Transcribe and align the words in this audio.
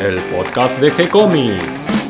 el 0.00 0.22
podcast 0.24 0.78
de 0.80 0.90
G-Comics. 0.92 2.05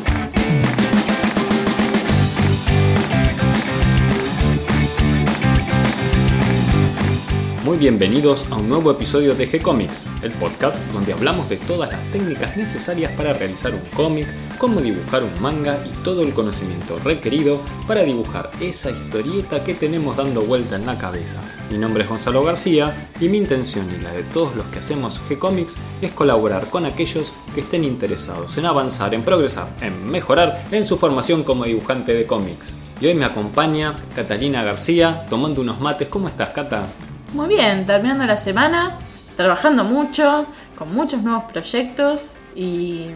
Bienvenidos 7.78 8.50
a 8.50 8.54
un 8.56 8.70
nuevo 8.70 8.90
episodio 8.90 9.34
de 9.34 9.46
G-Comics, 9.46 10.06
el 10.22 10.32
podcast 10.32 10.78
donde 10.92 11.12
hablamos 11.12 11.50
de 11.50 11.58
todas 11.58 11.92
las 11.92 12.02
técnicas 12.10 12.56
necesarias 12.56 13.12
para 13.12 13.34
realizar 13.34 13.74
un 13.74 13.82
cómic, 13.94 14.26
cómo 14.56 14.80
dibujar 14.80 15.22
un 15.22 15.42
manga 15.42 15.76
y 15.84 15.90
todo 16.02 16.22
el 16.22 16.32
conocimiento 16.32 16.98
requerido 17.04 17.60
para 17.86 18.02
dibujar 18.02 18.50
esa 18.62 18.90
historieta 18.90 19.62
que 19.62 19.74
tenemos 19.74 20.16
dando 20.16 20.40
vuelta 20.40 20.76
en 20.76 20.86
la 20.86 20.96
cabeza. 20.96 21.38
Mi 21.70 21.76
nombre 21.76 22.04
es 22.04 22.08
Gonzalo 22.08 22.42
García 22.42 23.10
y 23.20 23.28
mi 23.28 23.36
intención 23.36 23.86
y 23.94 24.02
la 24.02 24.12
de 24.12 24.22
todos 24.22 24.56
los 24.56 24.64
que 24.68 24.78
hacemos 24.78 25.20
G-Comics 25.28 25.74
es 26.00 26.12
colaborar 26.12 26.70
con 26.70 26.86
aquellos 26.86 27.34
que 27.54 27.60
estén 27.60 27.84
interesados 27.84 28.56
en 28.56 28.64
avanzar, 28.64 29.12
en 29.12 29.20
progresar, 29.20 29.68
en 29.82 30.06
mejorar 30.06 30.64
en 30.70 30.86
su 30.86 30.96
formación 30.96 31.44
como 31.44 31.64
dibujante 31.64 32.14
de 32.14 32.24
cómics. 32.26 32.74
Y 33.02 33.06
hoy 33.06 33.14
me 33.14 33.26
acompaña 33.26 33.94
Catalina 34.14 34.62
García 34.62 35.26
tomando 35.28 35.60
unos 35.60 35.78
mates. 35.78 36.08
¿Cómo 36.08 36.28
estás, 36.28 36.48
Cata? 36.48 36.86
Muy 37.32 37.48
bien, 37.48 37.84
terminando 37.84 38.24
la 38.24 38.36
semana, 38.36 38.98
trabajando 39.36 39.84
mucho, 39.84 40.46
con 40.76 40.94
muchos 40.94 41.22
nuevos 41.22 41.50
proyectos 41.50 42.36
y 42.54 43.06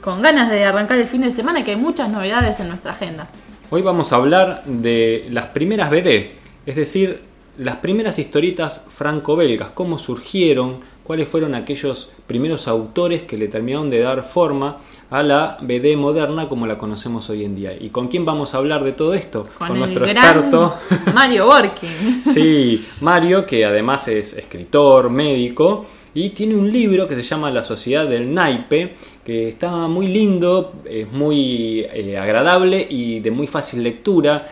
con 0.00 0.22
ganas 0.22 0.50
de 0.50 0.64
arrancar 0.64 0.98
el 0.98 1.06
fin 1.06 1.22
de 1.22 1.32
semana 1.32 1.64
que 1.64 1.72
hay 1.72 1.76
muchas 1.76 2.08
novedades 2.08 2.60
en 2.60 2.68
nuestra 2.68 2.92
agenda. 2.92 3.28
Hoy 3.70 3.82
vamos 3.82 4.12
a 4.12 4.16
hablar 4.16 4.62
de 4.64 5.26
las 5.30 5.46
primeras 5.46 5.90
BD, 5.90 6.36
es 6.64 6.76
decir, 6.76 7.22
las 7.58 7.76
primeras 7.76 8.18
historietas 8.18 8.84
franco-belgas, 8.88 9.70
cómo 9.70 9.98
surgieron, 9.98 10.80
cuáles 11.06 11.28
fueron 11.28 11.54
aquellos 11.54 12.10
primeros 12.26 12.66
autores 12.66 13.22
que 13.22 13.36
le 13.36 13.46
terminaron 13.46 13.88
de 13.90 14.00
dar 14.00 14.24
forma 14.24 14.78
a 15.08 15.22
la 15.22 15.56
BD 15.60 15.96
moderna 15.96 16.48
como 16.48 16.66
la 16.66 16.76
conocemos 16.76 17.30
hoy 17.30 17.44
en 17.44 17.54
día. 17.54 17.76
¿Y 17.78 17.90
con 17.90 18.08
quién 18.08 18.24
vamos 18.24 18.54
a 18.54 18.58
hablar 18.58 18.82
de 18.82 18.92
todo 18.92 19.14
esto? 19.14 19.46
Con, 19.56 19.78
nuestro 19.78 20.04
experto 20.04 20.74
Mario 21.14 21.46
Borkin. 21.46 22.22
sí, 22.24 22.84
Mario, 23.00 23.46
que 23.46 23.64
además 23.64 24.08
es 24.08 24.32
escritor, 24.32 25.08
médico, 25.08 25.86
y 26.12 26.30
tiene 26.30 26.56
un 26.56 26.72
libro 26.72 27.06
que 27.06 27.14
se 27.14 27.22
llama 27.22 27.50
La 27.52 27.62
Sociedad 27.62 28.08
del 28.08 28.34
Naipe, 28.34 28.94
que 29.24 29.48
está 29.48 29.86
muy 29.86 30.08
lindo, 30.08 30.72
es 30.84 31.10
muy 31.12 31.86
eh, 31.92 32.18
agradable 32.18 32.84
y 32.88 33.20
de 33.20 33.30
muy 33.30 33.46
fácil 33.46 33.82
lectura. 33.82 34.48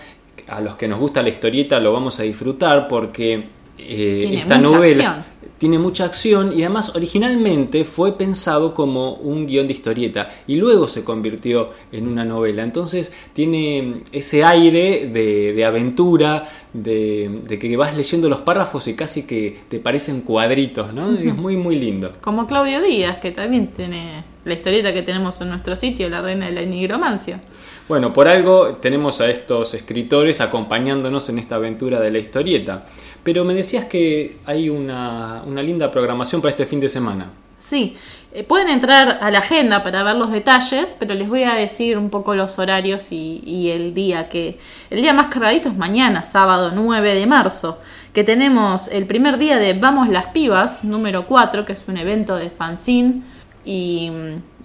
A 0.47 0.61
los 0.61 0.77
que 0.77 0.86
nos 0.86 1.01
gusta 1.01 1.23
la 1.23 1.31
historieta 1.31 1.81
lo 1.81 1.92
vamos 1.92 2.20
a 2.20 2.23
disfrutar 2.23 2.86
porque 2.86 3.45
eh, 3.79 4.31
esta 4.34 4.59
novela 4.59 5.25
tiene 5.59 5.79
mucha 5.79 6.05
acción 6.05 6.53
y 6.59 6.63
además 6.63 6.95
originalmente 6.95 7.85
fue 7.85 8.19
pensado 8.19 8.75
como 8.75 9.15
un 9.15 9.47
guion 9.47 9.67
de 9.67 9.73
historieta 9.73 10.31
y 10.47 10.57
luego 10.57 10.89
se 10.89 11.05
convirtió 11.05 11.71
en 11.93 12.09
una 12.09 12.25
novela. 12.25 12.63
Entonces 12.63 13.13
tiene 13.33 14.03
ese 14.13 14.45
aire 14.45 15.09
de, 15.09 15.65
aventura, 15.65 16.49
de, 16.73 17.59
que 17.61 17.77
vas 17.77 17.97
leyendo 17.97 18.29
los 18.29 18.41
párrafos 18.41 18.89
y 18.89 18.95
casi 18.95 19.27
que 19.27 19.59
te 19.69 19.79
parecen 19.79 20.23
cuadritos, 20.23 20.93
¿no? 20.93 21.11
Es 21.11 21.35
muy, 21.35 21.57
muy 21.57 21.79
lindo. 21.79 22.13
Como 22.21 22.47
Claudio 22.47 22.81
Díaz, 22.81 23.19
que 23.19 23.31
también 23.31 23.69
tiene 23.69 24.25
la 24.45 24.55
historieta 24.55 24.93
que 24.93 25.03
tenemos 25.03 25.41
en 25.41 25.49
nuestro 25.49 25.77
sitio, 25.77 26.09
La 26.09 26.21
Reina 26.21 26.47
de 26.47 26.53
la 26.53 26.63
Nigromancia. 26.63 27.41
Bueno, 27.89 28.15
por 28.15 28.29
algo 28.29 28.77
tenemos 28.77 29.21
a 29.21 29.29
estos 29.29 29.75
escritores 29.75 30.41
acompañándonos 30.41 31.29
en 31.29 31.39
esta 31.39 31.57
aventura 31.57 32.01
de 32.01 32.11
la 32.11 32.19
historieta. 32.19 32.87
Pero 33.25 33.44
me 33.44 33.55
decías 33.55 33.86
que 33.86 34.36
hay 34.44 34.69
una, 34.69 35.42
linda 35.47 35.91
programación 35.91 36.42
para 36.42 36.50
este 36.50 36.67
fin 36.67 36.78
de 36.78 36.91
semana. 36.91 37.30
Sí, 37.58 37.97
eh, 38.34 38.44
pueden 38.44 38.69
entrar 38.69 39.19
a 39.22 39.30
la 39.30 39.39
agenda 39.39 39.83
para 39.83 40.03
ver 40.03 40.17
los 40.17 40.30
detalles, 40.30 40.94
pero 40.98 41.14
les 41.14 41.27
voy 41.30 41.45
a 41.45 41.55
decir 41.55 41.97
un 41.97 42.11
poco 42.11 42.34
los 42.34 42.58
horarios 42.58 43.11
y, 43.11 43.70
el 43.70 43.95
día 43.95 44.29
que... 44.29 44.58
El 44.90 45.01
día 45.01 45.14
más 45.14 45.29
cargadito 45.29 45.70
es 45.70 45.77
mañana, 45.77 46.23
sábado 46.23 46.73
9 46.74 47.14
de 47.14 47.27
marzo, 47.27 47.79
que 48.13 48.23
tenemos 48.23 48.89
el 48.89 49.07
primer 49.07 49.39
día 49.39 49.58
de 49.58 49.73
Vamos 49.73 50.11
las 50.11 50.27
Pibas, 50.27 50.84
número 50.84 51.27
4, 51.27 51.64
que 51.64 51.73
es 51.73 51.89
un 51.89 51.96
evento 51.96 52.36
de 52.36 52.51
fanzine 52.51 53.23
y, 53.64 54.13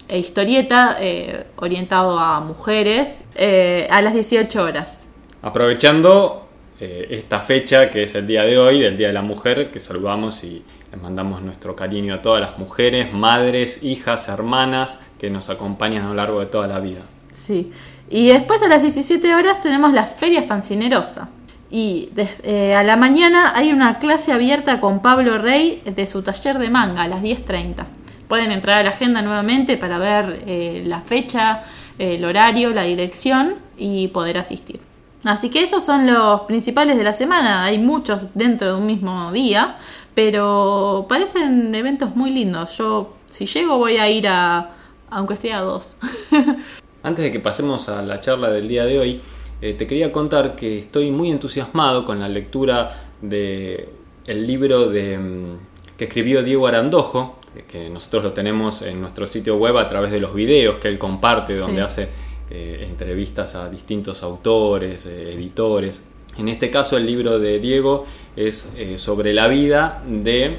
e 0.08 0.18
historieta 0.18 0.98
eh, 1.00 1.46
orientado 1.56 2.18
a 2.18 2.40
mujeres 2.40 3.24
eh, 3.34 3.88
a 3.90 4.02
las 4.02 4.12
18 4.12 4.62
horas. 4.62 5.08
Aprovechando 5.40 6.49
eh, 6.80 7.08
esta 7.10 7.40
fecha 7.40 7.90
que 7.90 8.04
es 8.04 8.14
el 8.14 8.26
día 8.26 8.44
de 8.44 8.58
hoy, 8.58 8.80
del 8.80 8.96
Día 8.96 9.08
de 9.08 9.12
la 9.12 9.20
Mujer, 9.20 9.70
que 9.70 9.78
saludamos 9.80 10.42
y 10.44 10.62
les 10.90 11.00
mandamos 11.00 11.42
nuestro 11.42 11.76
cariño 11.76 12.14
a 12.14 12.22
todas 12.22 12.40
las 12.40 12.58
mujeres, 12.58 13.12
madres, 13.12 13.82
hijas, 13.82 14.30
hermanas 14.30 14.98
que 15.18 15.28
nos 15.28 15.50
acompañan 15.50 16.04
a 16.04 16.08
lo 16.08 16.14
largo 16.14 16.40
de 16.40 16.46
toda 16.46 16.66
la 16.66 16.80
vida. 16.80 17.02
Sí, 17.32 17.70
y 18.08 18.28
después 18.28 18.62
a 18.62 18.68
las 18.68 18.80
17 18.80 19.34
horas 19.34 19.62
tenemos 19.62 19.92
la 19.92 20.06
Feria 20.06 20.42
Fancinerosa. 20.42 21.28
Y 21.70 22.08
eh, 22.42 22.74
a 22.74 22.82
la 22.82 22.96
mañana 22.96 23.52
hay 23.54 23.72
una 23.72 23.98
clase 23.98 24.32
abierta 24.32 24.80
con 24.80 25.02
Pablo 25.02 25.36
Rey 25.36 25.82
de 25.84 26.06
su 26.06 26.22
taller 26.22 26.58
de 26.58 26.70
manga 26.70 27.02
a 27.02 27.08
las 27.08 27.22
10.30. 27.22 27.84
Pueden 28.26 28.52
entrar 28.52 28.78
a 28.78 28.82
la 28.84 28.90
agenda 28.90 29.20
nuevamente 29.20 29.76
para 29.76 29.98
ver 29.98 30.44
eh, 30.46 30.82
la 30.86 31.02
fecha, 31.02 31.62
el 31.98 32.24
horario, 32.24 32.70
la 32.70 32.84
dirección 32.84 33.56
y 33.76 34.08
poder 34.08 34.38
asistir. 34.38 34.89
Así 35.24 35.50
que 35.50 35.62
esos 35.62 35.84
son 35.84 36.06
los 36.06 36.42
principales 36.42 36.96
de 36.96 37.04
la 37.04 37.12
semana. 37.12 37.64
Hay 37.64 37.78
muchos 37.78 38.28
dentro 38.34 38.68
de 38.68 38.74
un 38.74 38.86
mismo 38.86 39.32
día, 39.32 39.76
pero 40.14 41.06
parecen 41.08 41.74
eventos 41.74 42.16
muy 42.16 42.30
lindos. 42.30 42.76
Yo, 42.78 43.14
si 43.28 43.46
llego, 43.46 43.76
voy 43.76 43.98
a 43.98 44.08
ir 44.08 44.28
a, 44.28 44.70
aunque 45.10 45.36
sea 45.36 45.60
dos. 45.60 45.98
Antes 47.02 47.24
de 47.24 47.30
que 47.30 47.40
pasemos 47.40 47.88
a 47.88 48.02
la 48.02 48.20
charla 48.20 48.50
del 48.50 48.68
día 48.68 48.84
de 48.84 48.98
hoy, 48.98 49.20
eh, 49.60 49.74
te 49.74 49.86
quería 49.86 50.10
contar 50.10 50.56
que 50.56 50.78
estoy 50.78 51.10
muy 51.10 51.30
entusiasmado 51.30 52.04
con 52.04 52.18
la 52.18 52.28
lectura 52.28 53.10
de 53.20 53.88
el 54.26 54.46
libro 54.46 54.86
de, 54.86 55.18
mm, 55.18 55.58
que 55.96 56.04
escribió 56.04 56.42
Diego 56.42 56.66
Arandojo, 56.66 57.36
que 57.68 57.90
nosotros 57.90 58.22
lo 58.22 58.32
tenemos 58.32 58.80
en 58.82 59.00
nuestro 59.00 59.26
sitio 59.26 59.56
web 59.56 59.76
a 59.76 59.88
través 59.88 60.12
de 60.12 60.20
los 60.20 60.34
videos 60.34 60.76
que 60.78 60.88
él 60.88 60.98
comparte, 60.98 61.56
donde 61.56 61.82
hace 61.82 62.08
eh, 62.52 62.84
entrevistas 62.88 63.54
a 63.54 63.70
distintos 63.70 64.24
autores, 64.24 65.06
eh, 65.06 65.34
editores. 65.34 66.02
En 66.36 66.48
este 66.48 66.68
caso 66.68 66.96
el 66.96 67.06
libro 67.06 67.38
de 67.38 67.60
Diego 67.60 68.06
es 68.34 68.72
eh, 68.76 68.98
sobre 68.98 69.32
la 69.32 69.46
vida 69.46 70.02
de 70.04 70.58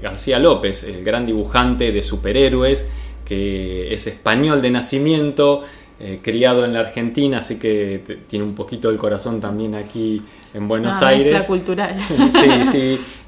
García 0.00 0.38
López, 0.38 0.84
el 0.84 1.04
gran 1.04 1.26
dibujante 1.26 1.92
de 1.92 2.02
superhéroes, 2.02 2.88
que 3.24 3.92
es 3.92 4.06
español 4.06 4.62
de 4.62 4.70
nacimiento, 4.70 5.64
criado 6.22 6.64
en 6.64 6.72
la 6.72 6.80
Argentina, 6.80 7.40
así 7.40 7.58
que 7.58 8.00
tiene 8.28 8.44
un 8.44 8.54
poquito 8.54 8.90
el 8.90 8.96
corazón 8.96 9.40
también 9.40 9.74
aquí 9.74 10.22
en 10.54 10.68
Buenos 10.68 11.02
Aires. 11.02 11.44
cultural. 11.46 11.96
sí, 12.30 12.64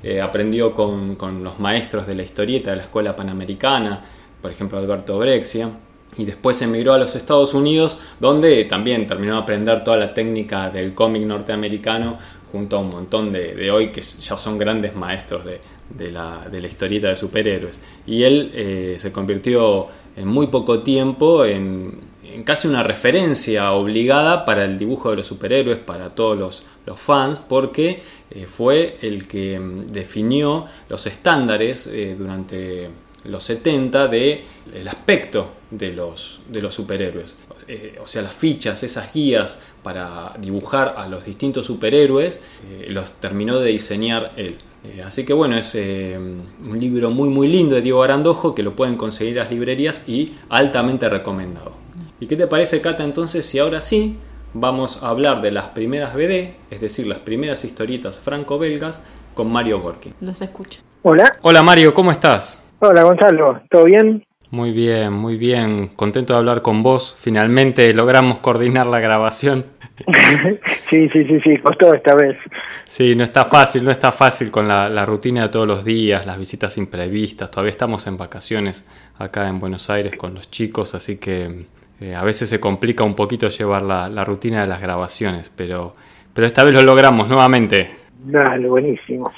sí, 0.01 0.19
aprendió 0.21 0.73
con, 0.73 1.17
con, 1.17 1.43
los 1.43 1.59
maestros 1.59 2.07
de 2.07 2.15
la 2.15 2.23
historieta 2.23 2.71
de 2.71 2.77
la 2.77 2.83
Escuela 2.85 3.17
Panamericana, 3.17 4.05
por 4.41 4.53
ejemplo 4.53 4.79
Alberto 4.79 5.19
Brexia 5.19 5.73
y 6.17 6.25
después 6.25 6.61
emigró 6.63 6.93
a 6.93 6.99
los 6.99 7.17
Estados 7.17 7.55
Unidos, 7.55 7.99
donde 8.21 8.65
también 8.65 9.07
terminó 9.07 9.35
de 9.35 9.41
aprender 9.41 9.83
toda 9.83 9.97
la 9.97 10.13
técnica 10.13 10.71
del 10.71 10.95
cómic 10.95 11.23
norteamericano, 11.23 12.19
junto 12.51 12.77
a 12.77 12.81
un 12.81 12.91
montón 12.91 13.33
de, 13.33 13.71
hoy 13.71 13.89
que 13.89 14.03
ya 14.03 14.37
son 14.37 14.59
grandes 14.59 14.95
maestros 14.95 15.45
de, 15.47 16.11
la, 16.11 16.47
historieta 16.63 17.09
de 17.09 17.17
superhéroes. 17.17 17.81
Y 18.07 18.25
él 18.25 18.51
eh, 18.55 18.97
se 18.99 19.11
convirtió 19.11 19.89
en 20.17 20.29
muy 20.29 20.49
poco 20.49 20.81
tiempo 20.83 21.47
en, 21.47 22.13
casi 22.45 22.69
una 22.69 22.83
referencia 22.83 23.73
obligada 23.73 24.45
para 24.45 24.65
el 24.65 24.79
dibujo 24.79 25.11
de 25.11 25.17
los 25.17 25.27
superhéroes, 25.27 25.79
para 25.79 26.15
todos 26.15 26.39
los, 26.39 26.65
fans, 26.99 27.39
porque 27.39 28.03
eh, 28.31 28.47
fue 28.47 28.99
el 29.01 29.27
que 29.27 29.59
mm, 29.59 29.87
definió 29.87 30.67
los 30.89 31.07
estándares 31.07 31.87
eh, 31.87 32.15
durante 32.19 32.91
los 33.25 33.45
70 33.45 34.09
de 34.09 34.45
el 34.75 34.89
aspecto 34.89 35.53
de 35.71 35.93
los, 35.93 36.41
de 36.49 36.63
los 36.63 36.75
superhéroes. 36.75 37.39
Eh, 37.69 37.99
o 38.03 38.07
sea, 38.07 38.23
las 38.23 38.35
fichas, 38.35 38.83
esas 38.83 39.13
guías 39.13 39.59
para 39.83 40.35
dibujar 40.39 40.95
a 40.97 41.09
los 41.09 41.25
distintos 41.25 41.67
superhéroes, 41.67 42.43
eh, 42.69 42.87
los 42.89 43.13
terminó 43.13 43.59
de 43.59 43.71
diseñar 43.71 44.33
él. 44.37 44.59
Eh, 44.85 45.03
así 45.05 45.25
que 45.25 45.33
bueno, 45.33 45.57
es 45.57 45.75
un 45.77 46.81
libro 46.81 47.11
muy 47.11 47.29
muy 47.29 47.47
lindo 47.47 47.77
de 47.77 47.83
Diego 47.83 48.03
Arandojo 48.03 48.55
que 48.55 48.65
lo 48.65 48.75
pueden 48.75 48.97
conseguir 48.97 49.35
en 49.35 49.45
las 49.45 49.51
librerías 49.51 50.09
y 50.09 50.37
altamente 50.49 51.09
recomendado. 51.09 51.75
¿Y 52.19 52.27
qué 52.27 52.37
te 52.37 52.47
parece, 52.47 52.81
Cata, 52.81 53.05
entonces 53.05 53.47
si 53.47 53.59
ahora 53.59 53.81
sí 53.81 54.17
vamos 54.55 55.03
a 55.03 55.09
hablar 55.09 55.41
de 55.41 55.51
las 55.51 55.69
primeras 55.69 56.15
BD, 56.15 56.55
es 56.71 56.81
decir, 56.81 57.07
las 57.07 57.19
primeras 57.21 57.65
historietas 57.65 58.19
franco-belgas 58.19 59.03
con 59.35 59.51
Mario 59.51 59.81
Gorky? 59.81 60.13
Los 60.21 60.43
escucho. 60.43 60.81
Hola. 61.03 61.33
Hola 61.43 61.63
Mario, 61.63 61.95
¿cómo 61.95 62.13
estás? 62.13 62.62
Hola 62.85 63.05
Gonzalo, 63.05 63.61
¿todo 63.71 63.85
bien? 63.85 64.27
Muy 64.51 64.73
bien, 64.73 65.13
muy 65.13 65.37
bien. 65.37 65.91
Contento 65.95 66.33
de 66.33 66.41
hablar 66.41 66.63
con 66.63 66.83
vos. 66.83 67.15
Finalmente 67.17 67.95
logramos 67.95 68.41
coordinar 68.41 68.89
la 68.89 68.99
grabación. 68.99 69.67
sí, 70.91 71.09
sí, 71.11 71.25
sí, 71.25 71.41
sí, 71.45 71.59
costó 71.59 71.95
esta 71.95 72.17
vez. 72.17 72.37
Sí, 72.83 73.15
no 73.15 73.23
está 73.23 73.45
fácil, 73.45 73.85
no 73.85 73.93
está 73.93 74.11
fácil 74.11 74.51
con 74.51 74.67
la, 74.67 75.07
rutina 75.07 75.43
de 75.43 75.49
todos 75.51 75.65
los 75.65 75.85
días, 75.85 76.27
las 76.27 76.37
visitas 76.37 76.77
imprevistas. 76.77 77.53
Todavía 77.53 77.71
estamos 77.71 78.09
en 78.09 78.17
vacaciones 78.17 78.85
acá 79.17 79.47
en 79.47 79.61
Buenos 79.61 79.89
Aires 79.89 80.17
con 80.17 80.35
los 80.35 80.51
chicos, 80.51 80.97
así 80.97 81.19
que 81.19 81.67
eh, 82.01 82.17
a 82.17 82.25
veces 82.25 82.49
se 82.49 82.59
complica 82.59 83.05
un 83.05 83.15
poquito 83.15 83.49
llevar 83.49 83.83
la, 83.83 84.25
rutina 84.25 84.63
de 84.63 84.67
las 84.67 84.81
grabaciones, 84.81 85.53
pero, 85.55 85.95
pero 86.35 86.49
esta 86.49 86.65
vez 86.65 86.75
lo 86.75 86.83
logramos 86.83 87.29
nuevamente. 87.29 87.91
Dale, 88.25 88.67
buenísimo. 88.67 89.31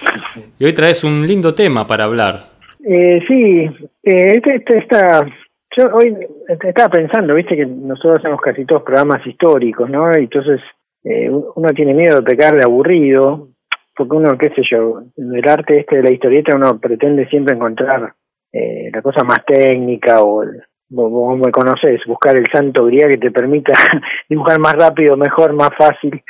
Y 0.58 0.64
hoy 0.64 0.73
traes 0.73 1.05
un 1.05 1.26
lindo 1.26 1.55
tema 1.55 1.87
para 1.87 2.05
hablar. 2.05 2.53
Eh, 2.86 3.20
sí, 3.26 3.60
eh, 4.02 4.34
este, 4.36 4.56
este, 4.56 4.78
está, 4.78 5.26
yo 5.75 5.86
hoy 5.94 6.14
estaba 6.48 6.90
pensando, 6.90 7.34
viste 7.34 7.56
que 7.56 7.64
nosotros 7.64 8.19
hacemos 8.19 8.40
casi 8.42 8.66
todos 8.66 8.82
programas 8.82 9.26
históricos, 9.26 9.88
¿no? 9.88 10.10
Y 10.12 10.25
entonces 10.25 10.60
eh, 11.02 11.31
uno 11.31 11.69
tiene 11.75 11.94
miedo 11.94 12.16
de 12.16 12.22
pecarle 12.22 12.62
aburrido, 12.62 13.48
porque 13.96 14.16
uno, 14.16 14.36
qué 14.36 14.50
sé 14.50 14.62
yo, 14.70 15.02
en 15.16 15.34
el 15.34 15.48
arte 15.48 15.81
este 15.81 15.96
de 15.96 16.02
la 16.02 16.12
historieta 16.12 16.56
uno 16.56 16.78
pretende 16.78 17.26
siempre 17.28 17.54
encontrar 17.54 18.12
eh, 18.52 18.90
la 18.92 19.00
cosa 19.00 19.25
más 19.25 19.44
técnica 19.46 20.22
o, 20.22 20.44
vos 20.90 21.38
me 21.38 21.50
conoces, 21.50 22.02
buscar 22.06 22.37
el 22.37 22.44
santo 22.52 22.84
grial 22.84 23.10
que 23.10 23.19
te 23.19 23.30
permita 23.30 23.72
dibujar 24.28 24.60
más 24.60 24.75
rápido, 24.75 25.16
mejor, 25.16 25.54
más 25.54 25.70
fácil. 25.76 26.22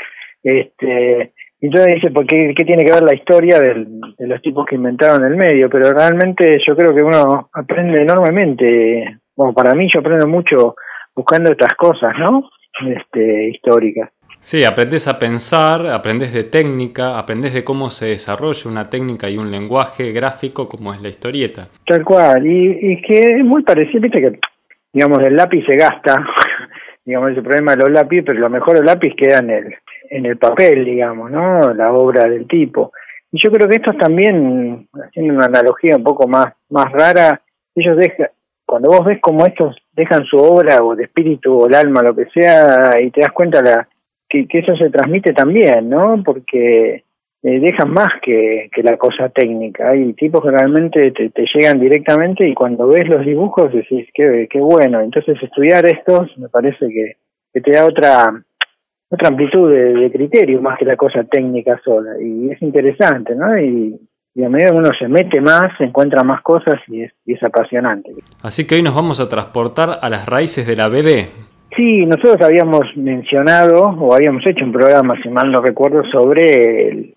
Este, 0.43 1.34
entonces 1.67 1.95
dice, 1.95 2.11
¿por 2.11 2.27
qué, 2.27 2.53
tiene 2.55 2.85
que 2.85 2.93
ver 2.93 3.03
la 3.03 3.15
historia 3.15 3.59
de 3.59 3.87
los 4.27 4.43
tipos 4.43 4.67
que 4.67 4.77
inventaron 4.77 5.25
el 5.25 5.37
medio? 5.37 5.71
Pero 5.71 5.93
realmente 5.93 6.59
yo 6.67 6.77
creo 6.77 6.95
que 6.95 7.05
uno 7.05 7.49
aprende 7.53 8.03
enormemente. 8.03 9.21
Bueno, 9.37 9.55
para 9.55 9.75
mí 9.75 9.89
yo 9.93 10.01
aprendo 10.01 10.27
mucho 10.27 10.75
buscando 11.15 11.53
estas 11.53 11.75
cosas, 11.75 12.13
¿no? 12.19 12.51
Este, 12.87 13.51
históricas. 13.51 14.11
Sí, 14.41 14.63
aprendes 14.63 15.09
a 15.09 15.19
pensar, 15.19 15.87
aprendes 15.87 16.35
de 16.35 16.45
técnica, 16.45 17.19
aprendes 17.19 17.55
de 17.55 17.65
cómo 17.65 17.89
se 17.89 18.07
desarrolla 18.07 18.71
una 18.71 18.91
técnica 18.91 19.31
y 19.31 19.39
un 19.39 19.51
lenguaje 19.51 20.13
gráfico 20.13 20.69
como 20.69 20.93
es 20.93 21.01
la 21.01 21.09
historieta. 21.09 21.69
Tal 21.87 22.05
cual, 22.05 22.47
y, 22.47 22.93
y 22.93 23.01
que 23.01 23.21
es 23.21 23.45
muy 23.45 23.63
parecido, 23.63 24.03
viste 24.03 24.21
que, 24.21 24.39
digamos, 24.93 25.21
el 25.23 25.35
lápiz 25.35 25.65
se 25.65 25.79
gasta, 25.79 26.27
digamos, 27.07 27.31
ese 27.31 27.41
problema 27.41 27.73
de 27.73 27.85
los 27.85 27.91
lápices, 27.91 28.25
pero 28.27 28.41
lo 28.41 28.51
mejor 28.51 28.77
el 28.77 28.85
lápiz 28.85 29.15
queda 29.17 29.39
en 29.39 29.49
el, 29.49 29.75
en 30.15 30.27
el 30.27 30.37
papel, 30.39 30.85
digamos, 30.85 31.31
¿no? 31.31 31.75
La 31.75 31.93
obra 31.93 32.29
del 32.29 32.47
tipo. 32.47 32.93
Y 33.33 33.39
yo 33.43 33.51
creo 33.51 33.69
que 33.69 33.77
estos 33.77 33.99
también, 33.99 34.89
haciendo 34.93 35.35
una 35.35 35.47
analogía 35.47 35.97
un 35.97 36.05
poco 36.05 36.29
más, 36.29 36.55
más 36.71 36.93
rara, 36.93 37.41
ellos 37.75 37.97
dejan, 37.97 38.29
cuando 38.65 38.91
vos 38.91 39.05
ves 39.05 39.19
cómo 39.21 39.45
estos 39.45 39.77
dejan 39.93 40.25
su 40.25 40.37
obra 40.37 40.85
o 40.85 40.95
de 40.95 41.05
espíritu 41.05 41.59
o 41.59 41.67
el 41.67 41.75
alma, 41.75 42.03
lo 42.03 42.15
que 42.15 42.27
sea, 42.27 43.01
y 43.03 43.11
te 43.11 43.23
das 43.23 43.33
cuenta 43.33 43.61
la, 43.61 43.89
que, 44.29 44.47
eso 44.53 44.77
se 44.77 44.89
transmite 44.89 45.33
también, 45.33 45.89
¿no? 45.91 46.23
Porque 46.25 47.03
eh, 47.43 47.61
dejan 47.61 47.91
más 47.93 48.13
que, 48.23 48.71
que 48.73 48.85
la 48.85 48.97
cosa 48.97 49.31
técnica. 49.31 49.91
Hay 49.91 50.13
tipos 50.13 50.45
que 50.45 50.53
realmente 50.53 51.11
te, 51.11 51.45
llegan 51.55 51.81
directamente 51.81 52.49
y 52.49 52.55
cuando 52.55 52.87
ves 52.87 53.09
los 53.09 53.27
dibujos 53.27 53.73
decís, 53.73 54.07
qué, 54.15 54.47
qué 54.49 54.61
bueno. 54.61 55.01
Entonces 55.01 55.43
estudiar 55.43 55.85
estos 55.89 56.39
me 56.39 56.49
parece 56.49 56.89
que, 56.89 57.17
que 57.53 57.61
te 57.61 57.73
da 57.73 57.85
otra 57.85 58.45
otra 59.11 59.29
amplitud 59.29 59.71
de, 59.71 60.11
criterio 60.11 60.61
más 60.61 60.79
que 60.79 60.85
la 60.85 60.97
cosa 60.97 61.25
técnica 61.25 61.81
sola. 61.85 62.13
Y 62.21 62.51
es 62.51 62.61
interesante, 62.63 63.35
¿no? 63.35 63.59
Y, 63.59 63.99
a 64.45 64.49
medida 64.49 64.71
que 64.71 64.77
uno 64.77 64.91
se 64.99 65.07
mete 65.07 65.41
más, 65.41 65.71
se 65.79 65.85
encuentra 65.85 66.25
más 66.25 66.43
cosas 66.43 66.75
y 66.89 67.03
es, 67.03 67.13
y 67.25 67.35
es 67.35 67.43
apasionante. 67.45 68.11
Así 68.43 68.67
que 68.67 68.75
hoy 68.75 68.83
nos 68.83 68.95
vamos 68.95 69.21
a 69.21 69.29
transportar 69.29 69.91
a 70.03 70.11
las 70.11 70.27
raíces 70.27 70.67
de 70.67 70.75
la 70.75 70.89
BD. 70.89 71.29
Sí, 71.77 72.05
nosotros 72.05 72.41
habíamos 72.43 72.81
mencionado 72.97 73.81
o 73.81 74.13
habíamos 74.13 74.43
hecho 74.47 74.65
un 74.65 74.73
programa, 74.73 75.15
si 75.23 75.29
mal 75.29 75.53
no 75.53 75.61
recuerdo, 75.61 76.03
sobre 76.11 76.89
el, 76.89 77.15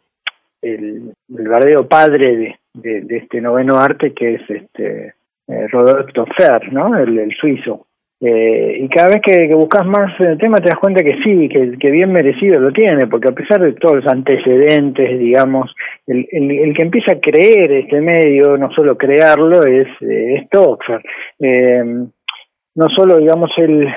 el, 0.62 1.14
verdadero 1.28 1.88
padre 1.88 2.56
de, 2.74 3.02
de, 3.02 3.18
este 3.18 3.42
noveno 3.42 3.78
arte 3.78 4.14
que 4.14 4.36
es 4.36 4.42
este 4.50 5.14
eh, 5.48 5.68
Rodolfo 5.70 6.26
Fer, 6.38 6.72
¿no? 6.72 6.98
El, 6.98 7.18
el 7.18 7.32
suizo. 7.36 7.87
Eh, 8.20 8.80
y 8.82 8.90
cada 8.90 9.10
vez 9.10 9.22
que, 9.22 9.54
buscas 9.54 9.86
más 9.86 10.12
el 10.20 10.40
tema 10.40 10.58
te 10.58 10.70
das 10.70 10.80
cuenta 10.80 11.04
que 11.04 11.20
sí, 11.24 11.48
que, 11.50 11.92
bien 11.92 12.12
merecido 12.12 12.60
lo 12.60 12.72
tiene, 12.72 13.06
porque 13.06 13.30
a 13.30 13.36
pesar 13.36 13.62
de 13.62 13.74
todos 13.74 13.98
los 13.98 14.08
antecedentes, 14.08 15.20
digamos, 15.20 15.74
el, 16.08 16.28
el, 16.32 16.74
que 16.74 16.82
empieza 16.82 17.12
a 17.12 17.20
creer 17.20 17.72
este 17.74 18.02
medio, 18.02 18.58
no 18.58 18.72
solo 18.72 18.98
crearlo, 18.98 19.64
es, 19.66 19.88
eh, 20.02 20.48
Eh, 21.40 21.84
no 22.76 22.86
solo, 22.96 23.18
digamos, 23.20 23.50
él 23.58 23.88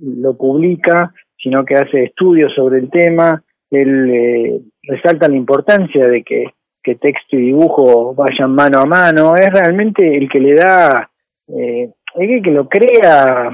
lo 0.00 0.36
publica, 0.36 1.12
sino 1.36 1.64
que 1.64 1.76
hace 1.76 2.04
estudios 2.04 2.54
sobre 2.54 2.78
el 2.78 2.90
tema, 2.90 3.42
él 3.70 4.10
eh, 4.10 4.60
resalta 4.84 5.28
la 5.28 5.36
importancia 5.36 6.06
de 6.06 6.22
que, 6.22 6.44
que 6.82 6.94
texto 6.94 7.36
y 7.36 7.46
dibujo 7.46 8.14
vayan 8.14 8.54
mano 8.54 8.78
a 8.80 8.86
mano, 8.86 9.34
es 9.36 9.50
realmente 9.50 10.16
el 10.16 10.30
que 10.30 10.40
le 10.40 10.54
da... 10.54 11.10
Eh, 11.48 11.90
hay 12.16 12.42
que 12.42 12.50
lo 12.50 12.68
crea 12.68 13.50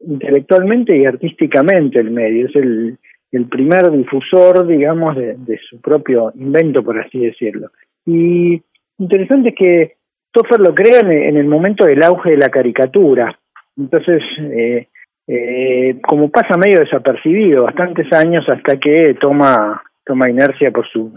intelectualmente 0.00 0.96
y 0.96 1.06
artísticamente 1.06 1.98
el 1.98 2.10
medio, 2.10 2.46
es 2.46 2.56
el, 2.56 2.98
el 3.32 3.46
primer 3.46 3.90
difusor, 3.90 4.66
digamos, 4.66 5.16
de, 5.16 5.58
su 5.68 5.80
propio 5.80 6.32
invento, 6.36 6.82
por 6.82 7.00
así 7.00 7.18
decirlo. 7.18 7.68
Y 8.06 8.62
interesante 8.98 9.50
es 9.50 9.54
que 9.56 9.92
Toffer 10.30 10.60
lo 10.60 10.74
crea 10.74 11.00
en, 11.00 11.36
el 11.36 11.46
momento 11.46 11.84
del 11.84 12.02
auge 12.02 12.30
de 12.30 12.36
la 12.36 12.48
caricatura. 12.48 13.36
Entonces, 13.76 14.22
eh, 14.38 14.88
eh, 15.26 15.96
como 16.06 16.30
pasa 16.30 16.56
medio 16.56 16.80
desapercibido, 16.80 17.64
bastantes 17.64 18.12
años 18.12 18.44
hasta 18.48 18.78
que 18.78 19.16
toma, 19.20 19.82
toma 20.04 20.30
inercia 20.30 20.70
por 20.70 20.86
sus 20.88 21.12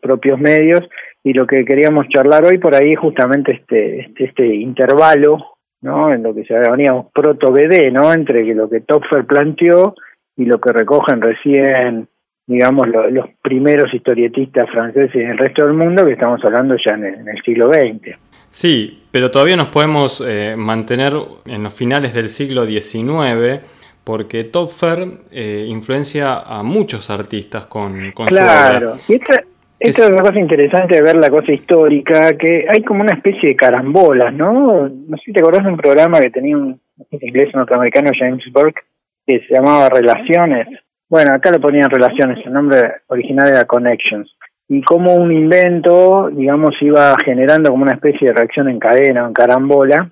propios 0.00 0.38
medios. 0.38 0.82
Y 1.22 1.32
lo 1.32 1.46
que 1.46 1.64
queríamos 1.64 2.06
charlar 2.08 2.44
hoy 2.44 2.58
por 2.58 2.74
ahí 2.74 2.94
justamente 2.94 3.52
este, 3.52 4.00
este, 4.00 4.24
este 4.24 4.46
intervalo 4.46 5.53
¿no? 5.84 6.12
En 6.12 6.22
lo 6.22 6.34
que 6.34 6.44
se 6.44 6.54
un 6.54 7.10
proto-BD, 7.12 7.92
¿no? 7.92 8.12
Entre 8.12 8.42
lo 8.54 8.70
que 8.70 8.80
Topfer 8.80 9.26
planteó 9.26 9.94
y 10.34 10.46
lo 10.46 10.58
que 10.58 10.72
recogen 10.72 11.20
recién, 11.20 12.08
digamos, 12.46 12.88
los 12.88 13.26
primeros 13.42 13.92
historietistas 13.92 14.68
franceses 14.70 15.14
en 15.14 15.32
el 15.32 15.38
resto 15.38 15.62
del 15.66 15.74
mundo, 15.74 16.06
que 16.06 16.12
estamos 16.12 16.42
hablando 16.42 16.74
ya 16.84 16.94
en 16.94 17.28
el, 17.28 17.42
siglo 17.44 17.70
XX. 17.70 18.16
Sí, 18.48 19.02
pero 19.10 19.30
todavía 19.30 19.56
nos 19.56 19.68
podemos 19.68 20.24
eh, 20.26 20.54
mantener 20.56 21.12
en 21.44 21.62
los 21.62 21.74
finales 21.74 22.14
del 22.14 22.30
siglo 22.30 22.64
XIX, 22.64 23.60
porque 24.04 24.44
Topfer 24.44 25.06
eh, 25.30 25.66
influencia 25.68 26.40
a 26.40 26.62
muchos 26.62 27.10
artistas 27.10 27.66
con, 27.66 28.12
con 28.12 28.26
claro. 28.26 28.96
su 28.96 29.12
obra. 29.12 29.44
Esto 29.84 30.04
es 30.04 30.12
una 30.12 30.22
cosa 30.22 30.40
interesante 30.40 30.94
de 30.94 31.02
ver 31.02 31.16
la 31.16 31.28
cosa 31.28 31.52
histórica, 31.52 32.32
que 32.38 32.64
hay 32.66 32.82
como 32.82 33.02
una 33.02 33.12
especie 33.12 33.50
de 33.50 33.56
carambolas, 33.56 34.32
¿no? 34.32 34.88
No 34.88 35.16
sé 35.18 35.24
si 35.26 35.32
te 35.32 35.40
acordás 35.40 35.62
de 35.62 35.72
un 35.72 35.76
programa 35.76 36.20
que 36.20 36.30
tenía 36.30 36.56
un 36.56 36.80
inglés 37.10 37.54
norteamericano, 37.54 38.10
James 38.18 38.44
Burke, 38.50 38.80
que 39.26 39.40
se 39.40 39.54
llamaba 39.54 39.90
Relaciones. 39.90 40.68
Bueno, 41.06 41.34
acá 41.34 41.50
le 41.50 41.58
ponían 41.58 41.90
Relaciones, 41.90 42.38
el 42.46 42.54
nombre 42.54 42.78
original 43.08 43.48
era 43.48 43.66
Connections. 43.66 44.34
Y 44.68 44.80
como 44.80 45.16
un 45.16 45.30
invento, 45.30 46.30
digamos, 46.32 46.74
iba 46.80 47.14
generando 47.22 47.70
como 47.70 47.82
una 47.82 47.92
especie 47.92 48.28
de 48.28 48.34
reacción 48.34 48.70
en 48.70 48.78
cadena, 48.78 49.26
en 49.26 49.34
carambola, 49.34 50.10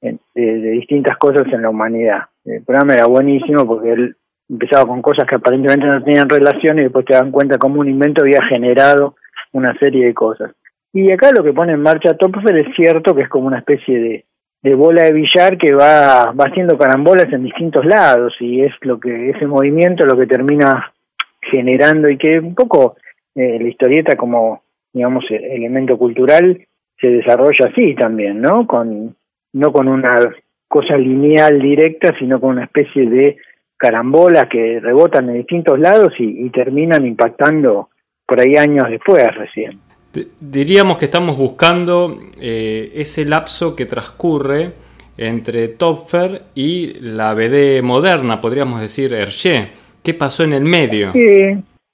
de, 0.00 0.18
de 0.34 0.70
distintas 0.72 1.16
cosas 1.16 1.46
en 1.52 1.62
la 1.62 1.70
humanidad. 1.70 2.22
El 2.44 2.64
programa 2.64 2.94
era 2.94 3.06
buenísimo 3.06 3.64
porque 3.64 3.92
él 3.92 4.16
empezaba 4.52 4.86
con 4.86 5.00
cosas 5.00 5.26
que 5.26 5.36
aparentemente 5.36 5.86
no 5.86 6.02
tenían 6.02 6.28
relación 6.28 6.78
y 6.78 6.82
después 6.82 7.06
te 7.06 7.14
dan 7.14 7.30
cuenta 7.30 7.56
cómo 7.56 7.80
un 7.80 7.88
invento 7.88 8.22
había 8.22 8.42
generado 8.44 9.16
una 9.52 9.74
serie 9.78 10.06
de 10.06 10.14
cosas. 10.14 10.52
Y 10.92 11.10
acá 11.10 11.30
lo 11.34 11.42
que 11.42 11.54
pone 11.54 11.72
en 11.72 11.80
marcha 11.80 12.14
Topfer 12.14 12.56
es 12.58 12.74
cierto 12.76 13.14
que 13.14 13.22
es 13.22 13.28
como 13.30 13.46
una 13.46 13.58
especie 13.58 13.98
de, 13.98 14.24
de 14.62 14.74
bola 14.74 15.04
de 15.04 15.12
billar 15.12 15.56
que 15.56 15.72
va, 15.74 16.32
va 16.32 16.44
haciendo 16.44 16.76
carambolas 16.76 17.32
en 17.32 17.44
distintos 17.44 17.86
lados 17.86 18.34
y 18.40 18.60
es 18.60 18.72
lo 18.82 19.00
que 19.00 19.30
ese 19.30 19.46
movimiento 19.46 20.04
lo 20.04 20.18
que 20.18 20.26
termina 20.26 20.92
generando 21.40 22.10
y 22.10 22.18
que 22.18 22.38
un 22.38 22.54
poco 22.54 22.96
eh, 23.34 23.58
la 23.58 23.68
historieta 23.68 24.16
como 24.16 24.62
digamos 24.92 25.24
elemento 25.30 25.96
cultural 25.96 26.60
se 27.00 27.08
desarrolla 27.08 27.70
así 27.70 27.94
también, 27.94 28.42
¿no? 28.42 28.66
Con 28.66 29.16
no 29.54 29.72
con 29.72 29.88
una 29.88 30.18
cosa 30.68 30.96
lineal 30.96 31.58
directa, 31.58 32.14
sino 32.18 32.38
con 32.38 32.50
una 32.50 32.64
especie 32.64 33.08
de 33.08 33.38
carambolas 33.82 34.46
que 34.48 34.78
rebotan 34.78 35.28
en 35.28 35.38
distintos 35.38 35.76
lados 35.76 36.12
y, 36.16 36.48
terminan 36.50 37.04
impactando 37.04 37.88
por 38.24 38.38
ahí 38.40 38.54
años 38.56 38.88
después 38.88 39.26
recién. 39.34 39.80
Diríamos 40.38 40.98
que 40.98 41.06
estamos 41.06 41.36
buscando 41.36 42.16
eh, 42.40 42.92
ese 42.94 43.24
lapso 43.24 43.74
que 43.74 43.86
transcurre 43.86 44.72
entre 45.16 45.66
Topfer 45.66 46.42
y 46.54 47.00
la 47.00 47.34
BD 47.34 47.82
moderna, 47.82 48.40
podríamos 48.40 48.80
decir 48.80 49.12
Hergé. 49.14 49.70
¿Qué 50.00 50.14
pasó 50.14 50.44
en 50.44 50.52
el 50.52 50.62
medio? 50.62 51.10
Sí, 51.10 51.42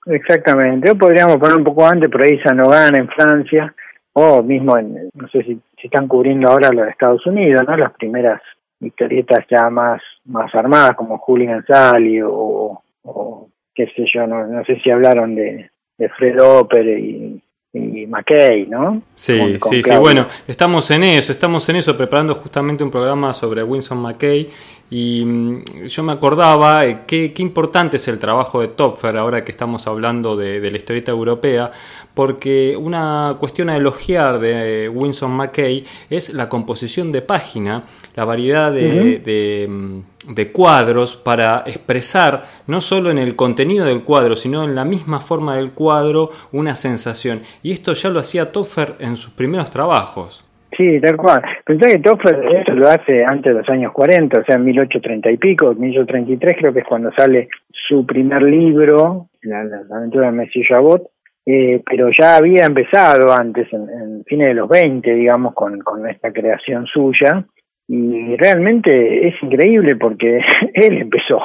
exactamente. 0.06 0.94
Podríamos 0.94 1.38
poner 1.38 1.56
un 1.56 1.64
poco 1.64 1.86
antes, 1.86 2.10
por 2.10 2.22
ahí 2.22 2.38
Sanogan 2.40 2.96
en 2.96 3.08
Francia, 3.08 3.74
o 4.12 4.42
mismo, 4.42 4.76
en, 4.76 5.08
no 5.14 5.26
sé 5.28 5.42
si, 5.42 5.58
si 5.80 5.86
están 5.86 6.06
cubriendo 6.06 6.50
ahora 6.50 6.70
los 6.70 6.84
de 6.84 6.90
Estados 6.90 7.24
Unidos, 7.26 7.62
¿no? 7.66 7.78
Las 7.78 7.92
primeras 7.92 8.42
historietas 8.80 9.44
ya 9.50 9.70
más, 9.70 10.02
más 10.28 10.54
armadas 10.54 10.94
como 10.96 11.18
Julian 11.18 11.64
Sally 11.66 12.22
o, 12.22 12.82
o 13.02 13.48
qué 13.74 13.86
sé 13.96 14.04
yo, 14.12 14.26
no, 14.26 14.46
no 14.46 14.64
sé 14.64 14.80
si 14.80 14.90
hablaron 14.90 15.34
de, 15.34 15.70
de 15.96 16.08
Fred 16.10 16.40
Oper 16.40 16.86
y, 16.98 17.42
y 17.72 18.06
McKay, 18.06 18.66
¿no? 18.66 19.02
Sí, 19.14 19.58
sí, 19.68 19.82
sí, 19.82 19.96
bueno, 19.98 20.26
estamos 20.46 20.90
en 20.90 21.04
eso, 21.04 21.32
estamos 21.32 21.68
en 21.68 21.76
eso, 21.76 21.96
preparando 21.96 22.34
justamente 22.34 22.84
un 22.84 22.90
programa 22.90 23.32
sobre 23.32 23.62
Winston 23.62 23.98
McKay 23.98 24.48
y 24.90 25.24
mm, 25.24 25.86
yo 25.86 26.02
me 26.02 26.12
acordaba 26.12 26.86
eh, 26.86 27.00
qué, 27.06 27.32
qué 27.32 27.42
importante 27.42 27.96
es 27.96 28.08
el 28.08 28.18
trabajo 28.18 28.60
de 28.60 28.68
Topfer 28.68 29.16
ahora 29.16 29.44
que 29.44 29.52
estamos 29.52 29.86
hablando 29.86 30.36
de, 30.36 30.60
de 30.60 30.70
la 30.70 30.76
historieta 30.76 31.10
europea, 31.10 31.70
porque 32.14 32.76
una 32.76 33.36
cuestión 33.38 33.70
a 33.70 33.76
elogiar 33.76 34.40
de 34.40 34.88
Winston 34.88 35.30
McKay 35.30 35.84
es 36.10 36.34
la 36.34 36.48
composición 36.48 37.12
de 37.12 37.22
página, 37.22 37.84
la 38.16 38.24
variedad 38.24 38.72
de, 38.72 39.68
mm, 39.68 40.34
de, 40.34 40.50
cuadros 40.50 41.14
para 41.14 41.62
expresar 41.66 42.62
no 42.66 42.80
solo 42.80 43.10
en 43.10 43.18
el 43.18 43.36
contenido 43.36 43.84
del 43.84 44.02
cuadro, 44.02 44.34
sino 44.34 44.64
en 44.64 44.74
la 44.74 44.84
misma 44.84 45.20
forma 45.20 45.54
del 45.54 45.70
cuadro 45.70 46.32
una 46.50 46.74
sensación. 46.74 47.42
Y 47.62 47.70
esto 47.70 47.92
ya 47.92 48.08
lo 48.08 48.20
hacía 48.20 48.50
Topfer 48.50 48.96
en 48.98 49.16
sus 49.16 49.30
primeros 49.30 49.70
trabajos. 49.70 50.44
Sí, 50.78 51.00
tal 51.00 51.16
cual. 51.16 51.42
Pensé 51.66 51.88
que 51.88 51.98
Topfer 51.98 52.38
esto 52.54 52.72
lo 52.74 52.86
hace 52.86 53.24
antes 53.24 53.52
de 53.52 53.58
los 53.58 53.68
años 53.68 53.92
40, 53.92 54.38
o 54.38 54.44
sea, 54.44 54.54
en 54.54 54.64
1830 54.64 55.32
y 55.32 55.36
pico, 55.36 55.74
1833 55.74 56.54
creo 56.56 56.72
que 56.72 56.78
es 56.78 56.86
cuando 56.86 57.10
sale 57.18 57.48
su 57.68 58.06
primer 58.06 58.42
libro, 58.42 59.26
La, 59.42 59.64
aventura 59.90 60.26
de 60.26 60.32
Messi 60.36 60.62
Jabot, 60.62 61.02
eh, 61.44 61.82
pero 61.84 62.10
ya 62.16 62.36
había 62.36 62.64
empezado 62.64 63.32
antes, 63.32 63.66
en, 63.72 63.88
en 63.90 64.24
fines 64.24 64.46
de 64.46 64.54
los 64.54 64.68
20, 64.68 65.12
digamos, 65.14 65.52
con, 65.52 65.80
con 65.80 66.08
esta 66.08 66.32
creación 66.32 66.86
suya, 66.86 67.44
y 67.88 68.36
realmente 68.36 69.26
es 69.26 69.34
increíble 69.42 69.96
porque 69.96 70.38
él 70.74 70.98
empezó, 70.98 71.40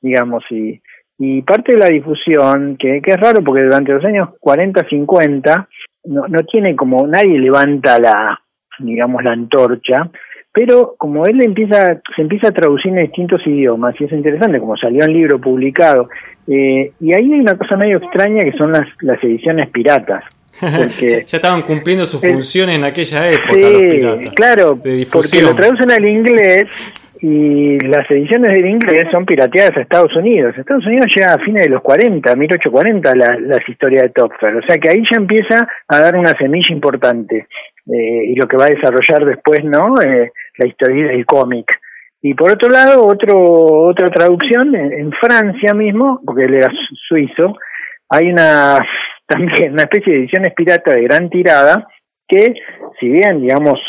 digamos, 0.00 0.42
y, 0.48 0.80
y 1.18 1.42
parte 1.42 1.72
de 1.72 1.78
la 1.80 1.88
difusión, 1.88 2.78
que, 2.78 3.02
que 3.02 3.10
es 3.12 3.20
raro 3.20 3.44
porque 3.44 3.64
durante 3.64 3.92
los 3.92 4.04
años 4.06 4.30
40, 4.40 4.88
50, 4.88 5.68
no, 6.04 6.28
no 6.28 6.38
tiene 6.50 6.74
como, 6.74 7.06
nadie 7.06 7.38
levanta 7.38 7.98
la, 8.00 8.40
digamos, 8.80 9.22
la 9.22 9.32
antorcha, 9.32 10.10
pero 10.52 10.94
como 10.98 11.24
él 11.26 11.40
empieza, 11.42 12.00
se 12.16 12.22
empieza 12.22 12.48
a 12.48 12.52
traducir 12.52 12.92
en 12.92 13.04
distintos 13.04 13.40
idiomas, 13.46 13.94
y 14.00 14.04
es 14.04 14.12
interesante, 14.12 14.58
como 14.58 14.76
salió 14.76 15.04
un 15.04 15.12
libro 15.12 15.40
publicado, 15.40 16.08
eh, 16.48 16.92
y 17.00 17.14
ahí 17.14 17.32
hay 17.32 17.40
una 17.40 17.56
cosa 17.56 17.76
medio 17.76 17.98
extraña 17.98 18.40
que 18.40 18.52
son 18.58 18.72
las, 18.72 18.86
las 19.02 19.22
ediciones 19.22 19.68
piratas. 19.70 20.24
Porque 20.60 21.24
ya 21.24 21.36
estaban 21.36 21.62
cumpliendo 21.62 22.04
sus 22.04 22.20
funciones 22.20 22.76
en 22.76 22.84
aquella 22.84 23.30
época 23.30 23.52
los 23.54 23.82
piratas. 23.82 24.34
Claro, 24.34 24.76
porque 24.76 25.42
lo 25.42 25.54
traducen 25.54 25.90
al 25.90 26.04
inglés 26.04 26.66
y 27.22 27.78
las 27.80 28.10
ediciones 28.10 28.52
del 28.52 28.66
inglés 28.66 29.08
son 29.12 29.26
pirateadas 29.26 29.76
a 29.76 29.80
Estados 29.80 30.14
Unidos. 30.16 30.54
Estados 30.56 30.86
Unidos 30.86 31.06
llega 31.14 31.34
a 31.34 31.38
fines 31.38 31.64
de 31.64 31.68
los 31.68 31.82
40, 31.82 32.34
1840, 32.34 33.14
la, 33.14 33.38
las 33.40 33.68
historias 33.68 34.02
de 34.02 34.08
Topfer. 34.10 34.56
O 34.56 34.62
sea 34.66 34.78
que 34.78 34.88
ahí 34.88 35.02
ya 35.10 35.18
empieza 35.18 35.68
a 35.86 36.00
dar 36.00 36.16
una 36.16 36.32
semilla 36.38 36.72
importante. 36.74 37.46
Eh, 37.86 38.24
y 38.26 38.34
lo 38.36 38.46
que 38.46 38.56
va 38.56 38.64
a 38.64 38.74
desarrollar 38.74 39.24
después, 39.24 39.64
¿no? 39.64 40.00
Eh, 40.02 40.30
la 40.58 40.66
historia 40.66 41.08
del 41.08 41.24
cómic. 41.26 41.66
Y 42.22 42.34
por 42.34 42.52
otro 42.52 42.68
lado, 42.68 43.04
otro, 43.04 43.38
otra 43.38 44.08
traducción, 44.08 44.74
en, 44.74 45.10
Francia 45.12 45.72
mismo, 45.74 46.20
porque 46.24 46.44
él 46.44 46.54
era 46.54 46.68
suizo, 47.08 47.56
hay 48.08 48.30
una 48.30 48.76
también 49.26 49.72
una 49.72 49.84
especie 49.84 50.12
de 50.12 50.18
ediciones 50.20 50.52
pirata 50.54 50.94
de 50.94 51.02
gran 51.02 51.30
tirada 51.30 51.86
que, 52.28 52.54
si 52.98 53.08
bien, 53.08 53.40
digamos, 53.40 53.80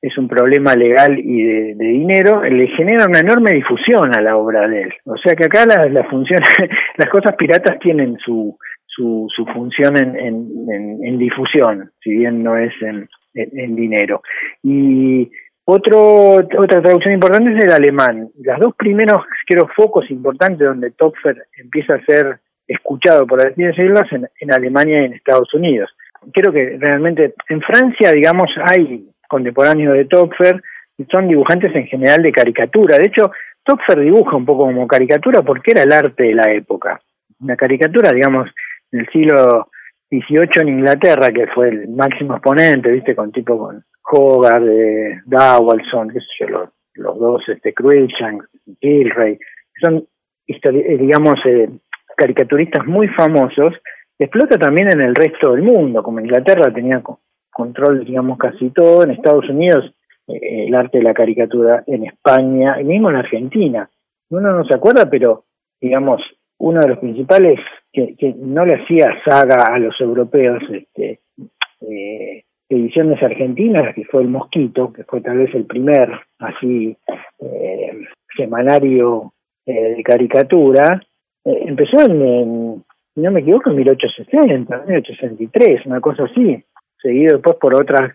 es 0.00 0.16
un 0.18 0.28
problema 0.28 0.74
legal 0.74 1.18
y 1.18 1.42
de, 1.42 1.74
dinero, 1.84 2.42
le 2.42 2.68
genera 2.68 3.06
una 3.06 3.20
enorme 3.20 3.52
difusión 3.52 4.10
a 4.16 4.20
la 4.20 4.36
obra 4.36 4.68
de 4.68 4.82
él. 4.82 4.92
O 5.06 5.16
sea 5.16 5.34
que 5.34 5.46
acá 5.46 5.64
las 5.66 5.90
la 5.90 6.04
funciones, 6.04 6.48
las 6.96 7.08
cosas 7.08 7.34
piratas 7.36 7.78
tienen 7.78 8.16
su, 8.18 8.56
su, 8.86 9.26
su 9.34 9.46
función 9.46 9.96
en, 9.96 10.16
en, 10.16 10.98
en, 11.04 11.18
difusión, 11.18 11.90
si 12.02 12.10
bien 12.10 12.42
no 12.42 12.56
es 12.56 12.72
en, 12.82 13.08
en, 13.34 13.76
dinero. 13.76 14.22
Y 14.62 15.30
otro, 15.64 16.36
otra 16.36 16.82
traducción 16.82 17.14
importante 17.14 17.56
es 17.56 17.64
el 17.64 17.72
alemán. 17.72 18.30
Las 18.42 18.60
dos 18.60 18.74
primeros, 18.76 19.22
creo, 19.46 19.68
focos 19.76 20.10
importantes 20.10 20.66
donde 20.66 20.90
Topfer 20.92 21.46
empieza 21.56 21.94
a 21.94 22.04
ser 22.04 22.38
escuchado, 22.66 23.26
por 23.26 23.40
así 23.40 23.62
decirlo, 23.62 24.00
en, 24.10 24.28
en 24.40 24.52
Alemania 24.52 24.98
y 25.00 25.04
en 25.06 25.12
Estados 25.14 25.52
Unidos. 25.54 25.90
Creo 26.32 26.52
que 26.52 26.78
realmente 26.80 27.34
en 27.48 27.60
Francia, 27.60 28.12
digamos, 28.12 28.50
hay 28.72 29.08
contemporáneos 29.28 29.94
de 29.94 30.04
Topfer, 30.06 30.62
son 31.10 31.28
dibujantes 31.28 31.74
en 31.74 31.86
general 31.86 32.22
de 32.22 32.32
caricatura. 32.32 32.96
De 32.96 33.06
hecho, 33.06 33.32
Topfer 33.64 34.00
dibuja 34.00 34.36
un 34.36 34.44
poco 34.44 34.64
como 34.64 34.86
caricatura 34.86 35.42
porque 35.42 35.72
era 35.72 35.82
el 35.82 35.92
arte 35.92 36.24
de 36.24 36.34
la 36.34 36.52
época. 36.52 37.00
Una 37.40 37.56
caricatura, 37.56 38.12
digamos, 38.12 38.48
del 38.92 39.08
siglo 39.10 39.68
XVIII 40.20 40.62
en 40.62 40.68
Inglaterra, 40.68 41.28
que 41.32 41.46
fue 41.48 41.68
el 41.68 41.88
máximo 41.88 42.34
exponente, 42.34 42.90
viste, 42.90 43.14
con 43.14 43.32
tipo 43.32 43.58
con 43.58 43.84
Hogarth, 44.10 44.64
de 44.64 45.20
Dawelson, 45.26 46.10
qué 46.10 46.20
sé 46.20 46.26
yo, 46.40 46.48
los, 46.48 46.68
los 46.94 47.18
dos, 47.18 47.48
este, 47.48 47.72
Cruikshank, 47.72 48.44
Gilray, 48.80 49.38
son, 49.82 50.06
eh, 50.46 50.98
digamos, 50.98 51.34
eh, 51.46 51.68
caricaturistas 52.16 52.86
muy 52.86 53.08
famosos, 53.08 53.74
explota 54.18 54.58
también 54.58 54.92
en 54.92 55.00
el 55.00 55.14
resto 55.14 55.52
del 55.52 55.62
mundo, 55.62 56.02
como 56.02 56.20
Inglaterra 56.20 56.72
tenía 56.72 57.02
control, 57.52 58.04
digamos, 58.04 58.38
casi 58.38 58.70
todo, 58.70 59.04
en 59.04 59.10
Estados 59.10 59.48
Unidos 59.48 59.94
eh, 60.26 60.66
el 60.68 60.74
arte 60.74 60.98
de 60.98 61.04
la 61.04 61.14
caricatura, 61.14 61.84
en 61.86 62.06
España, 62.06 62.80
y 62.80 62.84
mismo 62.84 63.10
en 63.10 63.16
Argentina. 63.16 63.88
Uno 64.30 64.52
no 64.52 64.64
se 64.64 64.74
acuerda, 64.74 65.08
pero, 65.10 65.44
digamos, 65.80 66.22
uno 66.58 66.80
de 66.80 66.88
los 66.88 66.98
principales 66.98 67.60
que, 67.92 68.34
no 68.36 68.64
le 68.64 68.74
hacía 68.74 69.22
saga 69.24 69.64
a 69.72 69.78
los 69.78 69.98
europeos, 70.00 70.62
este, 70.70 71.20
eh, 71.80 72.44
ediciones 72.68 73.22
argentinas, 73.22 73.94
que 73.94 74.04
fue 74.04 74.22
El 74.22 74.28
Mosquito, 74.28 74.92
que 74.92 75.04
fue 75.04 75.20
tal 75.20 75.38
vez 75.38 75.54
el 75.54 75.66
primer 75.66 76.10
así 76.38 76.96
eh, 77.40 77.92
semanario 78.36 79.32
eh, 79.66 79.94
de 79.96 80.02
caricatura, 80.02 81.00
eh, 81.44 81.64
empezó 81.66 82.00
en, 82.00 82.84
si 83.14 83.20
no 83.20 83.30
me 83.30 83.40
equivoco, 83.40 83.70
en 83.70 83.76
1860, 83.76 84.84
1863, 84.86 85.86
una 85.86 86.00
cosa 86.00 86.24
así, 86.24 86.62
seguido 87.00 87.34
después 87.34 87.56
por 87.56 87.74
otras, 87.74 88.14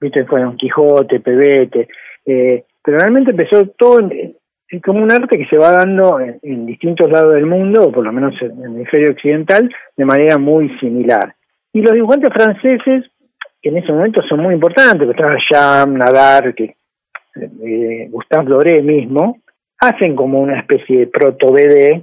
viste, 0.00 0.24
fue 0.24 0.42
Don 0.42 0.56
Quijote, 0.56 1.20
Pebete, 1.20 1.88
eh, 2.24 2.64
pero 2.82 2.98
realmente 2.98 3.30
empezó 3.30 3.66
todo 3.78 4.00
en, 4.00 4.36
como 4.80 5.02
un 5.02 5.12
arte 5.12 5.36
que 5.36 5.46
se 5.46 5.58
va 5.58 5.72
dando 5.72 6.18
en, 6.20 6.66
distintos 6.66 7.10
lados 7.10 7.34
del 7.34 7.46
mundo, 7.46 7.88
o 7.88 7.92
por 7.92 8.04
lo 8.04 8.12
menos 8.12 8.34
en 8.40 8.58
el 8.58 8.64
hemisferio 8.64 9.10
occidental, 9.10 9.70
de 9.96 10.04
manera 10.04 10.38
muy 10.38 10.68
similar. 10.78 11.34
Y 11.72 11.82
los 11.82 11.92
dibujantes 11.92 12.30
franceses, 12.32 13.10
que 13.60 13.68
en 13.68 13.76
ese 13.76 13.92
momento 13.92 14.22
son 14.28 14.40
muy 14.40 14.54
importantes, 14.54 15.06
que 15.06 15.12
estaba 15.12 15.36
Jean, 15.50 15.94
Nadar, 15.94 16.54
que, 16.54 16.76
eh, 17.36 18.08
Gustave 18.10 18.48
Doré 18.48 18.82
mismo, 18.82 19.38
hacen 19.78 20.16
como 20.16 20.40
una 20.40 20.60
especie 20.60 21.00
de 21.00 21.06
proto-BD 21.08 22.02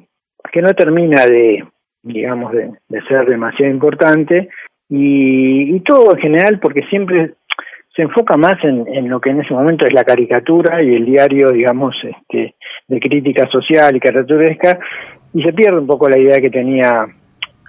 que 0.52 0.62
no 0.62 0.74
termina 0.74 1.26
de, 1.26 1.66
digamos, 2.04 2.52
de, 2.52 2.72
ser 3.08 3.26
demasiado 3.26 3.72
importante, 3.72 4.50
y, 4.90 5.76
y, 5.76 5.80
todo 5.82 6.16
en 6.16 6.22
general 6.22 6.60
porque 6.60 6.82
siempre 6.90 7.36
se 7.96 8.04
enfoca 8.04 8.38
más 8.38 8.64
en, 8.64 9.10
lo 9.10 9.20
que 9.20 9.30
en 9.30 9.42
ese 9.42 9.54
momento 9.54 9.84
es 9.84 9.94
la 9.94 10.06
caricatura 10.06 10.82
y 10.82 10.96
el 10.96 11.06
diario, 11.06 11.50
digamos, 11.50 11.94
este, 12.04 12.56
de 12.90 13.00
crítica 13.00 13.50
social 13.50 13.96
y 13.96 14.00
caricaturesca, 14.00 14.80
y 15.34 15.44
se 15.44 15.54
pierde 15.54 15.80
un 15.80 15.88
poco 15.88 16.10
la 16.10 16.18
idea 16.18 16.42
que 16.42 16.50
tenía 16.50 17.08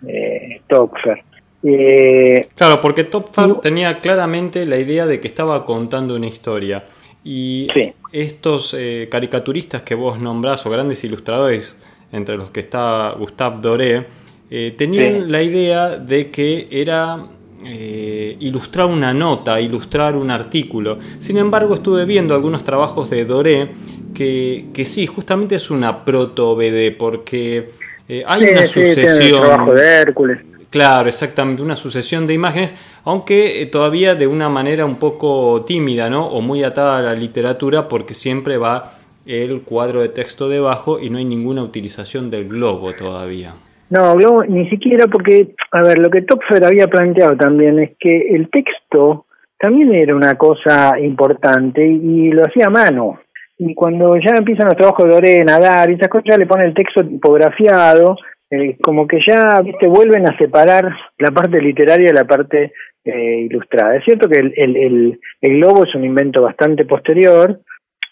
eh, 0.07 0.61
Topfer. 0.67 1.23
Eh, 1.63 2.47
claro, 2.57 2.81
porque 2.81 3.05
Topfer 3.05 3.55
tenía 3.57 3.99
claramente 3.99 4.65
la 4.67 4.79
idea 4.79 5.07
de 5.07 5.21
que 5.21 5.29
estaba 5.29 5.65
contando 5.65 6.17
una 6.17 6.27
historia. 6.27 6.83
Y 7.23 7.69
estos 8.13 8.75
eh, 8.79 9.09
caricaturistas 9.11 9.83
que 9.83 9.95
vos 9.95 10.19
nombrás, 10.19 10.65
o 10.65 10.71
grandes 10.71 11.05
ilustradores, 11.05 11.77
entre 12.13 12.37
los 12.37 12.51
que 12.51 12.61
está 12.61 13.15
Gustave 13.19 13.59
Doré, 13.61 14.07
eh, 14.51 14.75
tenían 14.77 15.31
la 15.31 15.43
idea 15.43 15.97
de 15.99 16.31
que 16.31 16.67
era 16.71 17.27
eh, 17.65 18.37
ilustrar 18.41 18.87
una 18.87 19.13
nota, 19.13 19.61
ilustrar 19.61 20.17
un 20.17 20.31
artículo. 20.31 20.99
Sin 21.19 21.37
embargo, 21.37 21.75
estuve 21.75 22.05
viendo 22.05 22.35
algunos 22.35 22.65
trabajos 22.65 23.11
de 23.11 23.25
Doré 23.25 23.69
que, 24.15 24.67
que 24.73 24.85
sí, 24.85 25.07
justamente 25.07 25.57
es 25.57 25.71
una 25.71 26.05
proto-BD, 26.05 26.97
porque 26.97 27.71
eh, 28.09 28.25
hay 28.27 28.45
una 28.45 28.67
sucesión. 28.67 29.75
de 29.75 29.83
Hércules. 29.83 30.39
Claro, 30.71 31.09
exactamente, 31.09 31.63
una 31.63 31.77
sucesión 31.77 32.27
de 32.27 32.35
imágenes, 32.35 32.75
aunque 33.05 33.69
todavía 33.71 34.15
de 34.15 34.27
una 34.27 34.49
manera 34.49 34.85
un 34.85 34.97
poco 34.97 35.65
tímida, 35.67 36.09
¿no? 36.09 36.27
O 36.27 36.41
muy 36.41 36.63
atada 36.63 36.99
a 36.99 37.03
la 37.03 37.15
literatura, 37.15 37.89
porque 37.89 38.15
siempre 38.15 38.57
va 38.57 38.93
el 39.27 39.63
cuadro 39.63 40.01
de 40.01 40.09
texto 40.09 40.49
debajo 40.49 41.01
y 41.01 41.11
no 41.11 41.19
hay 41.19 41.25
ninguna 41.25 41.63
utilización 41.63 42.31
del 42.31 42.49
globo 42.49 42.95
todavía. 42.95 43.55
No, 43.91 44.15
Globo 44.15 44.45
ni 44.45 44.69
siquiera 44.71 45.07
porque, 45.09 45.55
a 45.73 45.83
ver, 45.83 45.99
lo 45.99 46.11
que 46.11 46.23
Topfer 46.23 46.65
había 46.65 46.87
planteado 46.87 47.37
también 47.37 47.79
es 47.81 47.91
que 47.99 48.29
el 48.35 48.49
texto 48.49 49.27
también 49.59 49.93
era 49.93 50.15
una 50.15 50.37
cosa 50.37 50.99
importante 50.99 51.85
y, 51.85 52.31
lo 52.31 52.43
hacía 52.43 52.67
a 52.67 52.71
mano. 52.71 53.21
Y 53.59 53.75
cuando 53.75 54.17
ya 54.17 54.37
empiezan 54.39 54.69
los 54.69 54.77
trabajos 54.77 55.05
de 55.05 55.11
Lorena, 55.11 55.59
Dar 55.59 55.91
y 55.91 55.95
esas 55.95 56.09
cosas, 56.09 56.25
ya 56.31 56.39
le 56.39 56.47
pone 56.47 56.65
el 56.65 56.75
texto 56.75 57.05
tipografiado, 57.05 58.17
eh, 58.51 58.79
como 58.81 59.07
que 59.07 59.19
ya, 59.27 59.61
viste, 59.63 59.87
vuelven 59.87 60.27
a 60.27 60.39
separar 60.39 60.91
la 61.19 61.31
parte 61.33 61.61
literaria 61.61 62.07
de 62.07 62.15
la 62.15 62.25
parte 62.25 62.73
eh, 63.05 63.47
ilustrada. 63.51 63.97
Es 63.97 64.05
cierto 64.05 64.29
que 64.29 64.39
el, 64.39 64.55
el, 64.57 65.21
el, 65.41 65.57
globo 65.59 65.85
es 65.85 65.95
un 65.95 66.05
invento 66.05 66.43
bastante 66.43 66.85
posterior, 66.85 67.61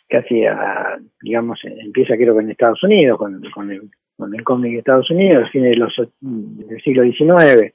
casi 0.09 0.45
a, 0.45 0.99
digamos, 1.21 1.61
empieza 1.65 2.17
creo 2.17 2.35
que 2.35 2.43
en 2.43 2.51
Estados 2.51 2.83
Unidos, 2.83 3.19
con, 3.19 3.35
el, 3.71 3.91
con 4.17 4.35
el 4.35 4.43
cómic 4.45 4.73
de 4.73 4.79
Estados 4.79 5.11
Unidos, 5.11 5.51
fines 5.51 5.73
de 5.73 5.79
los, 5.79 5.95
del 6.21 6.81
siglo 6.83 7.03
XIX, 7.05 7.73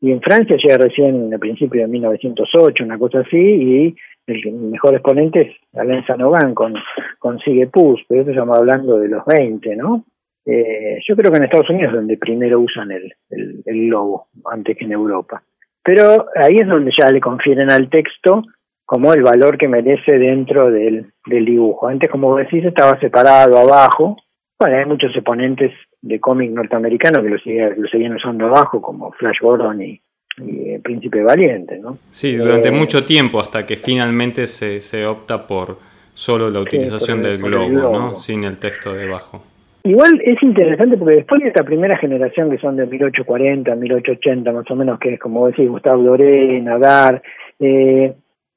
y 0.00 0.10
en 0.10 0.20
Francia 0.20 0.56
llega 0.56 0.78
recién 0.78 1.32
a 1.32 1.38
principios 1.38 1.84
de 1.84 1.92
1908, 1.92 2.84
una 2.84 2.98
cosa 2.98 3.20
así, 3.20 3.38
y 3.38 3.96
el 4.26 4.52
mejor 4.52 4.94
exponente 4.94 5.40
es 5.42 5.78
Alain 5.78 6.04
Sanogan 6.06 6.54
con, 6.54 6.74
con 7.18 7.38
Sigue 7.40 7.68
Pus, 7.68 8.00
pero 8.08 8.22
eso 8.22 8.30
estamos 8.30 8.58
hablando 8.58 8.98
de 8.98 9.08
los 9.08 9.24
20, 9.24 9.76
¿no? 9.76 10.04
Eh, 10.44 10.98
yo 11.06 11.14
creo 11.14 11.30
que 11.30 11.38
en 11.38 11.44
Estados 11.44 11.70
Unidos 11.70 11.92
es 11.92 11.96
donde 11.96 12.16
primero 12.16 12.58
usan 12.58 12.90
el, 12.90 13.12
el, 13.30 13.62
el 13.64 13.86
globo, 13.86 14.26
antes 14.50 14.76
que 14.76 14.84
en 14.84 14.92
Europa. 14.92 15.42
Pero 15.84 16.26
ahí 16.34 16.56
es 16.56 16.66
donde 16.66 16.92
ya 16.96 17.10
le 17.10 17.20
confieren 17.20 17.70
al 17.70 17.88
texto 17.88 18.42
como 18.92 19.14
el 19.14 19.22
valor 19.22 19.56
que 19.56 19.68
merece 19.68 20.18
dentro 20.18 20.70
del, 20.70 21.06
del 21.24 21.46
dibujo. 21.46 21.88
Antes, 21.88 22.10
como 22.10 22.36
decís, 22.36 22.62
estaba 22.62 23.00
separado 23.00 23.56
abajo. 23.56 24.18
Bueno, 24.60 24.76
hay 24.76 24.84
muchos 24.84 25.16
exponentes 25.16 25.72
de 26.02 26.20
cómic 26.20 26.50
norteamericano 26.50 27.22
que 27.22 27.30
lo, 27.30 27.36
lo 27.36 27.88
seguían 27.88 28.16
usando 28.16 28.48
abajo, 28.48 28.82
como 28.82 29.10
Flash 29.12 29.38
Gordon 29.40 29.80
y, 29.80 29.98
el 30.36 30.82
Príncipe 30.82 31.22
Valiente, 31.22 31.78
¿no? 31.78 31.96
Sí, 32.10 32.36
durante 32.36 32.68
eh, 32.68 32.72
mucho 32.72 33.02
tiempo, 33.06 33.40
hasta 33.40 33.64
que 33.64 33.76
finalmente 33.76 34.46
se, 34.46 34.82
se 34.82 35.06
opta 35.06 35.46
por 35.46 35.78
solo 36.12 36.50
la 36.50 36.60
utilización 36.60 37.22
del 37.22 37.38
globo, 37.38 37.70
¿no? 37.70 38.16
Sin 38.16 38.44
el 38.44 38.58
texto 38.58 38.92
debajo. 38.92 39.42
Igual 39.84 40.20
es 40.22 40.40
interesante 40.42 40.98
porque 40.98 41.16
después 41.16 41.40
de 41.40 41.48
esta 41.48 41.64
primera 41.64 41.96
generación 41.96 42.50
que 42.50 42.58
son 42.58 42.76
de 42.76 42.84
1840, 42.84 43.74
1880 43.74 44.52
más 44.52 44.70
o 44.70 44.76
menos, 44.76 44.98
que 45.00 45.14
es 45.14 45.18
como 45.18 45.46
decís 45.46 45.66
Gustavo 45.66 46.02
Doré, 46.02 46.60
Nadar, 46.60 47.22
eh, 47.58 48.12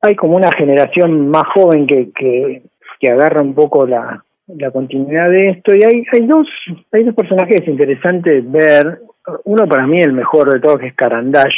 hay 0.05 0.15
como 0.15 0.35
una 0.35 0.49
generación 0.57 1.29
más 1.29 1.43
joven 1.53 1.87
que, 1.87 2.11
que, 2.15 2.63
que 2.99 3.11
agarra 3.11 3.41
un 3.41 3.53
poco 3.53 3.85
la, 3.85 4.23
la 4.47 4.71
continuidad 4.71 5.29
de 5.29 5.49
esto 5.49 5.75
y 5.75 5.83
hay, 5.83 6.03
hay 6.11 6.25
dos 6.27 6.47
hay 6.91 7.03
dos 7.03 7.15
personajes 7.15 7.67
interesantes 7.67 8.49
ver 8.51 8.99
uno 9.43 9.67
para 9.67 9.87
mí 9.87 9.99
el 9.99 10.13
mejor 10.13 10.53
de 10.53 10.59
todos 10.59 10.79
que 10.79 10.87
es 10.87 10.95
Carandash 10.95 11.55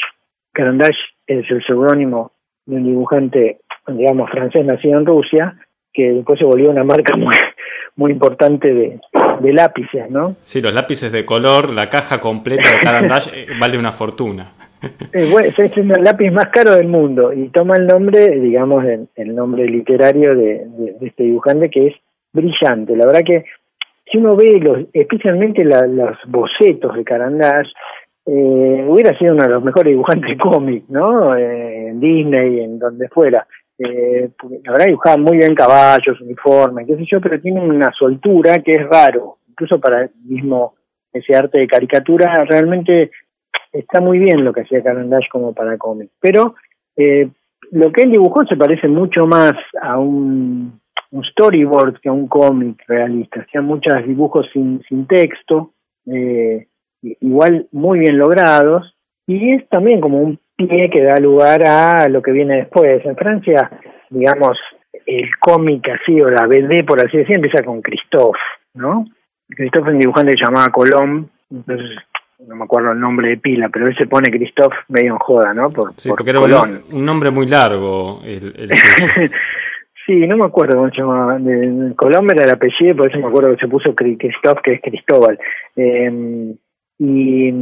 Carandash 0.53 0.97
es 1.25 1.49
el 1.49 1.63
seudónimo 1.65 2.31
de 2.65 2.75
un 2.77 2.83
dibujante 2.83 3.59
digamos 3.87 4.29
francés 4.29 4.65
nacido 4.65 4.99
en 4.99 5.05
Rusia 5.05 5.55
que 5.93 6.13
después 6.13 6.39
se 6.39 6.45
volvió 6.45 6.69
una 6.69 6.83
marca 6.83 7.15
muy 7.15 7.35
muy 7.97 8.11
importante 8.11 8.71
de, 8.71 8.99
de 9.41 9.53
lápices, 9.53 10.09
¿no? 10.09 10.35
Sí, 10.39 10.61
los 10.61 10.71
lápices 10.71 11.11
de 11.11 11.25
color, 11.25 11.73
la 11.73 11.89
caja 11.89 12.21
completa 12.21 12.71
de 12.71 12.77
Carandash 12.77 13.27
eh, 13.33 13.47
vale 13.59 13.77
una 13.77 13.91
fortuna. 13.91 14.51
Eh, 15.13 15.33
es 15.57 15.77
el 15.77 15.87
lápiz 15.87 16.31
más 16.31 16.49
caro 16.49 16.75
del 16.75 16.87
mundo 16.87 17.33
y 17.33 17.49
toma 17.49 17.75
el 17.77 17.87
nombre, 17.87 18.39
digamos, 18.39 18.85
el, 18.85 19.35
nombre 19.35 19.65
literario 19.65 20.35
de, 20.35 20.67
este 21.01 21.23
dibujante 21.23 21.69
que 21.69 21.87
es 21.87 21.95
brillante. 22.33 22.95
La 22.95 23.05
verdad 23.05 23.23
que 23.25 23.45
si 24.11 24.17
uno 24.17 24.35
ve 24.35 24.59
los, 24.59 24.85
especialmente 24.93 25.63
los 25.63 26.17
bocetos 26.27 26.95
de 26.95 27.03
Carandash, 27.03 27.69
eh, 28.25 28.85
hubiera 28.87 29.17
sido 29.17 29.33
uno 29.33 29.43
de 29.43 29.53
los 29.53 29.63
mejores 29.63 29.91
dibujantes 29.91 30.29
de 30.29 30.37
cómic, 30.37 30.83
¿no? 30.89 31.35
en 31.35 31.99
Disney, 31.99 32.59
en 32.59 32.77
donde 32.77 33.07
fuera 33.09 33.47
eh, 33.79 34.29
la 34.63 34.71
verdad 34.71 34.85
dibujaba 34.85 35.17
muy 35.17 35.37
bien 35.37 35.53
caballos, 35.53 36.19
uniformes, 36.21 36.87
qué 36.87 36.95
sé 36.95 37.05
yo, 37.09 37.21
pero 37.21 37.39
tiene 37.39 37.61
una 37.61 37.91
soltura 37.91 38.57
que 38.59 38.71
es 38.71 38.87
raro, 38.87 39.37
incluso 39.47 39.79
para 39.79 40.03
el 40.03 40.11
mismo 40.25 40.75
ese 41.13 41.35
arte 41.35 41.59
de 41.59 41.67
caricatura, 41.67 42.43
realmente 42.45 43.11
está 43.79 44.01
muy 44.01 44.19
bien 44.19 44.43
lo 44.43 44.53
que 44.53 44.61
hacía 44.61 44.83
Carandash 44.83 45.27
como 45.31 45.53
para 45.53 45.77
cómic, 45.77 46.09
pero 46.19 46.55
eh, 46.95 47.29
lo 47.71 47.91
que 47.91 48.03
él 48.03 48.11
dibujó 48.11 48.45
se 48.45 48.55
parece 48.55 48.87
mucho 48.87 49.25
más 49.25 49.53
a 49.81 49.97
un, 49.99 50.79
storyboard 51.31 51.99
que 52.01 52.09
a 52.09 52.13
un 52.13 52.27
cómic 52.27 52.83
realista, 52.87 53.41
hacía 53.41 53.61
muchos 53.61 54.05
dibujos 54.05 54.45
sin, 54.53 54.81
sin 54.87 55.07
texto, 55.07 55.71
eh, 56.05 56.67
igual 57.01 57.67
muy 57.71 57.99
bien 57.99 58.17
logrados, 58.17 58.95
y 59.25 59.53
es 59.53 59.67
también 59.69 60.01
como 60.01 60.19
un 60.19 60.39
pie 60.55 60.89
que 60.89 61.03
da 61.03 61.17
lugar 61.17 61.65
a 61.65 62.09
lo 62.09 62.21
que 62.21 62.31
viene 62.31 62.57
después. 62.57 63.05
En 63.05 63.15
Francia, 63.15 63.69
digamos, 64.09 64.57
el 65.05 65.29
cómic 65.39 65.87
así 65.89 66.19
o 66.21 66.29
la 66.29 66.47
BD, 66.47 66.85
por 66.85 67.05
así 67.05 67.17
decir, 67.17 67.35
empieza 67.35 67.63
con 67.63 67.81
Christophe, 67.81 68.39
¿no? 68.73 69.05
Christophe 69.49 69.91
un 69.91 69.99
dibujante 69.99 70.33
llamaba 70.41 70.69
Colomb, 70.69 71.27
entonces 71.49 71.97
no 72.39 72.55
me 72.55 72.63
acuerdo 72.65 72.91
el 72.91 72.99
nombre 72.99 73.29
de 73.29 73.37
pila, 73.37 73.69
pero 73.69 73.87
él 73.87 73.95
se 73.97 74.07
pone 74.07 74.29
Christophe 74.29 74.75
medio 74.89 75.13
en 75.13 75.19
joda, 75.19 75.53
¿no? 75.53 75.69
Por, 75.69 75.93
sí, 75.95 76.09
porque 76.09 76.29
era 76.29 76.41
un, 76.41 77.05
nombre 77.05 77.31
muy 77.31 77.47
largo. 77.47 78.21
El, 78.23 78.53
sí, 80.05 80.27
no 80.27 80.37
me 80.37 80.45
acuerdo 80.45 80.77
cómo 80.77 80.89
se 80.89 80.97
llamaba. 80.97 81.39
Colomb 81.95 82.31
era 82.31 82.45
el 82.45 82.51
apellido, 82.51 82.95
por 82.95 83.09
eso 83.09 83.19
me 83.19 83.27
acuerdo 83.27 83.51
que 83.55 83.61
se 83.61 83.67
puso 83.67 83.95
Christophe, 83.95 84.61
que 84.63 84.73
es 84.73 84.81
Cristóbal. 84.81 85.39
Eh, 85.75 86.55
y 86.99 87.53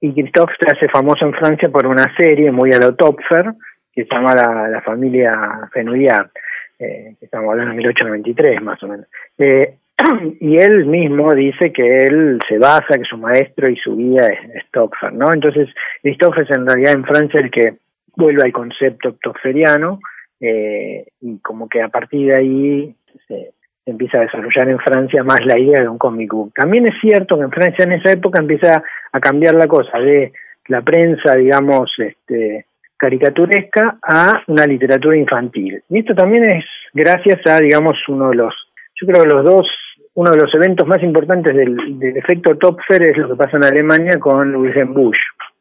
y 0.00 0.14
Christophe 0.14 0.54
se 0.58 0.72
hace 0.72 0.88
famoso 0.88 1.26
en 1.26 1.34
Francia 1.34 1.68
por 1.68 1.86
una 1.86 2.14
serie 2.16 2.50
muy 2.50 2.72
a 2.72 2.78
lo 2.78 2.94
Topfer, 2.94 3.52
que 3.92 4.04
se 4.04 4.14
llama 4.14 4.34
La, 4.34 4.80
familia 4.80 5.68
Fenouillard, 5.72 6.30
eh, 6.78 7.16
que 7.18 7.26
estamos 7.26 7.50
hablando 7.50 7.72
de 7.72 7.76
1893 7.76 8.62
más 8.62 8.82
o 8.82 8.88
menos. 8.88 9.06
Eh, 9.36 9.76
y 10.40 10.56
él 10.58 10.86
mismo 10.86 11.34
dice 11.34 11.72
que 11.72 11.98
él 12.04 12.38
se 12.48 12.58
basa, 12.58 12.98
que 12.98 13.04
su 13.08 13.18
maestro 13.18 13.68
y 13.68 13.76
su 13.76 13.96
guía 13.96 14.26
es, 14.26 14.64
Topfer, 14.72 15.12
¿no? 15.12 15.26
Entonces, 15.32 15.68
Christophe 16.02 16.42
es 16.42 16.50
en 16.50 16.66
realidad 16.66 16.94
en 16.94 17.04
Francia 17.04 17.40
el 17.40 17.50
que 17.50 17.74
vuelve 18.16 18.42
al 18.42 18.52
concepto 18.52 19.14
topferiano 19.22 20.00
eh, 20.40 21.06
y 21.20 21.38
como 21.38 21.68
que 21.68 21.82
a 21.82 21.88
partir 21.88 22.32
de 22.32 22.36
ahí 22.36 22.94
se, 23.26 23.52
empieza 23.86 24.18
a 24.18 24.22
desarrollar 24.22 24.68
en 24.68 24.78
Francia 24.78 25.22
más 25.22 25.40
la 25.44 25.58
idea 25.58 25.80
de 25.82 25.88
un 25.88 25.98
comic 25.98 26.32
book. 26.32 26.52
También 26.54 26.84
es 26.86 26.94
cierto 27.00 27.36
que 27.36 27.44
en 27.44 27.50
Francia 27.50 27.84
en 27.84 27.92
esa 27.92 28.12
época 28.12 28.40
empieza 28.40 28.82
a 29.12 29.20
cambiar 29.20 29.54
la 29.54 29.66
cosa 29.66 29.98
de 29.98 30.32
la 30.68 30.82
prensa, 30.82 31.36
digamos, 31.36 31.90
este, 31.98 32.66
caricaturesca 32.96 33.98
a 34.02 34.42
una 34.46 34.66
literatura 34.66 35.16
infantil. 35.16 35.82
Y 35.88 35.98
esto 35.98 36.14
también 36.14 36.44
es 36.44 36.64
gracias 36.92 37.40
a, 37.46 37.58
digamos, 37.58 37.96
uno 38.08 38.30
de 38.30 38.36
los, 38.36 38.54
yo 39.00 39.06
creo 39.06 39.22
que 39.22 39.34
los 39.34 39.44
dos, 39.44 39.66
uno 40.14 40.30
de 40.30 40.38
los 40.38 40.54
eventos 40.54 40.86
más 40.86 41.02
importantes 41.02 41.54
del, 41.54 41.76
efecto 42.16 42.56
Topfer 42.56 43.02
es 43.02 43.16
lo 43.16 43.28
que 43.28 43.36
pasa 43.36 43.56
en 43.56 43.64
Alemania 43.64 44.18
con 44.18 44.54
Wilhelm 44.56 44.92
Busch, 44.92 45.18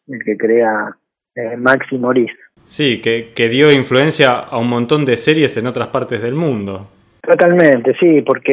el 0.07 0.23
que 0.23 0.37
crea 0.37 0.95
eh, 1.35 1.55
Max 1.57 1.85
y 1.91 1.97
Maurice. 1.97 2.33
Sí, 2.63 3.01
que, 3.01 3.31
que 3.35 3.49
dio 3.49 3.71
influencia 3.71 4.39
a 4.39 4.57
un 4.57 4.69
montón 4.69 5.05
de 5.05 5.17
series 5.17 5.55
en 5.57 5.67
otras 5.67 5.87
partes 5.87 6.21
del 6.21 6.35
mundo. 6.35 6.87
Totalmente, 7.21 7.95
sí, 7.99 8.23
porque 8.23 8.51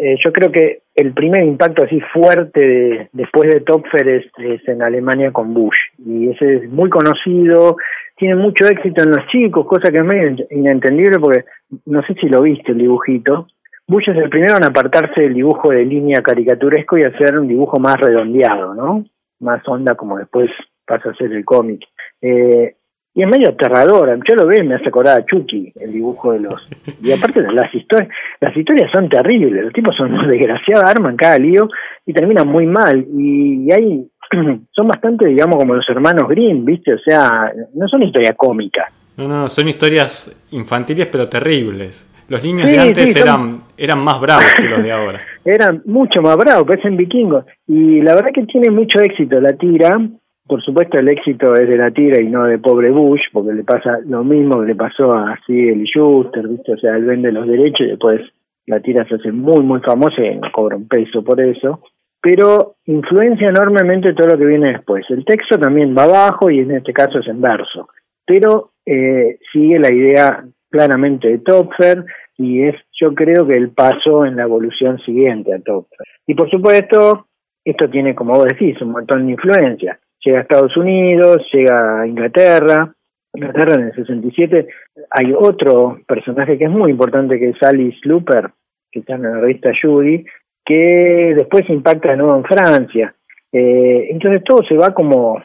eh, 0.00 0.16
yo 0.24 0.32
creo 0.32 0.52
que 0.52 0.82
el 0.94 1.12
primer 1.12 1.42
impacto 1.42 1.82
así 1.82 1.98
fuerte 2.12 3.08
después 3.12 3.52
de 3.52 3.62
Topfer 3.62 4.08
es, 4.08 4.68
en 4.68 4.80
Alemania 4.80 5.32
con 5.32 5.52
Bush 5.54 5.76
y 5.98 6.28
ese 6.28 6.56
es 6.56 6.70
muy 6.70 6.88
conocido, 6.88 7.76
tiene 8.16 8.36
mucho 8.36 8.68
éxito 8.68 9.02
en 9.02 9.10
los 9.10 9.26
chicos, 9.26 9.66
cosa 9.66 9.90
que 9.90 9.98
es 9.98 10.04
medio 10.04 10.46
inentendible 10.50 11.18
porque 11.18 11.44
no 11.86 12.00
sé 12.02 12.14
si 12.14 12.28
lo 12.28 12.42
viste 12.42 12.70
el 12.70 12.78
dibujito. 12.78 13.48
Bush 13.86 14.08
es 14.08 14.16
el 14.16 14.30
primero 14.30 14.56
en 14.56 14.64
apartarse 14.64 15.20
del 15.20 15.34
dibujo 15.34 15.70
de 15.70 15.84
línea 15.84 16.22
caricaturesco 16.22 16.96
y 16.96 17.04
hacer 17.04 17.38
un 17.38 17.48
dibujo 17.48 17.78
más 17.78 17.98
redondeado, 17.98 18.74
¿no? 18.74 19.04
Más 19.40 19.62
onda 19.68 19.94
como 19.94 20.18
después 20.18 20.50
pasa 20.86 21.10
a 21.10 21.14
ser 21.14 21.32
el 21.32 21.44
cómic. 21.44 21.82
Eh, 22.22 22.76
y 23.16 23.22
es 23.22 23.28
medio 23.28 23.50
aterradora. 23.50 24.16
Yo 24.28 24.34
lo 24.34 24.46
veo 24.46 24.64
me 24.64 24.74
hace 24.74 24.88
acordar 24.88 25.20
a 25.20 25.24
Chucky, 25.24 25.72
el 25.76 25.92
dibujo 25.92 26.32
de 26.32 26.40
los... 26.40 26.54
Y 27.02 27.12
aparte 27.12 27.42
las 27.42 27.72
historias, 27.72 28.08
las 28.40 28.56
historias 28.56 28.90
son 28.92 29.08
terribles, 29.08 29.64
los 29.64 29.72
tipos 29.72 29.94
son 29.96 30.28
desgraciados, 30.28 30.84
arman 30.84 31.16
cada 31.16 31.38
lío 31.38 31.68
y 32.06 32.12
terminan 32.12 32.48
muy 32.48 32.66
mal. 32.66 33.06
Y, 33.12 33.70
hay 33.70 34.08
son 34.72 34.88
bastante, 34.88 35.28
digamos, 35.28 35.58
como 35.58 35.74
los 35.74 35.88
hermanos 35.88 36.28
Grimm, 36.28 36.64
¿viste? 36.64 36.94
O 36.94 36.98
sea, 36.98 37.52
no 37.74 37.86
son 37.86 38.02
historias 38.02 38.34
cómicas. 38.36 38.86
No, 39.16 39.28
no, 39.28 39.48
son 39.48 39.68
historias 39.68 40.34
infantiles 40.50 41.06
pero 41.06 41.28
terribles. 41.28 42.10
Los 42.28 42.42
niños 42.42 42.68
de 42.68 42.78
antes 42.78 43.16
eran, 43.16 43.58
eran 43.76 44.02
más 44.02 44.20
bravos 44.20 44.54
que 44.60 44.68
los 44.68 44.82
de 44.82 44.92
ahora. 44.92 45.20
eran 45.44 45.82
mucho 45.84 46.22
más 46.22 46.36
bravos, 46.36 46.66
parecen 46.66 46.96
vikingos. 46.96 47.44
Y 47.66 48.00
la 48.00 48.14
verdad 48.14 48.30
que 48.34 48.44
tiene 48.44 48.70
mucho 48.70 49.00
éxito 49.00 49.40
la 49.40 49.52
tira, 49.56 50.00
por 50.46 50.62
supuesto 50.62 50.98
el 50.98 51.08
éxito 51.08 51.54
es 51.54 51.68
de 51.68 51.76
la 51.76 51.90
tira 51.90 52.20
y 52.20 52.28
no 52.28 52.44
de 52.44 52.58
pobre 52.58 52.90
Bush, 52.90 53.22
porque 53.32 53.52
le 53.52 53.64
pasa 53.64 53.98
lo 54.06 54.24
mismo 54.24 54.60
que 54.60 54.68
le 54.68 54.74
pasó 54.74 55.12
a 55.12 55.38
Siegel 55.46 55.82
y 55.82 55.84
Schuster, 55.84 56.48
¿viste? 56.48 56.72
O 56.72 56.78
sea, 56.78 56.96
él 56.96 57.04
vende 57.04 57.32
los 57.32 57.46
derechos 57.46 57.86
y 57.86 57.90
después 57.90 58.20
la 58.66 58.80
tira 58.80 59.06
se 59.06 59.16
hace 59.16 59.30
muy, 59.32 59.62
muy 59.62 59.80
famosa 59.80 60.22
y 60.22 60.36
no 60.36 60.50
cobra 60.52 60.76
un 60.76 60.88
peso 60.88 61.22
por 61.22 61.40
eso. 61.40 61.80
pero 62.22 62.76
influencia 62.86 63.50
enormemente 63.50 64.14
todo 64.14 64.28
lo 64.28 64.38
que 64.38 64.46
viene 64.46 64.72
después. 64.72 65.04
El 65.10 65.26
texto 65.26 65.58
también 65.58 65.94
va 65.94 66.04
abajo 66.04 66.50
y 66.50 66.60
en 66.60 66.70
este 66.70 66.94
caso 66.94 67.18
es 67.18 67.28
en 67.28 67.42
verso, 67.42 67.88
pero 68.26 68.70
eh, 68.86 69.38
sigue 69.52 69.78
la 69.78 69.92
idea 69.92 70.44
claramente 70.74 71.28
de 71.28 71.38
Topfer 71.38 72.04
y 72.36 72.64
es 72.64 72.74
yo 73.00 73.14
creo 73.14 73.46
que 73.46 73.56
el 73.56 73.70
paso 73.70 74.26
en 74.26 74.34
la 74.34 74.42
evolución 74.42 74.98
siguiente 74.98 75.54
a 75.54 75.60
Topfer. 75.60 76.00
Y 76.26 76.34
por 76.34 76.50
supuesto, 76.50 77.28
esto 77.64 77.88
tiene, 77.88 78.12
como 78.16 78.34
vos 78.34 78.46
decís, 78.46 78.80
un 78.82 78.90
montón 78.90 79.26
de 79.26 79.32
influencia. 79.34 80.00
Llega 80.24 80.38
a 80.38 80.42
Estados 80.42 80.76
Unidos, 80.76 81.46
llega 81.52 82.00
a 82.00 82.06
Inglaterra, 82.08 82.92
Inglaterra 83.34 83.74
en 83.74 83.82
el 83.88 83.94
67 83.94 84.66
hay 85.10 85.32
otro 85.32 86.00
personaje 86.06 86.58
que 86.58 86.64
es 86.64 86.70
muy 86.70 86.90
importante 86.90 87.38
que 87.38 87.50
es 87.50 87.62
Alice 87.62 87.98
Looper, 88.02 88.50
que 88.90 89.00
está 89.00 89.14
en 89.14 89.22
la 89.22 89.40
revista 89.40 89.70
Judy, 89.80 90.24
que 90.64 91.34
después 91.36 91.68
impacta 91.68 92.10
de 92.10 92.16
nuevo 92.16 92.36
en 92.36 92.44
Francia. 92.44 93.14
Eh, 93.52 94.08
entonces 94.10 94.42
todo 94.44 94.64
se 94.66 94.76
va 94.76 94.92
como, 94.92 95.40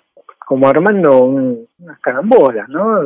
como 0.49 0.67
armando 0.67 1.25
unas 1.25 1.99
carambolas, 1.99 2.67
¿no? 2.69 3.01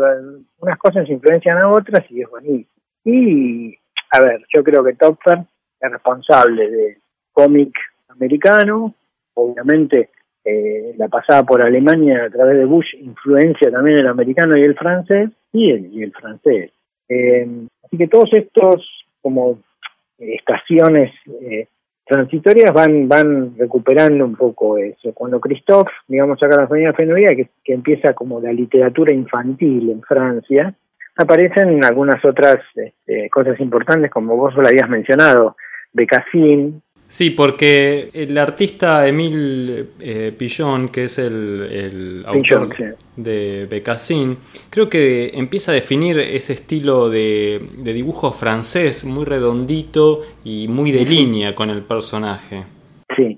Unas 0.59 0.77
cosas 0.77 1.09
influencian 1.09 1.57
a 1.57 1.67
otras 1.67 2.09
y 2.09 2.21
es 2.21 2.29
bonito. 2.29 2.71
Y, 3.03 3.77
a 4.11 4.21
ver, 4.21 4.45
yo 4.47 4.63
creo 4.63 4.81
que 4.81 4.93
Topfer 4.93 5.39
es 5.81 5.91
responsable 5.91 6.71
de 6.71 6.97
cómic 7.33 7.75
americano, 8.07 8.95
obviamente 9.33 10.11
eh, 10.45 10.93
la 10.95 11.09
pasada 11.09 11.43
por 11.43 11.61
Alemania 11.61 12.23
a 12.23 12.29
través 12.29 12.59
de 12.59 12.63
Bush 12.63 12.95
influencia 13.01 13.69
también 13.69 13.97
el 13.97 14.07
americano 14.07 14.53
y 14.55 14.61
el 14.61 14.75
francés 14.75 15.29
y 15.51 15.69
el, 15.69 15.93
y 15.93 16.01
el 16.01 16.13
francés. 16.13 16.71
Eh, 17.09 17.45
así 17.83 17.97
que 17.97 18.07
todos 18.07 18.31
estos 18.31 18.87
como 19.21 19.59
estaciones 20.17 21.11
eh, 21.41 21.67
transitorias 22.05 22.73
van 22.73 23.07
van 23.07 23.57
recuperando 23.57 24.25
un 24.25 24.35
poco 24.35 24.77
eso. 24.77 25.13
Cuando 25.13 25.39
Christophe, 25.39 25.91
digamos 26.07 26.41
acá 26.41 26.61
la 26.61 26.67
familia 26.67 26.93
Fenouilla, 26.93 27.35
que, 27.35 27.49
que 27.63 27.73
empieza 27.73 28.13
como 28.13 28.39
la 28.39 28.51
literatura 28.51 29.11
infantil 29.11 29.89
en 29.89 30.01
Francia, 30.01 30.73
aparecen 31.15 31.83
algunas 31.83 32.23
otras 32.25 32.57
este, 32.75 33.29
cosas 33.29 33.59
importantes, 33.59 34.11
como 34.11 34.35
vos 34.35 34.55
lo 34.55 34.67
habías 34.67 34.89
mencionado, 34.89 35.55
Becassin, 35.93 36.81
Sí, 37.13 37.29
porque 37.29 38.09
el 38.11 38.35
artista 38.39 39.07
Emile 39.07 39.85
eh, 40.01 40.33
Pillon, 40.35 40.89
que 40.89 41.03
es 41.03 41.19
el, 41.19 42.23
autor 42.25 42.69
de 43.15 43.67
Becassin, 43.69 44.35
creo 44.71 44.89
que 44.89 45.29
empieza 45.35 45.73
a 45.73 45.75
definir 45.75 46.17
ese 46.17 46.53
estilo 46.53 47.11
de, 47.11 47.61
dibujo 47.83 48.31
francés 48.31 49.05
muy 49.05 49.25
redondito 49.25 50.21
y 50.43 50.67
muy 50.67 50.91
de 50.91 51.05
línea 51.05 51.53
con 51.53 51.69
el 51.69 51.83
personaje. 51.83 52.63
Sí, 53.15 53.37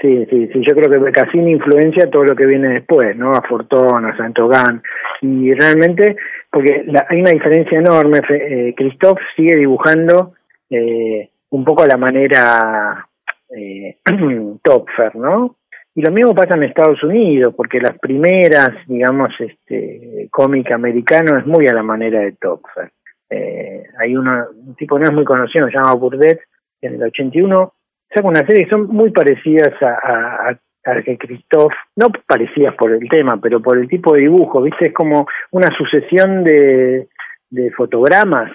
sí, 0.00 0.26
sí, 0.30 0.48
sí. 0.50 0.62
Yo 0.66 0.74
creo 0.74 0.90
que 0.90 0.96
Becassin 0.96 1.46
influencia 1.46 2.08
todo 2.10 2.24
lo 2.24 2.34
que 2.34 2.46
viene 2.46 2.68
después, 2.68 3.14
¿no? 3.18 3.32
A 3.32 3.42
Fortuna, 3.42 4.14
a 4.14 4.16
Saint-Ogan. 4.16 4.82
Y 5.20 5.52
realmente, 5.52 6.16
porque 6.50 6.86
hay 7.10 7.20
una 7.20 7.32
diferencia 7.32 7.80
enorme. 7.80 8.20
Eh, 8.30 8.72
Christophe 8.74 9.20
sigue 9.36 9.56
dibujando. 9.56 10.32
Eh, 10.70 11.28
un 11.50 11.64
poco 11.64 11.82
a 11.82 11.86
la 11.86 11.96
manera 11.96 13.08
eh, 13.56 13.98
Topfer, 14.62 15.16
¿no? 15.16 15.56
Y 15.94 16.02
lo 16.02 16.12
mismo 16.12 16.34
pasa 16.34 16.54
en 16.54 16.62
Estados 16.62 17.02
Unidos, 17.02 17.52
porque 17.56 17.80
las 17.80 17.98
primeras, 17.98 18.70
digamos, 18.86 19.30
este 19.40 20.28
cómic 20.30 20.70
americano 20.70 21.38
es 21.38 21.46
muy 21.46 21.66
a 21.66 21.74
la 21.74 21.82
manera 21.82 22.20
de 22.20 22.32
Topfer. 22.32 22.92
Eh, 23.28 23.82
hay 23.98 24.16
una, 24.16 24.46
un 24.52 24.74
tipo 24.76 24.98
no 24.98 25.04
es 25.04 25.12
muy 25.12 25.24
conocido, 25.24 25.66
se 25.66 25.74
llama 25.74 25.94
Burdett, 25.94 26.40
en 26.80 26.94
el 26.94 27.02
81 27.02 27.72
saca 28.12 28.26
una 28.26 28.46
serie 28.46 28.64
que 28.64 28.70
son 28.70 28.88
muy 28.88 29.10
parecidas 29.10 29.72
a, 29.80 30.50
a, 30.50 30.58
a 30.84 31.02
que 31.02 31.18
Christoph, 31.18 31.72
no 31.96 32.08
parecidas 32.26 32.74
por 32.74 32.92
el 32.92 33.08
tema, 33.08 33.38
pero 33.40 33.60
por 33.60 33.78
el 33.78 33.88
tipo 33.88 34.14
de 34.14 34.22
dibujo, 34.22 34.62
¿viste? 34.62 34.86
Es 34.86 34.94
como 34.94 35.26
una 35.52 35.68
sucesión 35.76 36.44
de, 36.44 37.08
de 37.50 37.70
fotogramas. 37.72 38.50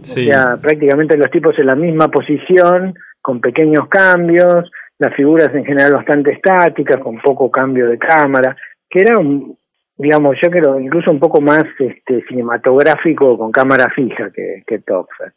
O 0.00 0.04
sea, 0.04 0.56
prácticamente 0.56 1.16
los 1.16 1.30
tipos 1.30 1.58
en 1.58 1.66
la 1.66 1.74
misma 1.74 2.08
posición, 2.08 2.94
con 3.20 3.40
pequeños 3.40 3.88
cambios, 3.88 4.70
las 4.98 5.14
figuras 5.14 5.50
en 5.54 5.64
general 5.64 5.92
bastante 5.94 6.32
estáticas, 6.32 6.98
con 6.98 7.18
poco 7.20 7.50
cambio 7.50 7.88
de 7.88 7.98
cámara, 7.98 8.56
que 8.88 9.00
era, 9.00 9.18
un, 9.18 9.56
digamos, 9.96 10.36
yo 10.42 10.50
creo, 10.50 10.78
incluso 10.78 11.10
un 11.10 11.18
poco 11.18 11.40
más 11.40 11.64
este, 11.78 12.22
cinematográfico 12.28 13.38
con 13.38 13.50
cámara 13.50 13.88
fija 13.94 14.30
que, 14.30 14.62
que 14.66 14.80
Topfer. 14.80 15.32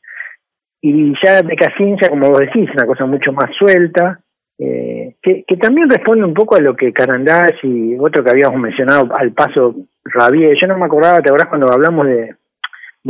Y 0.81 1.13
ya 1.23 1.41
de 1.41 1.55
Casincha, 1.55 2.09
como 2.09 2.29
vos 2.29 2.41
decís, 2.41 2.69
una 2.73 2.85
cosa 2.85 3.05
mucho 3.05 3.31
más 3.31 3.49
suelta, 3.57 4.19
eh, 4.59 5.15
que, 5.21 5.45
que, 5.47 5.57
también 5.57 5.89
responde 5.89 6.25
un 6.25 6.33
poco 6.33 6.55
a 6.55 6.61
lo 6.61 6.75
que 6.75 6.93
Carandash 6.93 7.63
y 7.63 7.97
otro 7.97 8.23
que 8.23 8.31
habíamos 8.31 8.59
mencionado 8.59 9.09
al 9.17 9.31
paso 9.31 9.75
Rabier, 10.03 10.55
yo 10.59 10.67
no 10.67 10.77
me 10.77 10.85
acordaba, 10.85 11.21
¿te 11.21 11.29
acordás 11.29 11.47
cuando 11.47 11.71
hablamos 11.71 12.05
de 12.05 12.35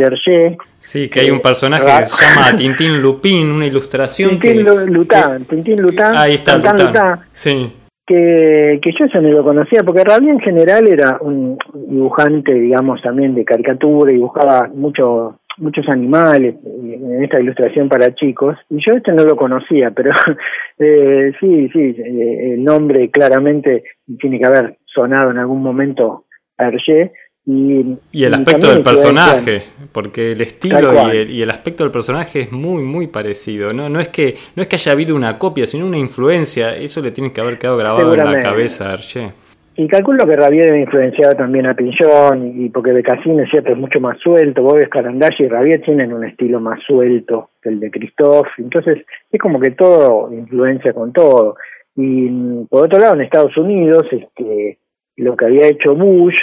Hergé. 0.01 0.57
Sí, 0.79 1.09
que 1.09 1.21
hay 1.21 1.31
un 1.31 1.41
personaje 1.41 1.85
que 1.85 2.05
se 2.05 2.25
llama 2.25 2.55
Tintín 2.57 3.01
Lupin, 3.01 3.51
una 3.51 3.65
ilustración. 3.65 4.39
Tintín 4.39 4.63
Lután, 4.63 5.45
Tintín 5.45 5.81
Lután. 5.81 6.15
Ahí 6.17 6.35
está, 6.35 6.57
Lután. 6.57 7.19
Sí. 7.31 7.71
Que, 8.05 8.79
que 8.81 8.91
yo 8.99 9.05
eso 9.05 9.21
no 9.21 9.29
lo 9.29 9.43
conocía, 9.43 9.83
porque 9.83 10.03
Rabia 10.03 10.31
en 10.31 10.39
general 10.39 10.87
era 10.89 11.17
un 11.21 11.57
dibujante, 11.73 12.53
digamos, 12.53 13.01
también 13.01 13.33
de 13.33 13.45
caricatura, 13.45 14.11
dibujaba 14.11 14.69
mucho, 14.73 15.39
muchos 15.57 15.87
animales 15.87 16.55
en 16.65 17.23
esta 17.23 17.39
ilustración 17.39 17.87
para 17.87 18.13
chicos, 18.13 18.57
y 18.69 18.79
yo 18.85 18.97
este 18.97 19.13
no 19.13 19.23
lo 19.23 19.37
conocía, 19.37 19.91
pero 19.91 20.11
eh, 20.79 21.31
sí, 21.39 21.69
sí, 21.69 21.79
eh, 21.79 22.55
el 22.55 22.63
nombre 22.65 23.09
claramente 23.09 23.83
tiene 24.19 24.37
que 24.37 24.47
haber 24.47 24.77
sonado 24.85 25.31
en 25.31 25.37
algún 25.37 25.63
momento 25.63 26.25
a 26.57 26.67
Hergé, 26.67 27.13
y, 27.45 28.23
el 28.23 28.33
aspecto 28.33 28.69
del 28.69 28.83
personaje, 28.83 29.63
porque 29.91 30.31
el 30.31 30.41
estilo 30.41 30.93
y 31.13 31.41
el, 31.41 31.49
aspecto 31.49 31.83
del 31.83 31.91
personaje 31.91 32.41
es 32.41 32.51
muy, 32.53 32.83
muy 32.83 33.07
parecido. 33.07 33.73
¿no? 33.73 33.89
No, 33.89 33.99
es 33.99 34.07
que, 34.07 34.35
no 34.55 34.61
es 34.61 34.69
que 34.69 34.77
haya 34.77 34.93
habido 34.93 35.15
una 35.15 35.37
copia, 35.37 35.65
sino 35.65 35.85
una 35.85 35.97
influencia. 35.97 36.75
Eso 36.75 37.01
le 37.01 37.11
tiene 37.11 37.33
que 37.33 37.41
haber 37.41 37.57
quedado 37.57 37.77
grabado 37.77 38.13
en 38.13 38.23
la 38.23 38.39
cabeza 38.39 38.89
a 38.89 38.93
Arché. 38.93 39.33
Y 39.75 39.87
calculo 39.87 40.25
que 40.27 40.35
Rabier 40.35 40.67
debe 40.67 40.81
influenciado 40.81 41.35
también 41.35 41.65
a 41.65 41.73
Pinchón, 41.73 42.63
y 42.63 42.69
porque 42.69 42.93
Becassin 42.93 43.39
es 43.39 43.49
cierto, 43.49 43.71
es 43.71 43.77
mucho 43.77 43.99
más 43.99 44.19
suelto. 44.19 44.61
Vos 44.61 44.75
ves 44.75 44.87
Carandashi 44.87 45.43
y 45.43 45.47
Rabier 45.47 45.81
tienen 45.81 46.13
un 46.13 46.23
estilo 46.23 46.59
más 46.59 46.79
suelto 46.85 47.49
que 47.61 47.69
el 47.69 47.79
de 47.79 47.89
Christophe. 47.89 48.51
Entonces, 48.59 48.99
es 49.31 49.41
como 49.41 49.59
que 49.59 49.71
todo 49.71 50.31
influencia 50.31 50.93
con 50.93 51.11
todo. 51.11 51.55
Y 51.95 52.29
por 52.69 52.85
otro 52.85 52.99
lado, 52.99 53.15
en 53.15 53.21
Estados 53.21 53.57
Unidos, 53.57 54.05
este, 54.11 54.77
lo 55.17 55.35
que 55.35 55.45
había 55.45 55.67
hecho 55.67 55.95
Bush 55.95 56.35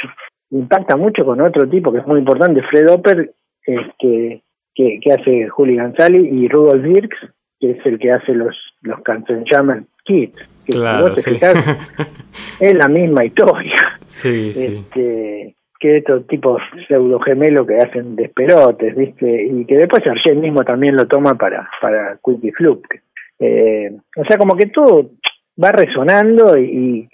impacta 0.50 0.96
mucho 0.96 1.24
con 1.24 1.40
otro 1.40 1.68
tipo 1.68 1.92
que 1.92 1.98
es 1.98 2.06
muy 2.06 2.18
importante, 2.18 2.62
Fred 2.62 2.90
Opper, 2.90 3.32
este, 3.64 4.42
que, 4.74 5.00
que 5.00 5.12
hace 5.12 5.48
Juli 5.48 5.78
González 5.78 6.22
y 6.30 6.48
Rudolf 6.48 6.82
Dirks, 6.82 7.18
que 7.60 7.72
es 7.72 7.86
el 7.86 7.98
que 7.98 8.12
hace 8.12 8.32
los, 8.32 8.56
los 8.82 8.98
llaman 9.50 9.86
Kids. 10.04 10.48
Que 10.64 10.72
claro, 10.72 11.14
es 12.60 12.74
la 12.74 12.88
misma 12.88 13.24
historia. 13.24 13.98
Sí, 14.06 14.50
este, 14.50 15.54
Que 15.78 15.98
estos 15.98 16.26
tipos 16.26 16.60
pseudo 16.86 17.20
gemelos 17.20 17.66
que 17.66 17.78
hacen 17.78 18.16
desperotes, 18.16 18.96
¿viste? 18.96 19.44
Y 19.44 19.64
que 19.66 19.76
después 19.76 20.06
Argent 20.06 20.40
mismo 20.40 20.62
también 20.64 20.96
lo 20.96 21.06
toma 21.06 21.34
para, 21.34 21.68
para 21.80 22.18
Quick 22.24 22.56
Fluke. 22.56 23.02
Eh, 23.38 23.90
o 24.16 24.24
sea, 24.24 24.36
como 24.36 24.56
que 24.56 24.66
todo 24.66 25.10
va 25.62 25.72
resonando 25.72 26.58
y, 26.58 27.08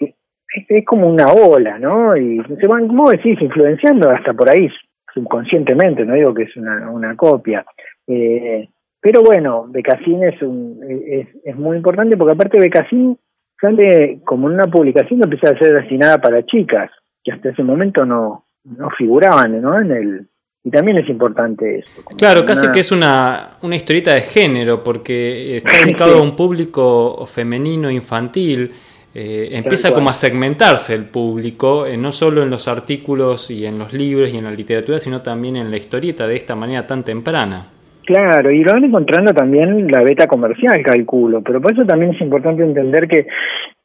es, 0.53 0.85
como 0.85 1.07
una 1.07 1.27
ola, 1.31 1.77
¿no? 1.79 2.15
Y 2.15 2.41
se 2.59 2.67
van, 2.67 2.87
como 2.87 3.09
decís, 3.09 3.39
influenciando 3.41 4.09
hasta 4.09 4.33
por 4.33 4.53
ahí 4.53 4.69
subconscientemente, 5.13 6.05
no 6.05 6.13
digo 6.13 6.33
que 6.33 6.43
es 6.43 6.55
una, 6.57 6.89
una 6.89 7.15
copia. 7.15 7.65
Eh, 8.07 8.67
pero 9.01 9.21
bueno, 9.21 9.65
Becassin 9.69 10.23
es, 10.23 10.41
un, 10.41 10.79
es, 10.89 11.27
es, 11.43 11.55
muy 11.55 11.77
importante 11.77 12.17
porque 12.17 12.33
aparte 12.33 12.59
Becassin 12.59 13.17
sale 13.59 14.19
como 14.25 14.47
una 14.47 14.65
publicación 14.65 15.19
que 15.19 15.25
empieza 15.25 15.53
a 15.53 15.59
ser 15.59 15.73
destinada 15.73 16.19
para 16.19 16.45
chicas, 16.45 16.91
que 17.23 17.31
hasta 17.31 17.49
ese 17.49 17.63
momento 17.63 18.05
no, 18.05 18.45
no 18.63 18.89
figuraban 18.97 19.61
¿no? 19.61 19.79
en 19.79 19.91
el... 19.91 20.27
Y 20.63 20.69
también 20.69 20.97
es 20.97 21.07
importante 21.07 21.79
eso. 21.79 22.03
Claro, 22.17 22.45
casi 22.45 22.69
que 22.73 22.81
es 22.81 22.91
una, 22.91 23.51
una 23.61 23.77
historieta 23.77 24.13
de 24.13 24.21
género, 24.21 24.83
porque 24.83 25.55
está 25.57 25.77
dedicado 25.85 26.17
a 26.19 26.21
un 26.21 26.35
público 26.35 27.25
femenino 27.25 27.89
infantil 27.89 28.73
eh, 29.13 29.49
empieza 29.53 29.93
como 29.93 30.09
a 30.09 30.13
segmentarse 30.13 30.93
el 30.93 31.05
público, 31.05 31.85
eh, 31.85 31.97
no 31.97 32.11
solo 32.11 32.43
en 32.43 32.49
los 32.49 32.67
artículos 32.67 33.49
y 33.49 33.65
en 33.65 33.79
los 33.79 33.93
libros 33.93 34.33
y 34.33 34.37
en 34.37 34.43
la 34.43 34.51
literatura, 34.51 34.99
sino 34.99 35.21
también 35.21 35.55
en 35.55 35.71
la 35.71 35.77
historieta 35.77 36.27
de 36.27 36.35
esta 36.35 36.55
manera 36.55 36.85
tan 36.85 37.03
temprana. 37.03 37.67
Claro, 38.05 38.51
y 38.51 38.63
lo 38.63 38.71
van 38.71 38.85
encontrando 38.85 39.33
también 39.33 39.87
la 39.91 40.01
beta 40.01 40.27
comercial, 40.27 40.81
calculo, 40.83 41.41
pero 41.41 41.59
por 41.59 41.73
eso 41.73 41.83
también 41.85 42.13
es 42.13 42.21
importante 42.21 42.63
entender 42.63 43.07
que, 43.07 43.27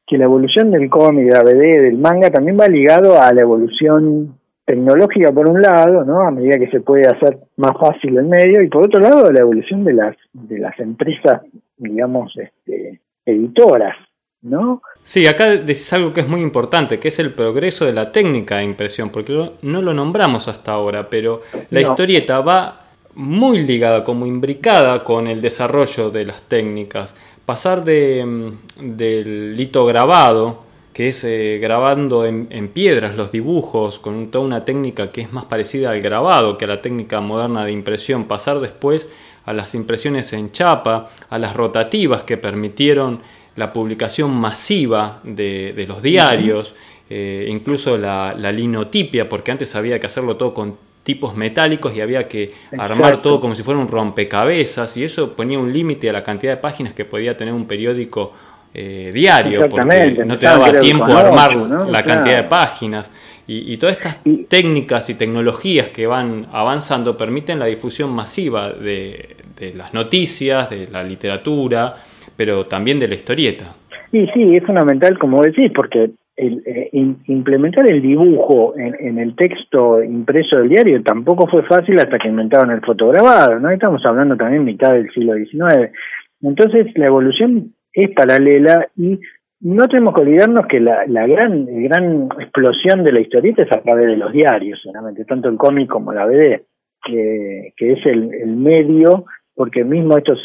que 0.06 0.18
la 0.18 0.24
evolución 0.24 0.70
del 0.70 0.88
cómic, 0.88 1.26
de 1.26 1.32
la 1.32 1.42
BD, 1.42 1.80
del 1.82 1.98
manga, 1.98 2.30
también 2.30 2.58
va 2.58 2.68
ligado 2.68 3.20
a 3.20 3.32
la 3.32 3.40
evolución 3.40 4.38
tecnológica 4.64 5.32
por 5.32 5.48
un 5.48 5.60
lado, 5.60 6.04
¿no? 6.04 6.20
A 6.20 6.30
medida 6.30 6.58
que 6.58 6.70
se 6.70 6.80
puede 6.80 7.06
hacer 7.06 7.38
más 7.56 7.72
fácil 7.80 8.16
el 8.16 8.26
medio, 8.26 8.58
y 8.62 8.68
por 8.68 8.84
otro 8.84 9.00
lado 9.00 9.32
la 9.32 9.40
evolución 9.40 9.82
de 9.84 9.94
las 9.94 10.16
de 10.32 10.58
las 10.58 10.78
empresas, 10.78 11.42
digamos, 11.76 12.32
este, 12.36 13.00
editoras, 13.26 13.96
¿no? 14.42 14.82
Sí, 15.02 15.26
acá 15.26 15.50
decís 15.50 15.92
algo 15.92 16.12
que 16.12 16.20
es 16.20 16.28
muy 16.28 16.42
importante, 16.42 17.00
que 17.00 17.08
es 17.08 17.18
el 17.18 17.32
progreso 17.32 17.84
de 17.84 17.92
la 17.92 18.12
técnica 18.12 18.58
de 18.58 18.64
impresión, 18.64 19.10
porque 19.10 19.52
no 19.62 19.82
lo 19.82 19.94
nombramos 19.94 20.48
hasta 20.48 20.72
ahora, 20.72 21.08
pero 21.08 21.42
la 21.70 21.80
historieta 21.80 22.40
va 22.40 22.82
muy 23.14 23.62
ligada, 23.64 24.04
como 24.04 24.26
imbricada 24.26 25.04
con 25.04 25.26
el 25.26 25.40
desarrollo 25.40 26.10
de 26.10 26.24
las 26.24 26.42
técnicas. 26.42 27.14
Pasar 27.44 27.84
de, 27.84 28.24
mm, 28.24 28.96
del 28.96 29.56
litograbado, 29.56 30.62
que 30.92 31.08
es 31.08 31.24
eh, 31.24 31.58
grabando 31.60 32.26
en, 32.26 32.68
piedras 32.68 33.16
los 33.16 33.32
dibujos, 33.32 33.98
con 33.98 34.30
toda 34.30 34.44
una 34.44 34.64
técnica 34.64 35.10
que 35.10 35.22
es 35.22 35.32
más 35.32 35.46
parecida 35.46 35.90
al 35.90 36.02
grabado 36.02 36.58
que 36.58 36.66
a 36.66 36.68
la 36.68 36.82
técnica 36.82 37.20
moderna 37.20 37.64
de 37.64 37.72
impresión, 37.72 38.24
pasar 38.24 38.60
después 38.60 39.08
a 39.44 39.52
las 39.52 39.74
impresiones 39.74 40.32
en 40.32 40.52
chapa, 40.52 41.08
a 41.30 41.38
las 41.38 41.56
rotativas 41.56 42.22
que 42.22 42.36
permitieron 42.36 43.20
la 43.56 43.72
publicación 43.72 44.30
masiva 44.34 45.20
de, 45.24 45.84
los 45.86 46.02
diarios, 46.02 46.74
eh, 47.10 47.46
incluso 47.48 47.98
la, 47.98 48.34
la, 48.38 48.50
linotipia, 48.52 49.28
porque 49.28 49.50
antes 49.50 49.74
había 49.74 50.00
que 50.00 50.06
hacerlo 50.06 50.36
todo 50.36 50.54
con 50.54 50.76
tipos 51.02 51.34
metálicos 51.36 51.94
y 51.94 52.00
había 52.00 52.28
que 52.28 52.52
armar 52.78 53.22
todo 53.22 53.40
como 53.40 53.54
si 53.54 53.62
fuera 53.62 53.80
un 53.80 53.88
rompecabezas 53.88 54.96
y 54.96 55.04
eso 55.04 55.32
ponía 55.32 55.58
un 55.58 55.72
límite 55.72 56.08
a 56.08 56.12
la 56.12 56.22
cantidad 56.22 56.52
de 56.52 56.56
páginas 56.58 56.94
que 56.94 57.04
podía 57.04 57.36
tener 57.36 57.52
un 57.52 57.66
periódico 57.66 58.32
eh, 58.72 59.10
diario 59.12 59.68
porque 59.68 60.24
no 60.24 60.38
te 60.38 60.46
daba 60.46 60.80
tiempo 60.80 61.04
a 61.06 61.20
armar 61.20 61.56
la 61.56 62.02
cantidad 62.04 62.36
de 62.36 62.44
páginas. 62.44 63.10
Y, 63.44 63.76
todas 63.76 63.96
estas 63.96 64.18
técnicas 64.48 65.10
y 65.10 65.14
tecnologías 65.14 65.88
que 65.88 66.06
van 66.06 66.46
avanzando 66.52 67.18
permiten 67.18 67.58
la 67.58 67.66
difusión 67.66 68.10
masiva 68.10 68.70
de, 68.70 69.36
de 69.58 69.74
las 69.74 69.92
noticias, 69.92 70.70
de 70.70 70.86
la 70.86 71.02
literatura, 71.02 71.96
pero 72.42 72.66
también 72.66 72.98
de 72.98 73.06
la 73.06 73.14
historieta. 73.14 73.66
Sí, 74.10 74.26
sí, 74.34 74.56
es 74.56 74.64
fundamental, 74.64 75.16
como 75.16 75.40
decís, 75.42 75.70
porque 75.72 76.10
el, 76.34 76.60
eh, 76.66 76.90
implementar 77.26 77.88
el 77.88 78.02
dibujo 78.02 78.74
en, 78.76 79.16
el 79.16 79.36
texto 79.36 80.02
impreso 80.02 80.58
del 80.58 80.70
diario 80.70 81.02
tampoco 81.04 81.46
fue 81.46 81.62
fácil 81.62 82.00
hasta 82.00 82.18
que 82.18 82.26
inventaron 82.26 82.72
el 82.72 82.80
fotograbado, 82.80 83.60
¿no? 83.60 83.70
Estamos 83.70 84.04
hablando 84.04 84.36
también 84.36 84.64
mitad 84.64 84.92
del 84.92 85.08
siglo 85.12 85.34
XIX. 85.34 85.92
Entonces 86.40 86.86
la 86.96 87.06
evolución 87.06 87.74
es 87.92 88.10
paralela 88.10 88.88
y 88.96 89.20
no 89.60 89.86
tenemos 89.86 90.14
que 90.14 90.22
olvidarnos 90.22 90.66
que 90.66 90.80
la, 90.80 91.04
gran, 91.06 91.66
gran 91.66 92.28
explosión 92.40 93.04
de 93.04 93.12
la 93.12 93.20
historieta 93.20 93.62
es 93.62 93.70
a 93.70 93.82
través 93.82 94.08
de 94.08 94.16
los 94.16 94.32
diarios, 94.32 94.80
solamente, 94.82 95.24
tanto 95.26 95.48
el 95.48 95.56
cómic 95.56 95.88
como 95.88 96.12
la 96.12 96.26
BD, 96.26 96.62
que, 97.04 97.72
es 97.78 98.04
el 98.04 98.56
medio, 98.56 99.26
porque 99.54 99.84
mismo 99.84 100.18
estos 100.18 100.40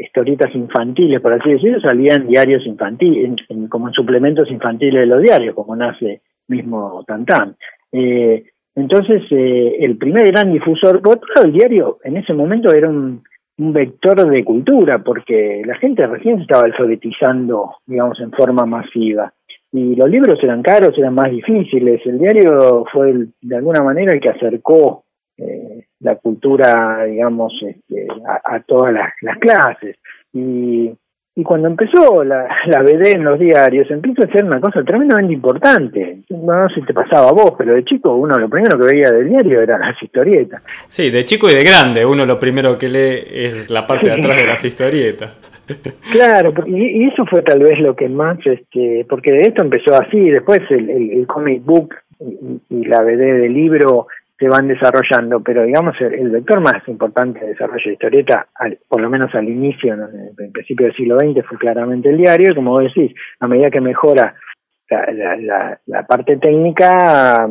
historietas 0.00 0.54
infantiles, 0.54 1.20
por 1.20 1.32
así 1.32 1.52
decirlo, 1.52 1.80
salían 1.80 2.26
diarios 2.26 2.66
infantiles, 2.66 3.36
como 3.68 3.88
en 3.88 3.94
suplementos 3.94 4.50
infantiles 4.50 5.00
de 5.00 5.06
los 5.06 5.22
diarios, 5.22 5.54
como 5.54 5.76
nace 5.76 6.22
mismo 6.48 7.04
Tantán. 7.06 7.56
Eh, 7.92 8.44
entonces, 8.74 9.22
eh, 9.30 9.76
el 9.80 9.96
primer 9.96 10.26
gran 10.26 10.52
difusor, 10.52 11.00
por 11.00 11.16
otro 11.16 11.28
lado, 11.34 11.46
el 11.46 11.52
diario 11.52 11.98
en 12.04 12.18
ese 12.18 12.34
momento 12.34 12.72
era 12.72 12.88
un, 12.88 13.22
vector 13.58 14.28
de 14.28 14.44
cultura, 14.44 14.98
porque 14.98 15.62
la 15.64 15.76
gente 15.76 16.06
recién 16.06 16.36
se 16.36 16.42
estaba 16.42 16.66
alfabetizando, 16.66 17.76
digamos, 17.86 18.20
en 18.20 18.30
forma 18.30 18.66
masiva. 18.66 19.32
Y 19.72 19.96
los 19.96 20.10
libros 20.10 20.38
eran 20.42 20.62
caros, 20.62 20.92
eran 20.98 21.14
más 21.14 21.30
difíciles. 21.30 22.02
El 22.04 22.18
diario 22.18 22.84
fue, 22.92 23.14
de 23.40 23.56
alguna 23.56 23.82
manera, 23.82 24.12
el 24.12 24.20
que 24.20 24.28
acercó 24.28 25.04
eh, 25.38 25.85
la 26.00 26.16
cultura, 26.16 27.04
digamos, 27.04 27.52
este, 27.62 28.06
a, 28.44 28.60
todas 28.60 28.92
las, 28.92 29.12
clases. 29.38 29.96
Y, 30.32 30.92
y 31.34 31.42
cuando 31.42 31.68
empezó 31.68 32.24
la, 32.24 32.48
la 32.66 32.82
BD 32.82 33.14
en 33.14 33.24
los 33.24 33.38
diarios, 33.38 33.90
empieza 33.90 34.24
a 34.24 34.32
ser 34.32 34.44
una 34.44 34.60
cosa 34.60 34.82
tremendamente 34.82 35.34
importante. 35.34 36.20
No 36.30 36.68
sé 36.68 36.76
si 36.76 36.86
te 36.86 36.94
pasaba 36.94 37.28
a 37.28 37.32
vos, 37.32 37.52
pero 37.58 37.74
de 37.74 37.84
chico 37.84 38.14
uno 38.14 38.38
lo 38.38 38.48
primero 38.48 38.78
que 38.78 38.86
veía 38.86 39.10
del 39.10 39.28
diario 39.28 39.60
eran 39.60 39.80
las 39.80 40.02
historietas. 40.02 40.62
Sí, 40.88 41.10
de 41.10 41.24
chico 41.24 41.48
y 41.48 41.54
de 41.54 41.64
grande 41.64 42.04
uno 42.04 42.24
lo 42.24 42.38
primero 42.38 42.76
que 42.76 42.88
lee 42.88 43.22
es 43.30 43.70
la 43.70 43.86
parte 43.86 44.08
de 44.08 44.14
atrás 44.14 44.36
de 44.36 44.46
las 44.46 44.64
historietas. 44.64 45.52
Claro, 46.12 46.54
y, 46.64 47.08
eso 47.08 47.26
fue 47.26 47.42
tal 47.42 47.58
vez 47.58 47.80
lo 47.80 47.96
que 47.96 48.08
más, 48.08 48.38
este, 48.46 49.04
porque 49.08 49.40
esto 49.40 49.64
empezó 49.64 49.96
así, 50.00 50.30
después 50.30 50.60
el, 50.70 50.88
el, 50.88 51.26
comic 51.26 51.64
book 51.64 51.92
y, 52.20 52.60
y 52.70 52.84
la 52.84 53.02
BD 53.02 53.40
del 53.40 53.52
libro 53.52 54.06
se 54.38 54.48
van 54.48 54.68
desarrollando, 54.68 55.40
pero 55.40 55.64
digamos 55.64 55.96
el, 56.00 56.30
vector 56.30 56.60
más 56.60 56.86
importante 56.88 57.40
de 57.40 57.48
desarrollo 57.48 57.82
de 57.84 57.92
historieta, 57.92 58.46
por 58.88 59.00
lo 59.00 59.08
menos 59.08 59.34
al 59.34 59.48
inicio, 59.48 59.94
en 59.94 60.00
el 60.38 60.52
principio 60.52 60.86
del 60.86 60.96
siglo 60.96 61.18
XX, 61.18 61.46
fue 61.46 61.58
claramente 61.58 62.10
el 62.10 62.18
diario, 62.18 62.52
y 62.52 62.54
como 62.54 62.72
vos 62.72 62.84
decís, 62.84 63.14
a 63.40 63.48
medida 63.48 63.70
que 63.70 63.80
mejora 63.80 64.34
la, 64.88 65.78
la, 65.86 66.06
parte 66.06 66.36
técnica, 66.36 67.48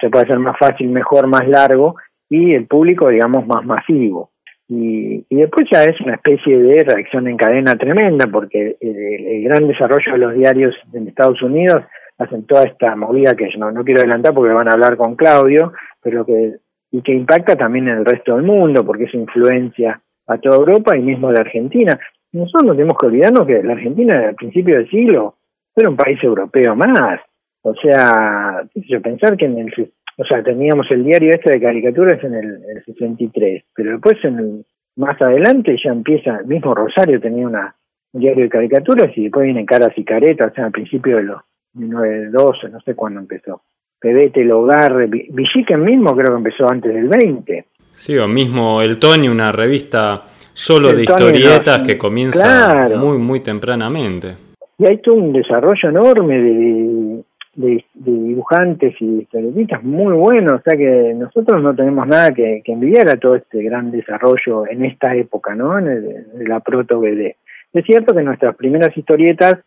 se 0.00 0.10
puede 0.10 0.24
hacer 0.24 0.38
más 0.38 0.58
fácil, 0.58 0.88
mejor, 0.88 1.28
más 1.28 1.46
largo, 1.46 1.96
y 2.28 2.54
el 2.54 2.66
público, 2.66 3.08
digamos, 3.08 3.46
más 3.46 3.64
masivo. 3.64 4.30
Y, 4.68 5.24
y 5.28 5.36
después 5.36 5.68
ya 5.72 5.84
es 5.84 6.00
una 6.00 6.14
especie 6.14 6.58
de 6.58 6.84
reacción 6.84 7.28
en 7.28 7.36
cadena 7.36 7.76
tremenda, 7.76 8.26
porque 8.26 8.76
el 8.80 9.44
gran 9.44 9.68
desarrollo 9.68 10.12
de 10.12 10.18
los 10.18 10.34
diarios 10.34 10.74
en 10.92 11.06
Estados 11.08 11.40
Unidos 11.42 11.84
hacen 12.18 12.46
toda 12.46 12.64
esta 12.64 12.94
movida 12.96 13.34
que 13.34 13.48
no, 13.58 13.70
no 13.70 13.84
quiero 13.84 14.00
adelantar 14.00 14.34
porque 14.34 14.52
van 14.52 14.68
a 14.68 14.72
hablar 14.72 14.96
con 14.96 15.16
Claudio, 15.16 15.72
pero 16.04 16.24
que 16.24 16.56
y 16.92 17.02
que 17.02 17.12
impacta 17.12 17.56
también 17.56 17.88
en 17.88 17.98
el 17.98 18.04
resto 18.04 18.36
del 18.36 18.44
mundo 18.44 18.84
porque 18.84 19.04
es 19.04 19.14
influencia 19.14 20.00
a 20.28 20.38
toda 20.38 20.58
Europa 20.58 20.96
y 20.96 21.02
mismo 21.02 21.32
de 21.32 21.40
Argentina. 21.40 21.98
Nosotros 22.30 22.64
no 22.64 22.72
tenemos 22.74 22.96
que 22.96 23.06
olvidarnos 23.06 23.46
que 23.46 23.62
la 23.64 23.72
Argentina 23.72 24.28
al 24.28 24.36
principio 24.36 24.76
del 24.76 24.88
siglo 24.88 25.34
era 25.74 25.90
un 25.90 25.96
país 25.96 26.22
europeo 26.22 26.76
más. 26.76 27.20
O 27.62 27.74
sea, 27.74 28.62
yo 28.74 29.02
pensar 29.02 29.36
que 29.36 29.46
en 29.46 29.58
el 29.58 29.72
o 30.16 30.24
sea, 30.24 30.42
teníamos 30.42 30.88
el 30.90 31.04
diario 31.04 31.30
este 31.30 31.50
de 31.52 31.60
caricaturas 31.60 32.22
en 32.22 32.34
el, 32.34 32.62
el 32.76 32.84
63, 32.84 33.64
pero 33.74 33.92
después 33.92 34.14
en 34.22 34.38
el, 34.38 34.66
más 34.96 35.20
adelante 35.20 35.76
ya 35.82 35.90
empieza, 35.90 36.40
mismo 36.44 36.74
Rosario 36.74 37.20
tenía 37.20 37.46
una, 37.46 37.74
un 38.12 38.20
diario 38.20 38.44
de 38.44 38.50
caricaturas 38.50 39.10
y 39.16 39.24
después 39.24 39.44
vienen 39.44 39.66
caras 39.66 39.92
y 39.96 40.04
caretas, 40.04 40.52
o 40.52 40.54
sea, 40.54 40.66
al 40.66 40.72
principio 40.72 41.16
de 41.16 41.24
los 41.24 41.42
1912, 41.74 42.68
no 42.68 42.80
sé 42.80 42.94
cuándo 42.94 43.20
empezó. 43.20 43.62
Pebete, 44.04 44.42
El 44.42 44.52
Hogar, 44.52 45.08
Villiquen 45.08 45.82
mismo 45.82 46.14
creo 46.14 46.32
que 46.32 46.36
empezó 46.36 46.70
antes 46.70 46.92
del 46.92 47.08
20. 47.08 47.64
Sí, 47.90 48.18
o 48.18 48.28
mismo 48.28 48.82
El 48.82 48.98
Tony, 48.98 49.28
una 49.28 49.50
revista 49.50 50.24
solo 50.52 50.92
de 50.92 51.04
historietas 51.04 51.82
que 51.82 51.96
comienza 51.96 52.86
muy, 52.98 53.16
muy 53.16 53.40
tempranamente. 53.40 54.34
Y 54.76 54.84
hay 54.84 54.98
todo 54.98 55.14
un 55.14 55.32
desarrollo 55.32 55.88
enorme 55.88 56.38
de, 56.38 57.24
de, 57.54 57.84
dibujantes 57.94 58.94
y 59.00 59.20
historietistas 59.20 59.82
muy 59.82 60.12
buenos, 60.12 60.60
o 60.60 60.62
sea 60.62 60.76
que 60.76 61.14
nosotros 61.16 61.62
no 61.62 61.74
tenemos 61.74 62.06
nada 62.06 62.30
que, 62.32 62.60
que 62.62 62.72
envidiar 62.72 63.08
a 63.08 63.16
todo 63.16 63.36
este 63.36 63.62
gran 63.62 63.90
desarrollo 63.90 64.66
en 64.68 64.84
esta 64.84 65.16
época, 65.16 65.54
¿no? 65.54 65.78
En, 65.78 66.26
la 66.46 66.60
proto-BD. 66.60 67.36
Es 67.72 67.86
cierto 67.86 68.14
que 68.14 68.22
nuestras 68.22 68.54
primeras 68.54 68.94
historietas 68.94 69.60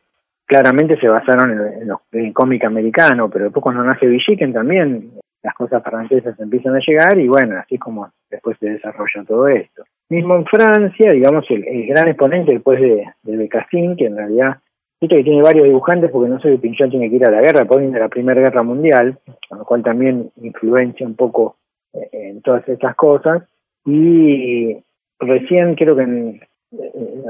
claramente 0.48 0.98
se 1.00 1.10
basaron 1.10 1.52
en, 1.52 1.92
el 2.12 2.34
cómic 2.34 2.64
americano, 2.64 3.30
pero 3.30 3.46
después 3.46 3.62
cuando 3.62 3.84
nace 3.84 4.08
Villiquen 4.08 4.54
también 4.54 5.12
las 5.44 5.54
cosas 5.54 5.84
francesas 5.84 6.40
empiezan 6.40 6.76
a 6.76 6.80
llegar 6.86 7.20
y 7.20 7.28
bueno, 7.28 7.58
así 7.60 7.78
como 7.78 8.10
después 8.30 8.58
se 8.60 8.70
desarrolla 8.70 9.24
todo 9.28 9.48
esto. 9.48 9.84
Mismo 10.10 10.36
en 10.36 10.46
Francia, 10.46 11.12
digamos, 11.12 11.46
el, 11.50 11.88
gran 11.88 12.08
exponente 12.08 12.54
después 12.54 12.80
de, 12.80 13.06
de 13.24 13.38
Becassin, 13.38 13.96
que 13.96 14.06
en 14.06 14.18
realidad, 14.18 14.58
viste 15.00 15.18
que 15.18 15.24
tiene 15.24 15.42
varios 15.42 15.66
dibujantes 15.66 16.10
porque 16.10 16.30
no 16.30 16.40
sé 16.40 16.58
Pinchón 16.58 16.90
tiene 16.90 17.10
que 17.10 17.18
ir 17.18 17.26
a 17.26 17.32
la 17.32 17.42
guerra, 17.42 17.60
después 17.60 17.92
de 17.92 18.00
la 18.00 18.10
Primera 18.10 18.42
Guerra 18.42 18.64
Mundial, 18.64 19.20
con 19.48 19.60
lo 19.60 19.66
cual 19.66 19.84
también 19.84 20.32
influencia 20.38 21.06
un 21.06 21.16
poco 21.16 21.58
eh, 21.94 22.10
en 22.12 22.42
todas 22.42 22.68
estas 22.68 22.96
cosas. 22.96 23.44
Y 23.86 24.78
recién 25.20 25.76
creo 25.76 25.96
que 25.96 26.04
en, 26.04 26.42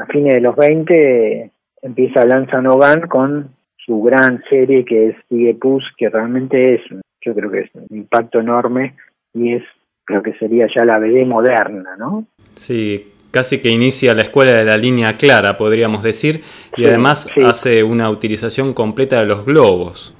a 0.01 0.05
fines 0.07 0.35
de 0.35 0.41
los 0.41 0.55
20 0.55 1.51
empieza 1.81 2.25
Lanza 2.25 2.61
Nogan 2.61 3.01
con 3.07 3.55
su 3.85 4.01
gran 4.01 4.43
serie 4.49 4.85
que 4.85 5.09
es 5.09 5.15
Sigue 5.29 5.55
Puss, 5.55 5.83
que 5.97 6.09
realmente 6.09 6.75
es, 6.75 6.81
yo 7.21 7.33
creo 7.33 7.49
que 7.51 7.59
es 7.61 7.69
un 7.73 7.97
impacto 7.97 8.39
enorme 8.39 8.95
y 9.33 9.53
es 9.53 9.63
creo 10.05 10.23
que 10.23 10.33
sería 10.35 10.67
ya 10.73 10.85
la 10.85 10.99
BD 10.99 11.25
moderna, 11.25 11.95
¿no? 11.97 12.25
Sí, 12.55 13.11
casi 13.31 13.61
que 13.61 13.69
inicia 13.69 14.13
la 14.13 14.21
escuela 14.21 14.53
de 14.53 14.63
la 14.63 14.77
línea 14.77 15.17
clara, 15.17 15.57
podríamos 15.57 16.01
decir, 16.01 16.41
y 16.77 16.85
además 16.85 17.29
hace 17.45 17.83
una 17.83 18.09
utilización 18.09 18.73
completa 18.73 19.19
de 19.19 19.25
los 19.25 19.45
globos 19.45 20.16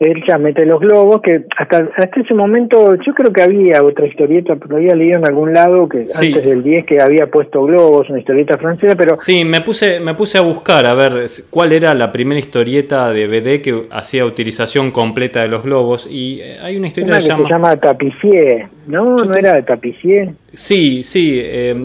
él 0.00 0.22
ya 0.26 0.38
mete 0.38 0.64
los 0.64 0.80
globos, 0.80 1.20
que 1.20 1.44
hasta, 1.58 1.86
hasta 1.94 2.20
ese 2.20 2.32
momento 2.32 2.94
yo 3.06 3.12
creo 3.12 3.30
que 3.34 3.42
había 3.42 3.82
otra 3.84 4.06
historieta, 4.06 4.56
pero 4.56 4.76
había 4.76 4.94
leído 4.94 5.18
en 5.18 5.26
algún 5.26 5.52
lado 5.52 5.86
que 5.90 5.98
antes 5.98 6.42
del 6.42 6.62
10 6.62 6.86
que 6.86 7.02
había 7.02 7.26
puesto 7.26 7.62
globos, 7.64 8.08
una 8.08 8.18
historieta 8.18 8.56
francesa, 8.56 8.96
pero... 8.96 9.18
Sí, 9.20 9.44
me 9.44 9.60
puse, 9.60 10.00
me 10.00 10.14
puse 10.14 10.38
a 10.38 10.40
buscar 10.40 10.86
a 10.86 10.94
ver 10.94 11.26
cuál 11.50 11.72
era 11.72 11.92
la 11.92 12.10
primera 12.10 12.38
historieta 12.40 13.12
de 13.12 13.26
BD 13.26 13.60
que 13.60 13.82
hacía 13.90 14.24
utilización 14.24 14.90
completa 14.90 15.42
de 15.42 15.48
los 15.48 15.62
globos 15.64 16.08
y 16.10 16.40
eh, 16.40 16.56
hay 16.62 16.78
una 16.78 16.86
historieta 16.86 17.16
que, 17.18 17.22
se 17.22 17.48
llama 17.50 17.76
Tapissier, 17.76 18.68
¿no? 18.86 19.16
¿No 19.16 19.34
era 19.34 19.52
de 19.52 19.62
Tapissier? 19.64 20.30
Sí, 20.54 21.02
sí, 21.04 21.38
eh, 21.44 21.76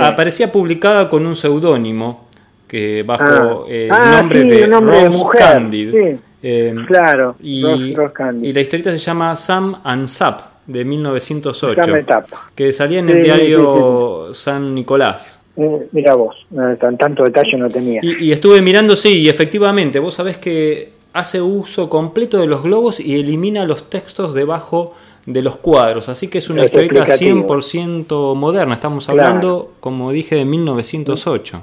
aparecía 0.00 0.50
publicada 0.50 1.10
con 1.10 1.26
un 1.26 1.36
seudónimo 1.36 2.28
que 2.66 3.02
bajo 3.02 3.66
Ah. 3.66 3.70
el 3.70 3.90
Ah, 3.92 4.16
nombre 4.20 4.40
sí, 4.40 4.48
de 4.48 4.62
el 4.62 4.70
nombre 4.70 4.96
de 4.96 5.04
Rose 5.06 5.18
mujer, 5.18 5.40
Candid. 5.40 5.90
sí. 5.92 6.16
Eh, 6.42 6.74
Claro, 6.86 7.36
y, 7.42 7.62
la 7.62 8.60
historieta 8.60 8.92
se 8.92 8.98
llama 8.98 9.36
Sam 9.36 9.80
and 9.84 10.06
Sap 10.06 10.40
de 10.66 10.84
1908, 10.84 11.82
Sam 11.82 11.94
and 11.94 12.06
Sap. 12.08 12.24
que 12.54 12.72
salía 12.72 13.00
en 13.00 13.06
Sí, 13.06 13.12
el 13.12 13.18
sí, 13.18 13.24
diario 13.24 14.28
San 14.32 14.74
Nicolás. 14.74 15.40
Eh, 15.56 15.88
mira 15.92 16.14
vos, 16.14 16.34
tan, 16.80 16.96
tanto 16.96 17.24
detalle 17.24 17.56
no 17.58 17.68
tenía. 17.68 18.00
Y, 18.02 18.26
y 18.26 18.32
estuve 18.32 18.62
mirando, 18.62 18.96
sí, 18.96 19.18
y 19.18 19.28
efectivamente, 19.28 19.98
vos 19.98 20.14
sabés 20.14 20.38
que 20.38 20.92
hace 21.12 21.42
uso 21.42 21.90
completo 21.90 22.38
de 22.38 22.46
los 22.46 22.62
globos 22.62 23.00
y 23.00 23.18
elimina 23.18 23.64
los 23.64 23.90
textos 23.90 24.32
debajo 24.32 24.94
de 25.26 25.42
los 25.42 25.56
cuadros, 25.56 26.08
así 26.08 26.28
que 26.28 26.38
es 26.38 26.48
una 26.48 26.62
Los 26.62 26.66
historieta 26.66 27.00
explicativos. 27.00 27.74
100% 27.74 28.34
moderna, 28.36 28.74
estamos 28.74 29.04
Claro. 29.06 29.20
hablando, 29.20 29.72
como 29.80 30.12
dije, 30.12 30.36
de 30.36 30.44
1908. 30.46 31.62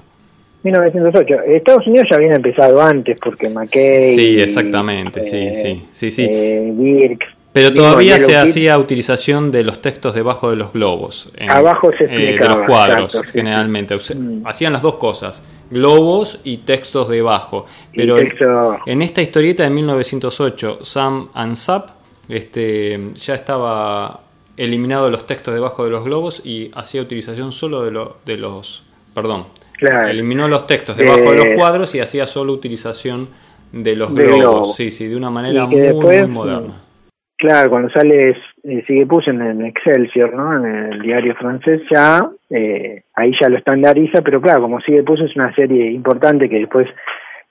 1908. 0.68 1.36
Estados 1.48 1.88
Unidos 1.88 2.08
ya 2.10 2.18
había 2.18 2.34
empezado 2.34 2.82
antes 2.82 3.18
porque 3.24 3.50
McKay. 3.50 4.16
Sí, 4.16 4.40
exactamente, 4.40 5.24
sí, 5.24 5.38
eh, 5.38 5.54
sí, 5.56 5.86
sí, 5.92 6.12
sí. 6.12 6.28
eh, 6.30 6.72
Dirk. 6.76 7.24
Pero 7.54 7.74
todavía 7.74 8.20
se 8.20 8.36
hacía 8.38 8.78
utilización 8.78 9.50
de 9.52 9.64
los 9.64 9.82
textos 9.82 10.14
debajo 10.14 10.52
de 10.52 10.58
los 10.58 10.74
globos. 10.74 11.32
en- 11.38 11.50
Abajo 11.50 11.90
se 11.98 12.04
eh, 12.04 12.08
de 12.08 12.30
explicaba, 12.30 12.56
los 12.60 12.68
cuadros, 12.70 13.16
exacto, 13.16 13.32
sí, 13.32 13.40
generalmente. 13.40 13.96
Mm. 13.96 14.46
Hacían 14.46 14.74
las 14.74 14.84
dos 14.84 14.96
cosas, 14.98 15.44
globos 15.72 16.40
y 16.44 16.58
textos 16.58 17.10
debajo. 17.10 17.66
Pero 17.96 18.18
texto- 18.18 18.78
en 18.86 19.02
esta 19.02 19.24
historieta 19.24 19.64
de 19.64 19.72
1908, 19.72 20.80
Sam 20.84 21.30
and 21.34 21.56
Sap, 21.56 21.90
este, 22.30 23.00
ya 23.16 23.34
estaba 23.34 24.20
eliminado 24.56 25.10
los 25.10 25.26
textos 25.26 25.54
debajo 25.54 25.84
de 25.84 25.90
los 25.90 26.04
globos 26.04 26.42
y 26.46 26.70
hacía 26.76 27.02
utilización 27.02 27.52
solo 27.54 27.84
de, 27.84 27.92
lo- 27.92 28.18
de 28.26 28.38
los... 28.38 28.84
Perdón. 29.16 29.46
Claro. 29.78 30.08
Eliminó 30.10 30.48
los 30.48 30.66
textos 30.68 30.98
debajo 30.98 31.32
de 31.32 31.38
los 31.38 31.46
Eh, 31.48 31.54
cuadros 31.56 31.94
y 31.96 32.00
hacía 32.00 32.26
solo 32.26 32.54
utilización 32.54 33.30
de 33.72 33.96
los 33.96 34.14
de 34.14 34.24
globos. 34.24 34.40
globos. 34.42 34.76
Sí, 34.76 34.92
sí, 34.92 35.08
de 35.08 35.16
una 35.16 35.30
manera 35.30 35.66
muy, 35.66 35.80
después, 35.80 36.24
muy 36.24 36.32
moderna. 36.32 36.82
Claro, 37.38 37.70
cuando 37.70 37.90
sale 37.92 38.36
eh, 38.64 38.84
Sigue 38.88 39.06
Pus 39.06 39.28
en, 39.28 39.64
Excelsior, 39.66 40.34
¿no? 40.34 40.58
En 40.66 40.94
el 40.94 41.02
diario 41.04 41.36
francés 41.36 41.82
ya, 41.94 42.28
eh, 42.50 43.04
ahí 43.14 43.32
ya 43.40 43.48
lo 43.50 43.58
estandariza, 43.58 44.24
pero 44.24 44.42
claro, 44.42 44.62
como 44.64 44.82
Sigue 44.82 45.04
Pus 45.04 45.22
es 45.22 45.36
una 45.36 45.54
serie 45.54 45.92
importante 45.92 46.50
que 46.50 46.58
después 46.60 46.88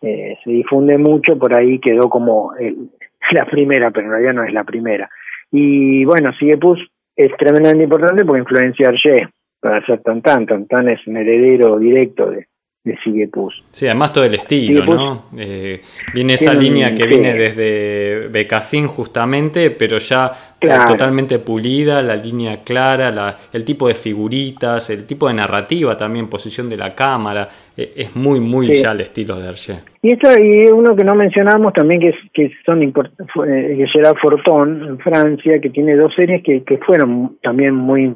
eh, 0.03 0.37
se 0.43 0.51
difunde 0.51 0.99
mucho, 0.99 1.39
por 1.39 1.57
ahí 1.57 1.79
quedó 1.79 2.09
como 2.11 2.55
el- 2.59 2.91
la 3.33 3.45
primera, 3.47 3.91
pero 3.93 4.07
en 4.07 4.13
realidad 4.13 4.35
no 4.35 4.43
es 4.45 4.53
la 4.53 4.65
primera. 4.65 5.09
Y 5.53 6.05
bueno, 6.05 6.33
Sigue 6.39 6.59
Pus 6.59 6.81
es 7.15 7.31
tremendamente 7.39 7.85
importante 7.85 8.25
porque 8.25 8.41
influencia 8.41 8.89
a 8.89 8.91
Hergé 8.93 9.29
para 9.61 9.79
hacer 9.79 10.01
Tantan. 10.03 10.47
Tantan 10.47 10.89
es 10.89 11.07
un 11.07 11.17
heredero 11.17 11.79
directo 11.79 12.31
de, 12.31 12.47
de 12.85 12.97
Sigue 13.03 13.29
Pus. 13.29 13.65
Sí, 13.71 13.87
además 13.87 14.13
todo 14.13 14.25
el 14.25 14.35
estilo, 14.35 14.85
¿no? 14.85 15.25
Eh, 15.37 15.81
viene 16.15 16.35
esa 16.35 16.55
línea 16.55 16.91
que 16.95 17.03
sí. 17.05 17.09
viene 17.09 17.35
desde 17.35 18.29
Becassin 18.29 18.87
justamente, 18.87 19.71
pero 19.71 19.99
ya 19.99 20.33
Claro. 20.59 20.85
totalmente 20.87 21.39
pulida, 21.39 22.01
la 22.03 22.17
línea 22.17 22.63
clara, 22.65 23.11
la- 23.11 23.37
el 23.53 23.63
tipo 23.65 23.89
de 23.89 23.95
figuritas, 23.95 24.89
el 24.91 25.07
tipo 25.07 25.29
de 25.29 25.35
narrativa 25.35 25.97
también, 25.97 26.29
posición 26.29 26.69
de 26.71 26.77
la 26.79 26.95
cámara, 26.95 27.49
eh, 27.77 27.93
es 27.97 28.17
muy, 28.17 28.41
muy 28.41 28.69
Sí. 28.75 28.83
ya 28.83 28.93
el 28.93 29.01
estilo 29.01 29.37
de 29.39 29.49
Hergé. 29.49 29.75
Y 30.03 30.13
esto 30.15 30.29
y 30.41 30.67
uno 30.71 30.97
que 30.97 31.05
no 31.05 31.15
mencionamos 31.15 31.73
también 31.75 32.01
que 32.01 32.09
es, 32.09 32.17
que 32.33 32.51
son 32.65 32.83
eh, 32.83 32.93
que 32.95 33.87
Gerard 33.93 34.17
Forton 34.21 34.83
en 34.89 34.99
Francia 35.01 35.61
que 35.61 35.71
tiene 35.71 35.95
dos 35.95 36.13
series 36.15 36.43
que, 36.43 36.63
que 36.65 36.79
fueron 36.79 37.37
también 37.43 37.75
muy 37.75 38.15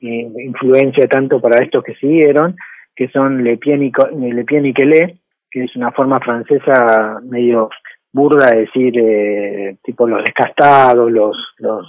influencia 0.00 1.06
tanto 1.08 1.40
para 1.40 1.62
estos 1.64 1.82
que 1.84 1.94
siguieron 1.94 2.56
que 2.94 3.08
son 3.08 3.44
Le 3.44 3.56
Pien 3.58 3.82
y, 3.82 3.92
Co- 3.92 4.08
Le 4.10 4.44
Pien 4.44 4.66
y 4.66 4.74
Quelé, 4.74 5.18
que 5.50 5.64
es 5.64 5.76
una 5.76 5.92
forma 5.92 6.18
francesa 6.20 7.20
medio 7.22 7.70
burda 8.12 8.46
de 8.50 8.60
decir 8.62 8.92
eh, 8.98 9.76
tipo 9.84 10.06
los 10.08 10.24
descastados 10.24 11.12
los 11.12 11.36
los 11.58 11.86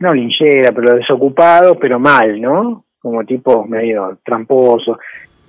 no 0.00 0.12
linchera 0.12 0.70
pero 0.72 0.82
los 0.88 0.96
desocupados 0.96 1.78
pero 1.80 1.98
mal 2.00 2.40
no 2.40 2.84
como 2.98 3.24
tipos 3.24 3.66
medio 3.68 4.18
tramposos 4.24 4.98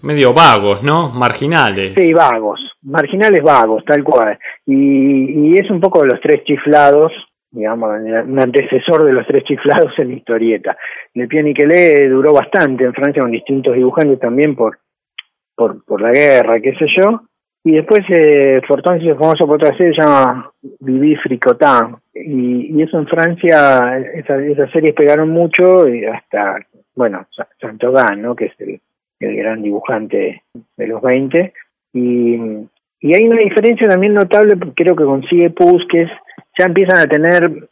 Medio 0.03 0.33
vagos, 0.33 0.81
¿no? 0.81 1.09
Marginales. 1.09 1.93
Sí, 1.95 2.11
vagos, 2.11 2.59
marginales 2.81 3.43
vagos, 3.43 3.85
tal 3.85 4.03
cual. 4.03 4.35
Y, 4.65 4.73
y 5.51 5.53
es 5.53 5.69
un 5.69 5.79
poco 5.79 6.03
los 6.03 6.19
tres 6.21 6.43
chiflados, 6.43 7.11
digamos, 7.51 7.89
un 8.25 8.39
antecesor 8.39 9.03
de 9.05 9.13
los 9.13 9.27
tres 9.27 9.43
chiflados 9.43 9.93
en 9.99 10.13
historieta. 10.13 10.77
Le 11.13 11.27
Pien 11.27 11.47
y 11.47 11.53
Quelé 11.53 12.07
duró 12.09 12.33
bastante 12.33 12.85
en 12.85 12.93
Francia 12.93 13.21
con 13.21 13.31
distintos 13.31 13.75
dibujantes 13.75 14.19
también 14.19 14.55
por, 14.55 14.79
por, 15.55 15.83
por 15.85 16.01
la 16.01 16.11
guerra, 16.11 16.59
qué 16.61 16.73
sé 16.75 16.85
yo. 16.97 17.21
Y 17.63 17.73
después 17.73 17.99
eh, 18.09 18.59
Fortón 18.67 18.97
se 18.99 19.05
hizo 19.05 19.17
famoso 19.17 19.45
por 19.45 19.57
otra 19.57 19.69
serie 19.77 19.89
que 19.93 19.95
se 19.95 20.01
llama 20.01 20.51
Vivi 20.79 21.15
Fricotin. 21.17 21.95
Y, 22.13 22.75
y 22.75 22.81
eso 22.81 22.97
en 22.97 23.07
Francia, 23.07 23.99
esa- 24.15 24.43
esas 24.43 24.71
series 24.71 24.95
pegaron 24.95 25.29
mucho 25.29 25.87
y 25.87 26.05
hasta, 26.05 26.55
bueno, 26.95 27.27
Sa- 27.35 27.47
Saint-Aubin, 27.59 28.21
¿no? 28.21 28.35
Que 28.35 28.45
es 28.45 28.53
el, 28.59 28.79
el 29.19 29.35
gran 29.35 29.61
dibujante 29.61 30.41
de 30.77 30.87
los 30.87 31.01
20. 31.03 31.53
Y, 31.93 32.35
y 33.01 33.13
hay 33.15 33.27
una 33.27 33.41
diferencia 33.41 33.87
también 33.87 34.15
notable, 34.15 34.55
creo 34.75 34.95
que 34.95 35.03
consigue 35.03 35.51
Pus, 35.51 35.85
que 35.91 36.03
es, 36.03 36.11
empiezan 36.65 36.97
a 36.97 37.05
tener, 37.05 37.69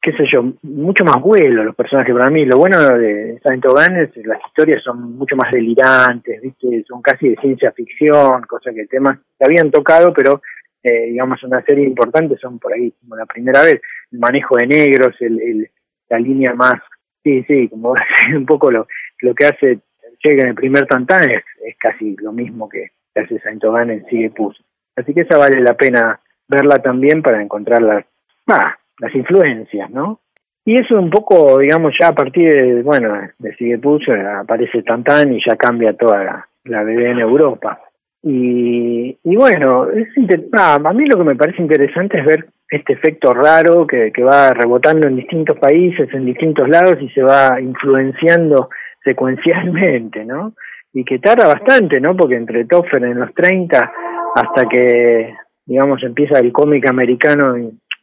qué 0.00 0.12
sé 0.12 0.24
yo, 0.30 0.44
mucho 0.62 1.04
más 1.04 1.20
vuelo 1.22 1.64
los 1.64 1.74
personajes 1.74 2.14
para 2.14 2.30
mí. 2.30 2.44
Lo 2.44 2.58
bueno 2.58 2.78
de 2.96 3.40
Saint-Aubin 3.42 3.96
es 3.96 4.12
que 4.12 4.22
las 4.22 4.38
historias 4.46 4.82
son 4.82 5.16
mucho 5.16 5.36
más 5.36 5.50
delirantes, 5.50 6.40
¿viste? 6.42 6.84
Son 6.86 7.02
casi 7.02 7.30
de 7.30 7.36
ciencia 7.36 7.72
ficción, 7.72 8.42
cosa 8.42 8.72
que 8.72 8.86
temas 8.86 9.18
que 9.38 9.44
habían 9.44 9.70
tocado, 9.70 10.12
pero 10.12 10.42
eh, 10.82 11.06
digamos 11.10 11.42
una 11.42 11.62
serie 11.62 11.84
importante 11.84 12.36
son 12.36 12.58
por 12.58 12.72
ahí, 12.72 12.92
como 13.00 13.16
la 13.16 13.26
primera 13.26 13.62
vez, 13.62 13.80
el 14.12 14.18
manejo 14.18 14.56
de 14.56 14.66
negros, 14.66 15.14
el, 15.20 15.68
la 16.08 16.18
línea 16.18 16.54
más, 16.54 16.80
sí, 17.24 17.44
sí, 17.48 17.68
como 17.68 17.94
un 18.36 18.46
poco 18.46 18.70
lo, 18.70 18.86
lo 19.20 19.34
que 19.34 19.46
hace 19.46 19.80
Che 20.18 20.32
en 20.32 20.48
el 20.48 20.54
primer 20.54 20.86
Tantán 20.86 21.30
es, 21.30 21.42
es 21.64 21.76
casi 21.76 22.16
lo 22.16 22.32
mismo 22.32 22.68
que 22.68 22.90
hace 23.14 23.38
Saint-Aubin 23.40 23.90
en 23.90 24.06
Sigue 24.06 24.30
Pus. 24.30 24.56
Así 24.96 25.12
que 25.12 25.22
esa 25.22 25.36
vale 25.36 25.60
la 25.60 25.74
pena 25.74 26.20
verla 26.48 26.78
también 26.78 27.22
para 27.22 27.42
encontrar 27.42 27.82
las, 27.82 28.04
ah, 28.48 28.76
las 28.98 29.14
influencias, 29.14 29.90
¿no? 29.90 30.20
Y 30.64 30.74
eso 30.74 30.98
un 30.98 31.10
poco, 31.10 31.58
digamos, 31.58 31.94
ya 32.00 32.08
a 32.08 32.14
partir 32.14 32.52
de, 32.52 32.82
bueno, 32.82 33.20
de 33.38 33.50
eh, 33.50 34.26
aparece 34.40 34.82
Tantán 34.82 35.32
y 35.32 35.40
ya 35.46 35.54
cambia 35.56 35.96
toda 35.96 36.48
la, 36.64 36.82
BD 36.82 37.06
en 37.06 37.20
Europa. 37.20 37.80
Y, 38.22 39.16
y 39.22 39.36
bueno, 39.36 39.88
es 39.90 40.08
ah, 40.54 40.80
a 40.84 40.92
mí 40.92 41.06
lo 41.06 41.18
que 41.18 41.24
me 41.24 41.36
parece 41.36 41.62
interesante 41.62 42.18
es 42.18 42.26
ver 42.26 42.46
este 42.68 42.94
efecto 42.94 43.32
raro 43.32 43.86
que, 43.86 44.10
que 44.12 44.24
va 44.24 44.50
rebotando 44.50 45.06
en 45.06 45.14
distintos 45.14 45.56
países, 45.56 46.12
en 46.12 46.24
distintos 46.24 46.68
lados 46.68 46.96
y 47.00 47.08
se 47.10 47.22
va 47.22 47.60
influenciando 47.60 48.70
secuencialmente, 49.04 50.24
¿no? 50.24 50.54
Y 50.92 51.04
que 51.04 51.20
tarda 51.20 51.46
bastante, 51.46 52.00
¿no? 52.00 52.16
Porque 52.16 52.34
entre 52.34 52.64
Toffer 52.64 53.04
en 53.04 53.20
los 53.20 53.32
30 53.34 53.92
hasta 54.34 54.66
que, 54.68 55.32
digamos, 55.64 56.02
empieza 56.02 56.40
el 56.40 56.52
cómic 56.52 56.90
americano 56.90 57.54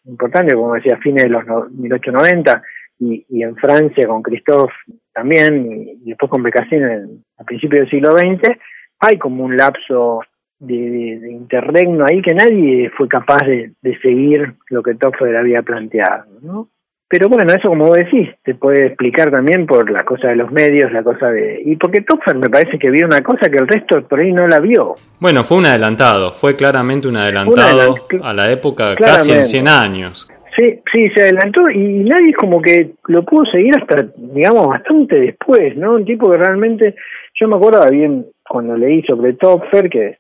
importante, 0.06 0.56
como 0.56 0.74
decía, 0.76 0.98
fines 0.98 1.24
de 1.24 1.30
los 1.30 1.46
no- 1.46 1.68
1890, 1.70 2.62
y, 3.00 3.26
y 3.30 3.44
en 3.44 3.56
Francia 3.56 4.08
con 4.08 4.22
Christophe 4.22 4.74
también, 5.14 5.66
y, 6.04 6.10
después 6.10 6.30
con 6.30 6.44
Becassin 6.44 6.84
en- 6.84 7.24
a 7.38 7.44
principios 7.44 7.82
del 7.82 7.90
siglo 7.90 8.12
XX, 8.12 8.58
hay 9.00 9.18
como 9.18 9.44
un 9.44 9.58
lapso 9.58 10.22
de, 10.60 11.20
interregno 11.30 12.06
ahí 12.06 12.22
que 12.22 12.34
nadie 12.34 12.90
fue 12.92 13.08
capaz 13.08 13.42
de, 13.46 13.74
seguir 14.02 14.54
lo 14.70 14.82
que 14.82 14.96
Toffer 14.96 15.36
había 15.36 15.62
planteado, 15.62 16.26
¿no? 16.42 16.70
Pero 17.14 17.30
bueno, 17.30 17.54
eso 17.54 17.70
como 17.70 17.86
vos 17.90 17.96
decís, 17.98 18.28
te 18.44 18.56
puede 18.56 18.88
explicar 18.88 19.30
también 19.30 19.68
por 19.68 19.88
la 19.92 20.04
cosa 20.04 20.30
de 20.30 20.36
los 20.36 20.52
medios, 20.52 20.92
la 20.92 21.04
cosa 21.04 21.30
de... 21.30 21.62
Y 21.64 21.76
porque 21.76 22.02
Topfer 22.02 22.36
me 22.38 22.50
parece 22.50 22.80
que 22.80 22.90
vio 22.90 23.06
una 23.06 23.22
cosa 23.22 23.52
que 23.52 23.58
el 23.58 23.68
resto 23.68 24.02
por 24.08 24.20
ahí 24.20 24.32
no 24.34 24.48
la 24.48 24.58
vio. 24.58 24.96
Bueno, 25.20 25.44
fue 25.44 25.58
un 25.58 25.68
adelantado, 25.68 26.34
fue 26.34 26.56
claramente 26.56 27.08
un 27.08 27.16
adelantado 27.18 27.98
adelant- 27.98 28.20
a 28.24 28.34
la 28.34 28.50
época 28.52 28.96
casi 28.96 29.30
en 29.30 29.36
claramente. 29.36 29.44
100 29.44 29.68
años. 29.68 30.28
Sí, 30.56 30.80
sí, 30.92 31.10
se 31.16 31.22
adelantó 31.22 31.70
y 31.70 32.04
nadie 32.04 32.34
como 32.34 32.60
que 32.60 32.94
lo 33.08 33.24
pudo 33.24 33.46
seguir 33.52 33.76
hasta, 33.80 34.08
digamos, 34.18 34.68
bastante 34.70 35.16
después, 35.16 35.78
¿no? 35.78 35.94
Un 35.94 36.06
tipo 36.06 36.32
que 36.32 36.40
realmente, 36.40 36.96
yo 37.40 37.48
me 37.48 37.58
acuerdo 37.58 37.86
bien 37.92 38.26
cuando 38.50 38.76
leí 38.76 39.04
sobre 39.04 39.34
Topfer, 39.34 39.88
que, 39.88 40.18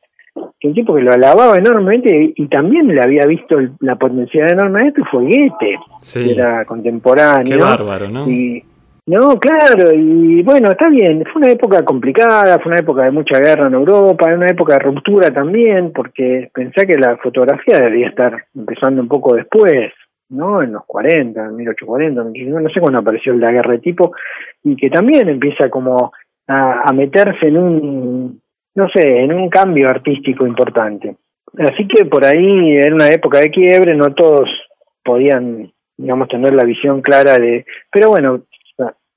que 0.59 0.67
un 0.67 0.73
tipo 0.73 0.95
que 0.95 1.01
lo 1.01 1.11
alababa 1.13 1.57
enormemente 1.57 2.33
y, 2.35 2.47
también 2.47 2.87
le 2.87 3.01
había 3.01 3.25
visto 3.25 3.59
el- 3.59 3.73
la 3.81 3.95
potencialidad 3.95 4.53
enormemente 4.59 5.01
fue 5.11 5.23
Goethe, 5.23 5.77
Sí. 6.01 6.25
que 6.25 6.31
era 6.33 6.65
contemporáneo. 6.65 7.57
Qué 7.57 7.63
bárbaro, 7.63 8.09
¿no? 8.09 8.27
Y, 8.29 8.63
no, 9.05 9.37
claro, 9.37 9.91
y 9.93 10.41
bueno, 10.43 10.69
está 10.69 10.87
bien, 10.89 11.23
fue 11.31 11.41
una 11.41 11.51
época 11.51 11.83
complicada, 11.83 12.57
fue 12.59 12.71
una 12.71 12.79
época 12.79 13.03
de 13.03 13.11
mucha 13.11 13.37
guerra 13.39 13.67
en 13.67 13.73
Europa, 13.73 14.29
una 14.33 14.47
época 14.47 14.75
de 14.75 14.79
ruptura 14.79 15.29
también, 15.31 15.91
porque 15.93 16.49
pensé 16.53 16.87
que 16.87 16.97
la 16.97 17.17
fotografía 17.17 17.77
debería 17.79 18.07
estar 18.07 18.45
empezando 18.55 19.01
un 19.01 19.09
poco 19.09 19.35
después, 19.35 19.91
¿no? 20.29 20.61
En 20.63 20.71
los 20.71 20.85
40, 20.85 21.43
en 21.45 21.55
1840, 21.57 22.23
1850, 22.23 22.61
no 22.61 22.73
sé 22.73 22.79
cuándo 22.79 22.99
apareció 22.99 23.33
la 23.33 23.51
guerra 23.51 23.73
de 23.73 23.79
tipo, 23.79 24.13
y 24.63 24.75
que 24.77 24.89
también 24.89 25.27
empieza 25.27 25.69
como 25.69 26.13
a, 26.47 26.83
a 26.89 26.93
meterse 26.93 27.47
en 27.47 27.57
un 27.57 28.41
no 28.75 28.87
sé, 28.89 29.23
en 29.23 29.33
un 29.33 29.49
cambio 29.49 29.89
artístico 29.89 30.45
importante. 30.45 31.15
Así 31.57 31.87
que 31.87 32.05
por 32.05 32.25
ahí 32.25 32.77
era 32.77 32.93
una 32.93 33.09
época 33.09 33.39
de 33.39 33.51
quiebre, 33.51 33.95
no 33.95 34.13
todos 34.13 34.49
podían, 35.03 35.71
digamos, 35.97 36.27
tener 36.27 36.53
la 36.53 36.63
visión 36.63 37.01
clara 37.01 37.37
de... 37.37 37.65
Pero 37.91 38.09
bueno, 38.09 38.43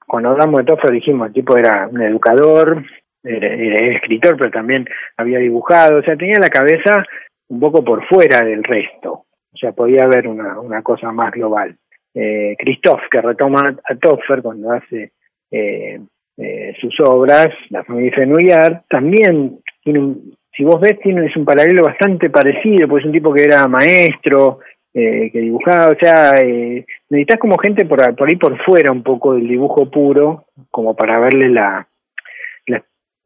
cuando 0.06 0.30
hablamos 0.30 0.58
de 0.58 0.64
Toffler 0.64 0.92
dijimos, 0.92 1.28
el 1.28 1.32
tipo 1.32 1.56
era 1.56 1.88
un 1.90 2.02
educador, 2.02 2.84
era, 3.24 3.96
escritor, 3.96 4.36
pero 4.36 4.50
también 4.50 4.86
había 5.16 5.38
dibujado, 5.38 5.98
o 5.98 6.02
sea, 6.02 6.16
tenía 6.16 6.38
la 6.38 6.48
cabeza 6.48 7.04
un 7.48 7.60
poco 7.60 7.84
por 7.84 8.06
fuera 8.06 8.44
del 8.44 8.62
resto, 8.62 9.12
o 9.12 9.56
sea, 9.56 9.72
podía 9.72 10.04
haber 10.04 10.28
una, 10.28 10.60
una 10.60 10.82
cosa 10.82 11.10
más 11.12 11.32
global. 11.32 11.76
Eh, 12.14 12.56
Christoph, 12.58 13.00
que 13.10 13.20
retoma 13.20 13.76
a 13.84 13.94
Toffer 13.96 14.42
cuando 14.42 14.72
hace 14.72 15.12
eh, 15.50 16.00
eh, 16.36 16.74
sus 16.80 16.98
obras, 17.00 17.48
La 17.70 17.84
familia 17.84 18.12
Fenouillard, 18.14 18.82
también 18.88 19.58
tiene 19.82 19.98
un, 20.00 20.36
si 20.56 20.64
vos 20.64 20.80
ves, 20.80 20.98
tiene, 21.00 21.26
es 21.26 21.36
un 21.36 21.44
paralelo 21.44 21.82
bastante 21.84 22.30
parecido, 22.30 22.88
pues 22.88 23.02
es 23.02 23.06
un 23.06 23.12
tipo 23.12 23.32
que 23.32 23.44
era 23.44 23.68
maestro, 23.68 24.60
eh, 24.94 25.30
que 25.30 25.40
dibujaba, 25.40 25.88
o 25.88 25.98
sea, 25.98 26.34
eh, 26.42 26.84
necesitas 27.10 27.38
como 27.38 27.58
gente 27.58 27.84
por, 27.84 28.16
por 28.16 28.28
ahí 28.28 28.36
por 28.36 28.58
fuera 28.64 28.90
un 28.90 29.02
poco 29.02 29.34
del 29.34 29.46
dibujo 29.46 29.90
puro, 29.90 30.46
como 30.70 30.96
para 30.96 31.20
verle 31.20 31.50
la, 31.50 31.86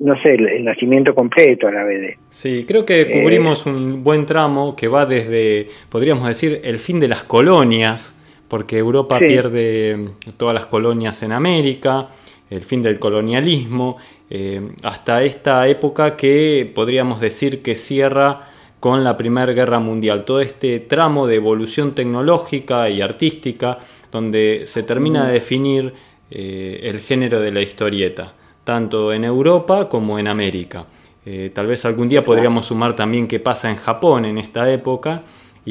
no 0.01 0.15
sé, 0.23 0.31
el, 0.31 0.65
nacimiento 0.65 1.15
completo 1.15 1.69
a 1.69 1.73
la 1.73 1.85
BD. 1.85 2.17
Sí, 2.31 2.65
creo 2.67 2.85
que 2.85 3.03
eh, 3.03 3.23
cubrimos 3.23 3.67
un 3.67 4.03
buen 4.03 4.27
tramo 4.27 4.75
que 4.75 4.89
va 4.89 5.07
desde, 5.07 5.67
podríamos 5.91 6.27
decir, 6.27 6.61
el 6.65 6.79
fin 6.79 6.99
de 6.99 7.09
las 7.09 7.23
colonias, 7.23 8.17
porque 8.49 8.79
Europa 8.79 9.19
pierde 9.19 9.97
todas 10.37 10.55
las 10.55 10.67
colonias 10.67 11.23
en 11.23 11.33
América, 11.33 12.09
el 12.51 12.63
fin 12.63 12.83
del 12.83 12.99
colonialismo, 12.99 13.97
eh, 14.29 14.73
hasta 14.83 15.23
esta 15.23 15.67
época 15.69 16.17
que 16.17 16.71
podríamos 16.75 17.21
decir 17.21 17.63
que 17.63 17.77
cierra 17.77 18.49
con 18.81 19.05
la 19.05 19.17
Primera 19.17 19.53
Guerra 19.53 19.79
Mundial, 19.79 20.25
todo 20.25 20.41
este 20.41 20.81
tramo 20.81 21.27
de 21.27 21.37
evolución 21.37 21.95
tecnológica 21.95 22.89
y 22.91 23.01
artística 23.01 23.79
donde 24.11 24.63
se 24.65 24.83
termina 24.83 25.27
de 25.27 25.35
definir 25.35 25.95
eh, 26.31 26.81
el 26.85 26.99
género 27.01 27.41
de 27.41 27.53
la 27.53 27.61
historieta 27.61 28.35
tanto 28.65 29.13
en 29.13 29.25
Europa 29.25 29.89
como 29.89 30.19
en 30.19 30.29
América. 30.29 30.85
Eh, 31.27 31.51
tal 31.53 31.67
vez 31.67 31.85
algún 31.85 32.09
día 32.09 32.25
podríamos 32.25 32.67
sumar 32.67 32.95
también 32.95 33.27
qué 33.27 33.41
pasa 33.41 33.69
en 33.69 33.77
Japón 33.77 34.25
en 34.25 34.39
esta 34.39 34.71
época 34.71 35.23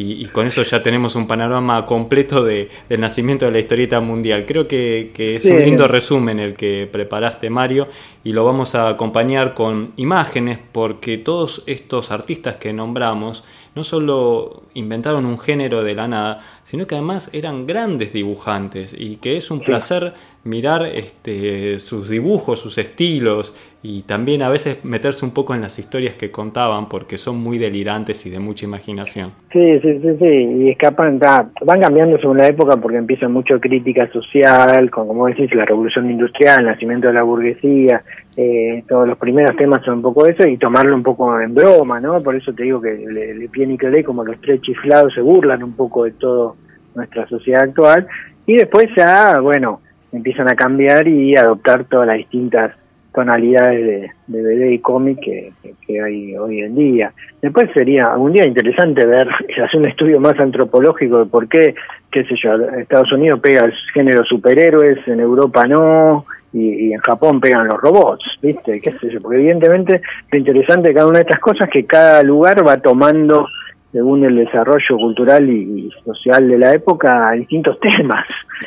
y, 0.02 0.26
con 0.28 0.48
eso 0.48 0.64
ya 0.64 0.82
tenemos 0.82 1.16
un 1.16 1.28
panorama 1.28 1.86
completo 1.86 2.44
de, 2.44 2.70
del 2.88 3.02
nacimiento 3.02 3.46
de 3.46 3.52
la 3.52 3.60
historieta 3.60 4.00
mundial. 4.00 4.46
Creo 4.46 4.68
que, 4.68 5.12
es 5.18 5.46
un 5.46 5.60
lindo 5.60 5.88
resumen 5.88 6.40
el 6.40 6.54
que 6.54 6.88
preparaste, 6.90 7.50
Mario, 7.50 7.88
y 8.24 8.32
lo 8.32 8.44
vamos 8.44 8.76
a 8.76 8.88
acompañar 8.88 9.54
con 9.54 9.92
imágenes 9.98 10.60
porque 10.72 11.18
todos 11.18 11.64
estos 11.66 12.12
artistas 12.12 12.56
que 12.58 12.72
nombramos 12.72 13.44
no 13.76 13.84
solo 13.84 14.64
inventaron 14.74 15.26
un 15.26 15.38
género 15.38 15.84
de 15.84 15.96
la 15.96 16.08
nada, 16.08 16.42
sino 16.64 16.88
que 16.88 16.96
además 16.96 17.30
eran 17.34 17.68
grandes 17.68 18.14
dibujantes 18.14 18.96
y 18.98 19.18
que 19.18 19.38
es 19.38 19.52
un 19.52 19.62
placer 19.62 20.14
mirar 20.44 20.86
este, 20.86 21.80
sus 21.80 22.10
dibujos, 22.10 22.60
sus 22.60 22.78
estilos 22.78 23.54
y 23.82 24.02
también 24.02 24.42
a 24.42 24.50
veces 24.50 24.84
meterse 24.84 25.26
un 25.26 25.34
poco 25.34 25.56
en 25.56 25.62
las 25.62 25.80
historias 25.80 26.16
que 26.16 26.32
contaban 26.32 26.90
porque 26.90 27.18
son 27.18 27.38
muy 27.38 27.58
delirantes 27.58 28.26
y 28.26 28.30
de 28.30 28.40
mucha 28.40 28.66
imaginación. 28.66 29.30
Sí, 29.54 29.80
sí, 29.80 30.00
sí, 30.02 30.18
sí, 30.20 30.26
y 30.26 30.70
escapan, 30.70 31.18
van 31.18 31.82
cambiando 31.82 32.20
según 32.20 32.38
la 32.38 32.48
época 32.48 32.76
porque 32.76 32.98
empieza 32.98 33.30
mucho 33.30 33.60
crítica 33.60 34.12
social, 34.12 34.92
con, 34.92 35.08
como 35.08 35.28
decís, 35.28 35.54
la 35.56 35.64
revolución 35.64 36.12
industrial, 36.12 36.60
el 36.60 36.66
nacimiento 36.66 37.08
de 37.08 37.14
la 37.14 37.24
burguesía, 37.24 38.04
eh, 38.36 38.84
todos 38.88 39.08
los 39.08 39.18
primeros 39.18 39.56
temas 39.56 39.84
son 39.86 39.96
un 39.96 40.02
poco 40.02 40.26
eso 40.28 40.46
y 40.46 40.58
tomarlo 40.58 40.94
un 40.94 41.04
poco 41.04 41.40
en 41.40 41.56
broma, 41.56 42.02
¿no? 42.02 42.22
Por 42.22 42.36
eso 42.36 42.54
te 42.54 42.64
digo 42.64 42.82
que 42.82 42.96
Le, 42.96 43.34
Le 43.34 43.48
Pien 43.48 43.72
y 43.72 43.78
Clé, 43.78 44.04
como 44.04 44.26
los 44.26 44.42
tres 44.42 44.62
chiflados, 44.62 45.14
se 45.14 45.22
burlan 45.22 45.64
un 45.64 45.74
poco 45.74 46.04
de 46.04 46.12
todo 46.12 46.58
nuestra 46.96 47.28
sociedad 47.30 47.64
actual 47.64 48.08
y 48.46 48.58
después 48.58 48.90
ya, 48.98 49.40
bueno, 49.40 49.80
empiezan 50.12 50.52
a 50.52 50.56
cambiar 50.56 51.08
y 51.08 51.36
adoptar 51.38 51.86
todas 51.86 52.08
las 52.08 52.18
distintas 52.18 52.74
tonalidades 53.14 53.86
de, 53.86 54.12
de 54.28 54.42
BD 54.42 54.72
y 54.74 54.80
cómic 54.80 55.20
que, 55.20 55.52
que, 55.86 56.02
hay 56.02 56.38
hoy 56.38 56.62
en 56.62 56.76
día. 56.76 57.14
Después 57.42 57.70
sería 57.74 58.12
algún 58.12 58.34
día 58.34 58.48
interesante 58.48 59.06
ver, 59.06 59.28
hacer 59.64 59.80
un 59.80 59.88
estudio 59.88 60.20
más 60.20 60.40
antropológico 60.40 61.20
de 61.20 61.26
por 61.26 61.48
qué, 61.48 61.76
qué 62.12 62.24
sé 62.26 62.36
yo, 62.42 62.56
Estados 62.78 63.12
Unidos 63.12 63.40
pega 63.40 63.66
el 63.66 63.74
género 63.94 64.24
superhéroes, 64.24 65.08
en 65.08 65.20
Europa 65.20 65.66
no, 65.68 66.26
y, 66.54 66.94
en 66.94 67.00
Japón 67.00 67.40
pegan 67.40 67.68
los 67.68 67.80
robots, 67.80 68.24
¿viste? 68.42 68.80
¿Qué 68.82 68.92
sé 68.94 69.10
yo? 69.12 69.22
Porque 69.22 69.38
evidentemente 69.38 70.02
lo 70.32 70.38
interesante 70.38 70.90
de 70.90 70.96
cada 70.96 71.08
una 71.08 71.20
de 71.20 71.24
estas 71.24 71.40
cosas 71.40 71.68
es 71.68 71.74
que 71.74 71.86
cada 71.86 72.24
lugar 72.24 72.66
va 72.68 72.78
tomando 72.78 73.48
según 73.92 74.24
el 74.24 74.36
desarrollo 74.36 74.98
cultural 74.98 75.50
y, 75.50 75.90
social 76.06 76.48
de 76.48 76.58
la 76.60 76.74
época, 76.74 77.32
distintos 77.32 77.80
temas. 77.98 78.26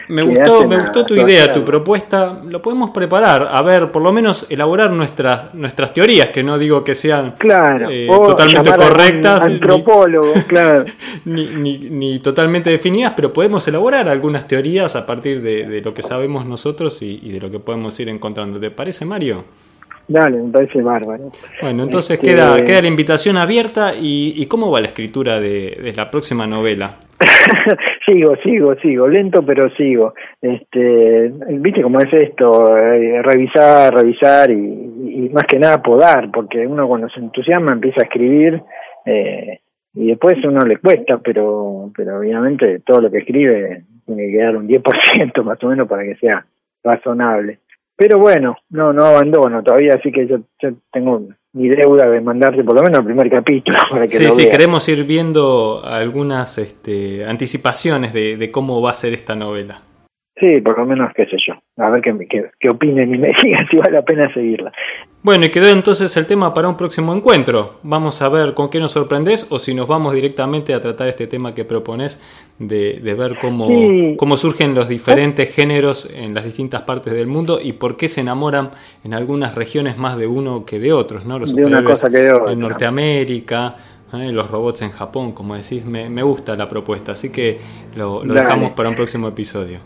Me 0.09 0.23
gustó, 0.23 0.67
me 0.67 0.79
gustó 0.79 1.07
tu 1.07 1.15
idea, 1.15 1.53
tu 1.53 1.65
propuesta. 1.65 2.41
Lo 2.45 2.61
podemos 2.61 2.91
preparar, 2.91 3.49
a 3.51 3.63
ver, 3.63 3.91
por 3.93 4.03
lo 4.03 4.13
menos 4.13 4.51
elaborar 4.51 4.91
nuestras 4.91 5.55
nuestras 5.55 5.93
teorías, 5.93 6.31
que 6.31 6.43
no 6.43 6.59
digo 6.59 6.83
que 6.83 6.95
sean 6.95 7.35
claro, 7.39 7.89
eh, 7.91 8.07
totalmente 8.09 8.71
correctas, 8.75 9.45
antropólogo, 9.45 10.33
ni, 10.35 10.43
claro, 10.43 10.85
ni, 11.25 12.19
totalmente 12.21 12.71
definidas, 12.71 13.13
pero 13.15 13.33
podemos 13.33 13.67
elaborar 13.69 14.09
algunas 14.09 14.49
teorías 14.49 14.97
a 14.97 15.07
partir 15.07 15.43
de, 15.43 15.81
lo 15.83 15.95
que 15.95 16.03
sabemos 16.03 16.47
nosotros 16.47 17.03
y, 17.03 17.21
y 17.23 17.31
de 17.31 17.41
lo 17.41 17.51
que 17.51 17.59
podemos 17.59 17.99
ir 18.01 18.09
encontrando. 18.09 18.59
¿Te 18.59 18.71
parece, 18.71 19.05
Mario? 19.05 19.45
Dale, 20.09 20.43
me 20.43 20.51
parece 20.51 20.83
bárbaro. 20.83 21.31
Bueno, 21.61 21.85
entonces 21.85 22.19
este, 22.19 22.33
queda, 22.33 22.63
queda 22.65 22.83
la 22.83 22.89
invitación 22.89 23.37
abierta 23.37 23.93
y, 23.99 24.45
¿cómo 24.47 24.71
va 24.71 24.81
la 24.81 24.89
escritura 24.89 25.41
de, 25.41 25.93
la 25.97 26.11
próxima 26.11 26.47
novela? 26.47 26.97
sigo, 28.07 28.35
sigo, 28.43 28.75
sigo, 28.77 29.09
lento 29.09 29.45
pero 29.45 29.71
sigo. 29.77 30.15
Este, 30.41 31.33
viste 31.51 31.83
cómo 31.83 32.01
es 32.01 32.13
esto, 32.13 32.77
eh, 32.77 33.23
revisar, 33.23 33.95
revisar 33.95 34.51
y, 34.51 35.31
más 35.33 35.45
que 35.45 35.59
nada 35.59 35.83
podar, 35.83 36.31
porque 36.31 36.67
uno 36.67 36.89
cuando 36.89 37.09
se 37.09 37.21
entusiasma 37.21 37.73
empieza 37.73 38.03
a 38.03 38.05
escribir 38.05 38.61
eh, 39.07 39.61
y 39.95 40.09
después 40.09 40.35
uno 40.45 40.61
le 40.67 40.79
cuesta, 40.79 41.19
pero, 41.19 41.91
pero 41.97 42.19
obviamente 42.19 42.81
todo 42.81 43.03
lo 43.03 43.11
que 43.11 43.19
escribe 43.19 43.85
tiene 44.05 44.27
que 44.27 44.33
quedar 44.33 44.57
un 44.57 44.69
10% 44.69 45.43
más 45.45 45.63
o 45.63 45.69
menos 45.69 45.89
para 45.89 46.03
que 46.03 46.17
sea 46.17 46.45
razonable. 46.83 47.61
Pero 47.97 48.19
bueno, 48.19 48.57
no, 48.71 48.93
no 48.93 49.05
abandono 49.05 49.63
todavía, 49.63 49.95
así 49.95 50.11
que 50.11 50.27
yo, 50.27 50.39
tengo 50.93 51.29
mi 51.53 51.69
deuda 51.69 52.09
de 52.09 52.21
mandarte 52.21 52.65
por 52.65 52.75
lo 52.75 52.83
menos 52.83 53.01
el 53.01 53.05
primer 53.05 53.31
capítulo 53.31 53.79
para 53.91 54.03
que 54.03 54.17
sí, 54.17 54.31
sí, 54.31 54.49
queremos 54.49 54.89
ir 54.89 55.05
viendo 55.05 55.83
algunas 55.85 56.59
este, 56.59 57.25
anticipaciones 57.27 58.13
de, 58.13 58.37
de 58.37 58.51
cómo 58.51 58.81
va 58.81 58.91
a 58.91 58.95
ser 58.95 59.13
esta 59.13 59.35
novela. 59.35 59.77
Sí, 60.37 60.61
por 60.61 60.79
lo 60.79 60.87
menos, 60.87 61.13
qué 61.15 61.27
sé 61.27 61.37
yo. 61.47 61.55
A 61.79 61.89
ver 61.89 62.03
qué, 62.03 62.15
qué, 62.29 62.51
qué 62.61 62.69
opinen 62.69 63.15
y 63.15 63.19
me 63.19 63.29
digan 63.43 63.67
si 63.71 63.77
vale 63.77 63.93
la 63.93 64.03
pena 64.03 64.33
seguirla. 64.35 64.73
Bueno, 65.23 65.47
y 65.47 65.51
quedó 65.51 65.69
entonces 65.69 66.15
el 66.17 66.27
tema 66.27 66.53
para 66.53 66.69
un 66.69 66.77
próximo 66.77 67.15
encuentro. 67.15 67.77
Vamos 67.83 68.21
a 68.21 68.29
ver 68.29 68.53
con 68.53 68.69
qué 68.69 68.79
nos 68.79 68.93
sorprendes 68.93 69.47
o 69.51 69.59
si 69.59 69.73
nos 69.73 69.87
vamos 69.87 70.13
directamente 70.13 70.75
a 70.75 70.81
tratar 70.81 71.09
este 71.09 71.27
tema 71.27 71.55
que 71.55 71.65
propones 71.65 72.21
de, 72.59 73.01
de 73.01 73.15
ver 73.15 73.39
cómo, 73.41 73.69
cómo 74.19 74.37
surgen 74.37 74.75
los 74.75 74.89
diferentes 74.89 75.55
géneros 75.55 76.11
en 76.13 76.35
las 76.35 76.45
distintas 76.45 76.83
partes 76.83 77.15
del 77.15 77.29
mundo 77.29 77.59
y 77.63 77.73
por 77.75 77.97
qué 77.97 78.09
se 78.09 78.21
enamoran 78.21 78.71
en 79.05 79.15
algunas 79.15 79.55
regiones 79.55 79.97
más 79.97 80.19
de 80.19 80.27
uno 80.27 80.67
que 80.67 80.79
de 80.79 80.93
otros, 80.93 81.25
¿no? 81.25 81.39
Los 81.39 81.55
de 81.55 81.65
una 81.65 81.85
cosa 81.85 82.11
que 82.11 82.19
de 82.19 82.53
en 82.53 82.59
Norteamérica, 82.59 83.77
¿eh? 84.13 84.31
los 84.31 84.51
robots 84.51 84.83
en 84.83 84.91
Japón, 84.91 85.33
como 85.33 85.57
decís, 85.57 85.87
me, 85.87 86.11
me 86.11 86.23
gusta 86.23 86.57
la 86.57 86.67
propuesta, 86.67 87.13
así 87.13 87.31
que 87.31 87.59
lo, 87.95 88.25
lo 88.25 88.35
dejamos 88.35 88.73
para 88.73 88.89
un 88.89 88.95
próximo 88.95 89.29
episodio. 89.29 89.79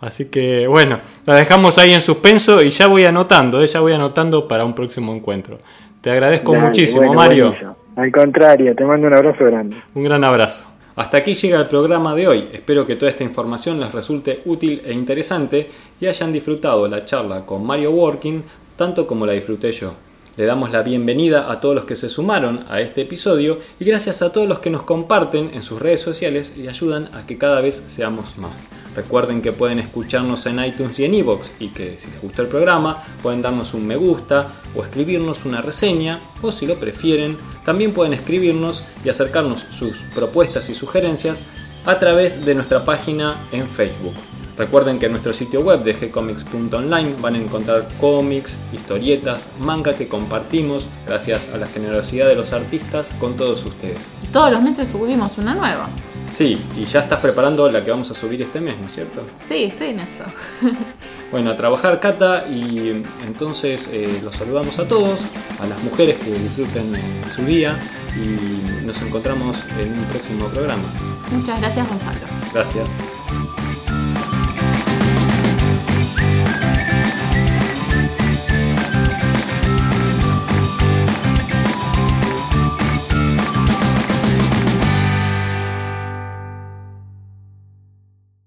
Así 0.00 0.26
que 0.26 0.66
bueno, 0.66 1.00
la 1.26 1.34
dejamos 1.34 1.78
ahí 1.78 1.92
en 1.92 2.00
suspenso 2.00 2.62
y 2.62 2.70
ya 2.70 2.86
voy 2.86 3.04
anotando, 3.04 3.62
¿eh? 3.62 3.66
ya 3.66 3.80
voy 3.80 3.92
anotando 3.92 4.46
para 4.46 4.64
un 4.64 4.74
próximo 4.74 5.14
encuentro. 5.14 5.58
Te 6.00 6.10
agradezco 6.10 6.54
muchísimo, 6.54 7.12
Mario. 7.12 7.54
Al 7.96 8.12
contrario, 8.12 8.74
te 8.76 8.84
mando 8.84 9.08
un 9.08 9.14
abrazo 9.14 9.44
grande. 9.44 9.76
Un 9.94 10.04
gran 10.04 10.22
abrazo. 10.22 10.64
Hasta 10.94 11.18
aquí 11.18 11.34
llega 11.34 11.60
el 11.60 11.66
programa 11.66 12.14
de 12.14 12.28
hoy. 12.28 12.48
Espero 12.52 12.86
que 12.86 12.96
toda 12.96 13.10
esta 13.10 13.24
información 13.24 13.80
les 13.80 13.92
resulte 13.92 14.42
útil 14.44 14.82
e 14.84 14.92
interesante 14.92 15.68
y 16.00 16.06
hayan 16.06 16.32
disfrutado 16.32 16.86
la 16.88 17.04
charla 17.04 17.44
con 17.44 17.64
Mario 17.64 17.90
Working 17.90 18.42
tanto 18.78 19.06
como 19.06 19.26
la 19.26 19.32
disfruté 19.32 19.72
yo. 19.72 19.94
Le 20.36 20.46
damos 20.46 20.70
la 20.70 20.82
bienvenida 20.82 21.50
a 21.50 21.60
todos 21.60 21.74
los 21.74 21.84
que 21.84 21.96
se 21.96 22.08
sumaron 22.08 22.64
a 22.68 22.80
este 22.80 23.02
episodio 23.02 23.58
y 23.80 23.84
gracias 23.84 24.22
a 24.22 24.30
todos 24.32 24.48
los 24.48 24.60
que 24.60 24.70
nos 24.70 24.84
comparten 24.84 25.50
en 25.52 25.64
sus 25.64 25.82
redes 25.82 26.00
sociales 26.00 26.56
y 26.56 26.68
ayudan 26.68 27.08
a 27.12 27.26
que 27.26 27.36
cada 27.36 27.60
vez 27.60 27.84
seamos 27.88 28.38
más. 28.38 28.64
Recuerden 28.98 29.42
que 29.42 29.52
pueden 29.52 29.78
escucharnos 29.78 30.44
en 30.46 30.58
iTunes 30.58 30.98
y 30.98 31.04
en 31.04 31.14
iVoox 31.14 31.50
y 31.60 31.68
que 31.68 31.96
si 32.00 32.10
les 32.10 32.20
gustó 32.20 32.42
el 32.42 32.48
programa 32.48 33.04
pueden 33.22 33.40
darnos 33.40 33.72
un 33.72 33.86
me 33.86 33.94
gusta 33.94 34.48
o 34.74 34.82
escribirnos 34.82 35.44
una 35.44 35.62
reseña 35.62 36.18
o 36.42 36.50
si 36.50 36.66
lo 36.66 36.74
prefieren 36.74 37.36
también 37.64 37.92
pueden 37.92 38.12
escribirnos 38.12 38.82
y 39.04 39.08
acercarnos 39.08 39.60
sus 39.78 39.98
propuestas 40.16 40.68
y 40.68 40.74
sugerencias 40.74 41.44
a 41.86 41.96
través 42.00 42.44
de 42.44 42.56
nuestra 42.56 42.84
página 42.84 43.40
en 43.52 43.68
Facebook. 43.68 44.14
Recuerden 44.56 44.98
que 44.98 45.06
en 45.06 45.12
nuestro 45.12 45.32
sitio 45.32 45.60
web 45.60 45.84
de 45.84 45.92
gcomics.online 45.92 47.14
van 47.20 47.36
a 47.36 47.38
encontrar 47.38 47.86
cómics, 48.00 48.56
historietas, 48.72 49.48
manga 49.60 49.92
que 49.94 50.08
compartimos 50.08 50.88
gracias 51.06 51.50
a 51.54 51.58
la 51.58 51.68
generosidad 51.68 52.26
de 52.26 52.34
los 52.34 52.52
artistas 52.52 53.14
con 53.20 53.36
todos 53.36 53.64
ustedes. 53.64 54.00
Todos 54.32 54.50
los 54.50 54.60
meses 54.60 54.88
subimos 54.88 55.38
una 55.38 55.54
nueva. 55.54 55.88
Sí, 56.38 56.56
y 56.76 56.84
ya 56.84 57.00
estás 57.00 57.18
preparando 57.18 57.68
la 57.68 57.82
que 57.82 57.90
vamos 57.90 58.08
a 58.12 58.14
subir 58.14 58.40
este 58.40 58.60
mes, 58.60 58.78
¿no 58.78 58.86
es 58.86 58.92
cierto? 58.92 59.26
Sí, 59.48 59.64
estoy 59.64 59.88
en 59.88 60.00
eso. 60.00 60.24
Bueno, 61.32 61.50
a 61.50 61.56
trabajar 61.58 62.00
Cata 62.00 62.44
y 62.48 63.02
entonces 63.26 63.86
eh, 63.92 64.20
los 64.24 64.34
saludamos 64.34 64.78
a 64.78 64.88
todos, 64.88 65.20
a 65.60 65.66
las 65.66 65.82
mujeres 65.82 66.16
que 66.16 66.30
disfruten 66.30 66.94
en 66.94 67.30
su 67.34 67.44
día 67.44 67.78
y 68.16 68.86
nos 68.86 69.02
encontramos 69.02 69.62
en 69.78 69.92
un 69.92 70.04
próximo 70.06 70.46
programa. 70.46 70.84
Muchas 71.32 71.60
gracias, 71.60 71.86
Gonzalo. 71.86 72.20
Gracias. 72.54 72.88